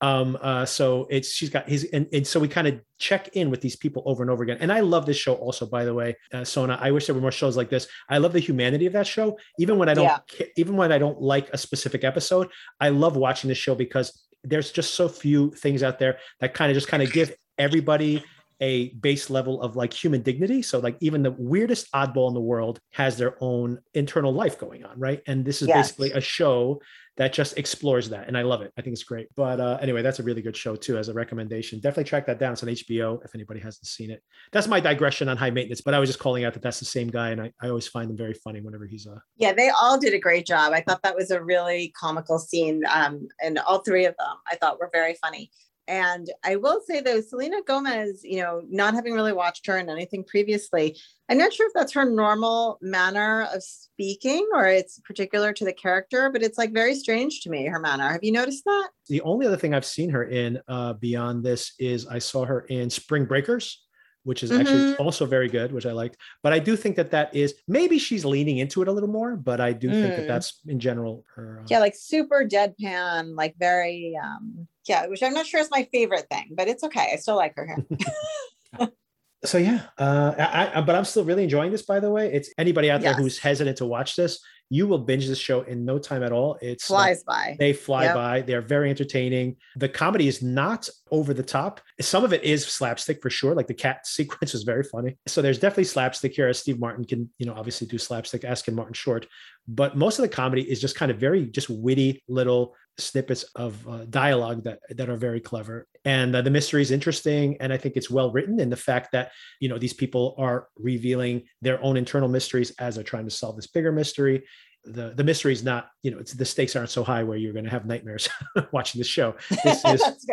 Um, 0.01 0.37
uh, 0.43 0.67
so 0.67 1.07
it's 1.09 1.33
she's 1.33 1.49
got 1.49 1.69
he's 1.69 1.85
and, 1.85 2.07
and 2.13 2.27
so 2.27 2.39
we 2.39 2.49
kind 2.49 2.67
of 2.67 2.81
check 2.99 3.29
in 3.35 3.49
with 3.49 3.61
these 3.63 3.77
people 3.77 4.03
over 4.05 4.23
and 4.23 4.31
over 4.31 4.43
again. 4.43 4.59
And 4.61 4.71
I 4.73 4.81
love 4.81 5.07
this 5.07 5.17
show 5.17 5.35
also, 5.35 5.65
by 5.65 5.85
the 5.85 5.95
way, 5.95 6.17
uh, 6.33 6.45
Sona. 6.45 6.79
I 6.81 6.91
wish 6.91 7.07
there 7.07 7.15
were 7.15 7.23
more 7.23 7.33
shows 7.33 7.57
like 7.57 7.71
this. 7.71 7.87
I 8.09 8.19
love 8.19 8.33
the 8.33 8.41
humanity 8.41 8.87
of 8.87 8.93
that 8.95 9.07
show, 9.07 9.39
even 9.59 9.79
when 9.79 9.89
I 9.89 9.95
don't 9.95 10.05
Yeah. 10.05 10.47
even 10.57 10.77
when 10.77 10.93
I 10.93 10.99
don't 10.99 11.21
like 11.23 11.49
a 11.55 11.59
specific 11.59 12.05
episode. 12.05 12.49
I 12.81 12.91
love 12.91 13.17
watching 13.17 13.49
this 13.49 13.57
show 13.57 13.75
because 13.75 14.27
there's 14.43 14.73
just 14.73 14.95
so 14.95 15.09
few 15.09 15.53
things 15.53 15.83
out 15.83 15.99
there 15.99 16.19
that 16.41 16.53
kind 16.53 16.71
of 16.71 16.75
just 16.75 16.89
kind 16.89 17.03
of 17.03 17.11
give 17.11 17.35
everybody 17.59 18.25
a 18.61 18.89
base 18.95 19.31
level 19.31 19.61
of 19.61 19.75
like 19.77 19.93
human 19.93 20.23
dignity. 20.23 20.63
So 20.63 20.79
like 20.79 20.97
even 21.01 21.23
the 21.23 21.33
weirdest 21.33 21.91
oddball 21.93 22.29
in 22.29 22.35
the 22.35 22.41
world 22.41 22.79
has 22.93 23.17
their 23.17 23.37
own 23.41 23.81
internal 23.95 24.33
life 24.33 24.59
going 24.59 24.85
on, 24.85 24.99
right? 24.99 25.21
And 25.27 25.45
this 25.45 25.61
is 25.61 25.69
Yes. 25.69 25.93
basically 25.93 26.13
a 26.13 26.21
show 26.21 26.81
that 27.17 27.33
just 27.33 27.57
explores 27.57 28.09
that 28.11 28.27
and 28.27 28.37
i 28.37 28.43
love 28.43 28.61
it 28.61 28.73
i 28.77 28.83
think 28.83 28.93
it's 28.93 29.05
great 29.05 29.29
but 29.37 29.61
uh, 29.61 29.79
anyway 29.81 30.03
that's 30.03 30.19
a 30.19 30.23
really 30.23 30.43
good 30.43 30.57
show 30.57 30.75
too 30.75 30.99
as 30.99 31.09
a 31.09 31.15
recommendation 31.15 31.79
definitely 31.79 32.05
track 32.05 32.27
that 32.27 32.39
down 32.39 32.53
it's 32.53 32.63
on 32.63 32.69
hbo 32.69 33.25
if 33.25 33.35
anybody 33.35 33.61
hasn't 33.61 33.87
seen 33.87 34.11
it 34.11 34.21
that's 34.53 34.67
my 34.67 34.81
digression 34.81 35.29
on 35.29 35.37
high 35.37 35.51
maintenance 35.51 35.81
but 35.81 35.95
i 35.95 35.99
was 35.99 36.09
just 36.09 36.19
calling 36.19 36.45
out 36.45 36.53
that 36.53 36.63
that's 36.63 36.81
the 36.81 36.85
same 36.85 37.09
guy 37.09 37.31
and 37.31 37.41
i, 37.41 37.53
I 37.63 37.69
always 37.69 37.87
find 37.87 38.11
him 38.11 38.17
very 38.17 38.35
funny 38.35 38.61
whenever 38.61 38.87
he's 38.87 39.07
uh 39.07 39.19
Yeah, 39.37 39.53
they 39.53 39.71
all 39.71 39.99
did 39.99 40.13
a 40.15 40.19
great 40.19 40.45
job. 40.47 40.73
I 40.73 40.81
thought 40.81 41.03
that 41.03 41.15
was 41.15 41.31
a 41.31 41.43
really 41.43 41.93
comical 41.99 42.39
scene. 42.39 42.83
Um, 42.93 43.29
and 43.43 43.59
all 43.61 43.79
three 43.79 44.07
of 44.07 44.17
them 44.19 44.37
I 44.51 44.57
thought 44.57 44.79
were 44.81 44.91
very 44.93 45.15
funny. 45.15 45.51
And 45.87 46.31
I 46.45 46.57
will 46.57 46.81
say 46.87 47.01
though, 47.01 47.21
Selena 47.21 47.63
Gomez, 47.67 48.23
you 48.25 48.41
know, 48.41 48.63
not 48.69 48.95
having 48.95 49.13
really 49.13 49.33
watched 49.33 49.67
her 49.67 49.79
in 49.79 49.89
anything 49.89 50.25
previously, 50.25 50.99
I'm 51.29 51.39
not 51.39 51.53
sure 51.53 51.67
if 51.67 51.73
that's 51.75 51.93
her 51.93 52.05
normal 52.05 52.79
manner 52.83 53.49
of 53.55 53.63
speaking 53.63 54.49
or 54.55 54.67
it's 54.67 54.99
particular 55.01 55.53
to 55.53 55.65
the 55.65 55.73
character, 55.73 56.31
but 56.31 56.43
it's 56.43 56.59
like 56.59 56.73
very 56.73 56.95
strange 56.95 57.41
to 57.43 57.51
me, 57.51 57.67
her 57.67 57.79
manner. 57.79 58.11
Have 58.11 58.25
you 58.25 58.33
noticed 58.33 58.65
that? 58.65 58.89
the 59.09 59.21
only 59.23 59.47
other 59.47 59.57
thing 59.57 59.75
i've 59.75 59.85
seen 59.85 60.11
her 60.11 60.25
in 60.25 60.59
uh 60.69 60.93
beyond 60.95 61.45
this 61.45 61.75
is 61.79 62.07
i 62.07 62.19
saw 62.19 62.45
her 62.45 62.61
in 62.63 62.89
spring 62.89 63.25
breakers 63.25 63.84
which 64.25 64.43
is 64.43 64.51
actually 64.53 64.83
also 64.99 65.25
very 65.27 65.49
good 65.49 65.71
which 65.73 65.87
i 65.87 65.93
liked 65.93 66.17
but 66.43 66.53
i 66.53 66.59
do 66.59 66.77
think 66.77 66.97
that 66.97 67.11
that 67.11 67.35
is 67.35 67.55
maybe 67.69 67.99
she's 67.99 68.25
leaning 68.25 68.59
into 68.59 68.83
it 68.83 68.89
a 68.89 68.93
little 68.93 69.09
more 69.09 69.37
but 69.37 69.61
i 69.61 69.73
do 69.73 69.89
think 69.93 70.15
that 70.17 70.25
Mm. 70.25 70.27
that's 70.27 70.61
in 70.67 70.81
general 70.81 71.25
her 71.35 71.61
uh, 71.61 71.67
Yeah, 71.69 71.79
like 71.81 71.95
super 71.97 72.45
deadpan, 72.47 73.37
like 73.37 73.55
very, 73.59 74.19
um, 74.23 74.67
yeah, 74.87 75.07
which 75.07 75.23
I'm 75.23 75.33
not 75.33 75.47
sure 75.47 75.61
is 75.61 75.71
my 75.71 75.89
favorite 75.93 76.27
thing, 76.31 76.49
but 76.59 76.69
it's 76.69 76.85
okay. 76.85 77.11
I 77.13 77.17
still 77.17 77.37
like 77.37 77.55
her 77.57 77.67
here. 77.67 78.89
so 79.45 79.59
yeah 79.59 79.83
uh 79.99 80.33
I, 80.39 80.79
I 80.79 80.81
but 80.81 80.95
i'm 80.97 81.05
still 81.05 81.23
really 81.23 81.45
enjoying 81.45 81.71
this 81.71 81.83
by 81.83 82.01
the 82.01 82.11
way 82.11 82.33
it's 82.33 82.49
anybody 82.57 82.91
out 82.91 83.03
there 83.03 83.11
Yes. 83.13 83.21
who's 83.21 83.39
hesitant 83.39 83.77
to 83.77 83.85
watch 83.85 84.17
this 84.17 84.41
you 84.75 84.87
will 84.89 84.99
binge 85.11 85.27
this 85.29 85.39
show 85.39 85.61
in 85.63 85.85
no 85.85 85.97
time 85.99 86.23
at 86.25 86.33
all. 86.33 86.59
It's 86.61 86.91
like, 86.91 87.07
Flies 87.19 87.23
by. 87.23 87.57
they 87.61 87.73
fly 87.73 88.05
Yep. 88.05 88.15
by. 88.15 88.41
They're 88.41 88.61
very 88.77 88.91
entertaining. 88.91 89.57
The 89.77 89.89
comedy 89.89 90.27
is 90.27 90.43
not 90.43 90.89
over 91.13 91.33
the 91.33 91.43
top. 91.45 91.81
Some 92.01 92.25
of 92.25 92.33
it 92.33 92.43
is 92.43 92.67
slapstick 92.67 93.23
for 93.23 93.31
sure. 93.31 93.55
Like 93.55 93.69
the 93.69 93.75
cat 93.87 94.05
sequence 94.17 94.53
was 94.53 94.65
very 94.65 94.83
funny. 94.83 95.17
So 95.27 95.41
there's 95.43 95.61
definitely 95.61 95.85
slapstick 95.85 96.33
here 96.35 96.49
as 96.49 96.59
steve 96.59 96.81
martin 96.81 97.05
can 97.05 97.31
you 97.39 97.47
know 97.47 97.55
obviously 97.55 97.87
do 97.87 97.99
slapstick 97.99 98.45
asking 98.45 98.75
martin 98.75 98.95
short. 98.95 99.27
But 99.69 99.97
most 99.97 100.19
of 100.19 100.23
the 100.25 100.29
comedy 100.29 100.63
is 100.63 100.81
just 100.81 100.97
kind 100.97 101.11
of 101.13 101.19
very 101.19 101.47
just 101.47 101.71
witty 101.71 102.23
little 102.29 102.75
snippets 102.99 103.45
of 103.55 103.73
uh, 103.89 104.05
dialogue 104.07 104.65
that 104.65 104.79
that 104.99 105.09
are 105.09 105.17
very 105.17 105.41
clever 105.41 105.87
and 106.05 106.35
uh, 106.35 106.43
the 106.43 106.51
mystery 106.51 106.83
is 106.83 106.91
interesting 106.91 107.57
and 107.61 107.73
i 107.73 107.77
think 107.77 107.97
it's 107.97 108.11
well 108.11 108.31
written 108.33 108.61
in 108.61 108.71
the 108.71 108.77
fact 108.77 109.13
that 109.13 109.31
you 109.61 109.69
know 109.69 109.79
these 109.79 109.93
people 109.93 110.35
are 110.39 110.69
revealing 110.77 111.43
their 111.63 111.83
own 111.83 111.97
internal 111.97 112.29
mysteries 112.29 112.73
as 112.79 112.95
they're 112.95 113.05
trying 113.05 113.25
to 113.25 113.31
solve 113.31 113.57
this 113.57 113.67
bigger 113.67 113.93
mystery. 113.93 114.45
The 114.87 115.15
the 115.17 115.25
mystery 115.25 115.55
is 115.55 115.65
not 115.65 115.89
you 116.03 116.11
know 116.11 116.19
it's 116.19 116.35
the 116.35 116.45
stakes 116.45 116.77
aren't 116.77 116.91
so 116.91 117.05
high 117.05 117.23
where 117.23 117.39
you're 117.39 117.55
going 117.55 117.65
to 117.65 117.71
have 117.71 117.87
nightmares 117.87 118.29
watching 118.73 118.99
the 118.99 119.05
show. 119.05 119.35
This 119.65 119.83
is 119.95 120.27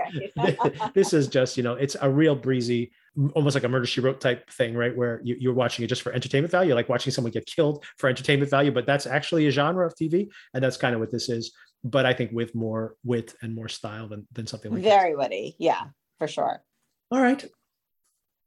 this 0.94 1.14
is 1.14 1.28
just 1.28 1.56
you 1.56 1.64
know 1.64 1.76
it's 1.76 1.96
a 2.02 2.10
real 2.10 2.36
breezy 2.36 2.92
almost 3.34 3.56
like 3.56 3.64
a 3.66 3.70
murder 3.70 3.86
she 3.86 4.00
wrote 4.00 4.22
type 4.22 4.50
thing 4.52 4.74
right 4.74 4.96
where 4.96 5.20
you, 5.24 5.36
you're 5.38 5.54
watching 5.54 5.84
it 5.84 5.90
just 5.90 6.02
for 6.02 6.14
entertainment 6.14 6.50
value 6.50 6.74
like 6.74 6.88
watching 6.88 7.12
someone 7.12 7.32
get 7.32 7.46
killed 7.46 7.84
for 7.98 8.08
entertainment 8.10 8.50
value 8.50 8.72
but 8.72 8.86
that's 8.86 9.06
actually 9.06 9.48
a 9.48 9.52
genre 9.52 9.86
of 9.86 9.94
tv 9.96 10.30
and 10.54 10.64
that's 10.64 10.78
kind 10.78 10.96
of 10.96 11.02
what 11.02 11.12
this 11.12 11.28
is 11.28 11.52
but 11.84 12.06
i 12.06 12.14
think 12.14 12.32
with 12.32 12.54
more 12.56 12.96
wit 13.04 13.34
and 13.42 13.54
more 13.56 13.68
style 13.70 14.08
than, 14.08 14.28
than 14.32 14.48
something 14.48 14.72
like 14.72 14.84
that 14.84 14.90
Very 15.02 15.16
witty. 15.16 15.56
Yeah, 15.60 15.84
for 16.20 16.28
sure. 16.28 16.64
all 17.12 17.22
right 17.22 17.44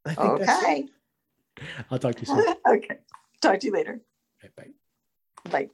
i 0.06 0.14
think. 0.14 0.40
Okay. 0.40 0.88
i'll 1.90 1.98
talk 1.98 2.14
to 2.16 2.20
you 2.20 2.26
soon 2.26 2.54
okay. 2.66 2.98
Talk 3.40 3.60
to 3.60 3.66
you 3.66 3.72
later. 3.74 4.00
Okay, 4.42 4.52
bye 4.56 5.50
Bye. 5.50 5.68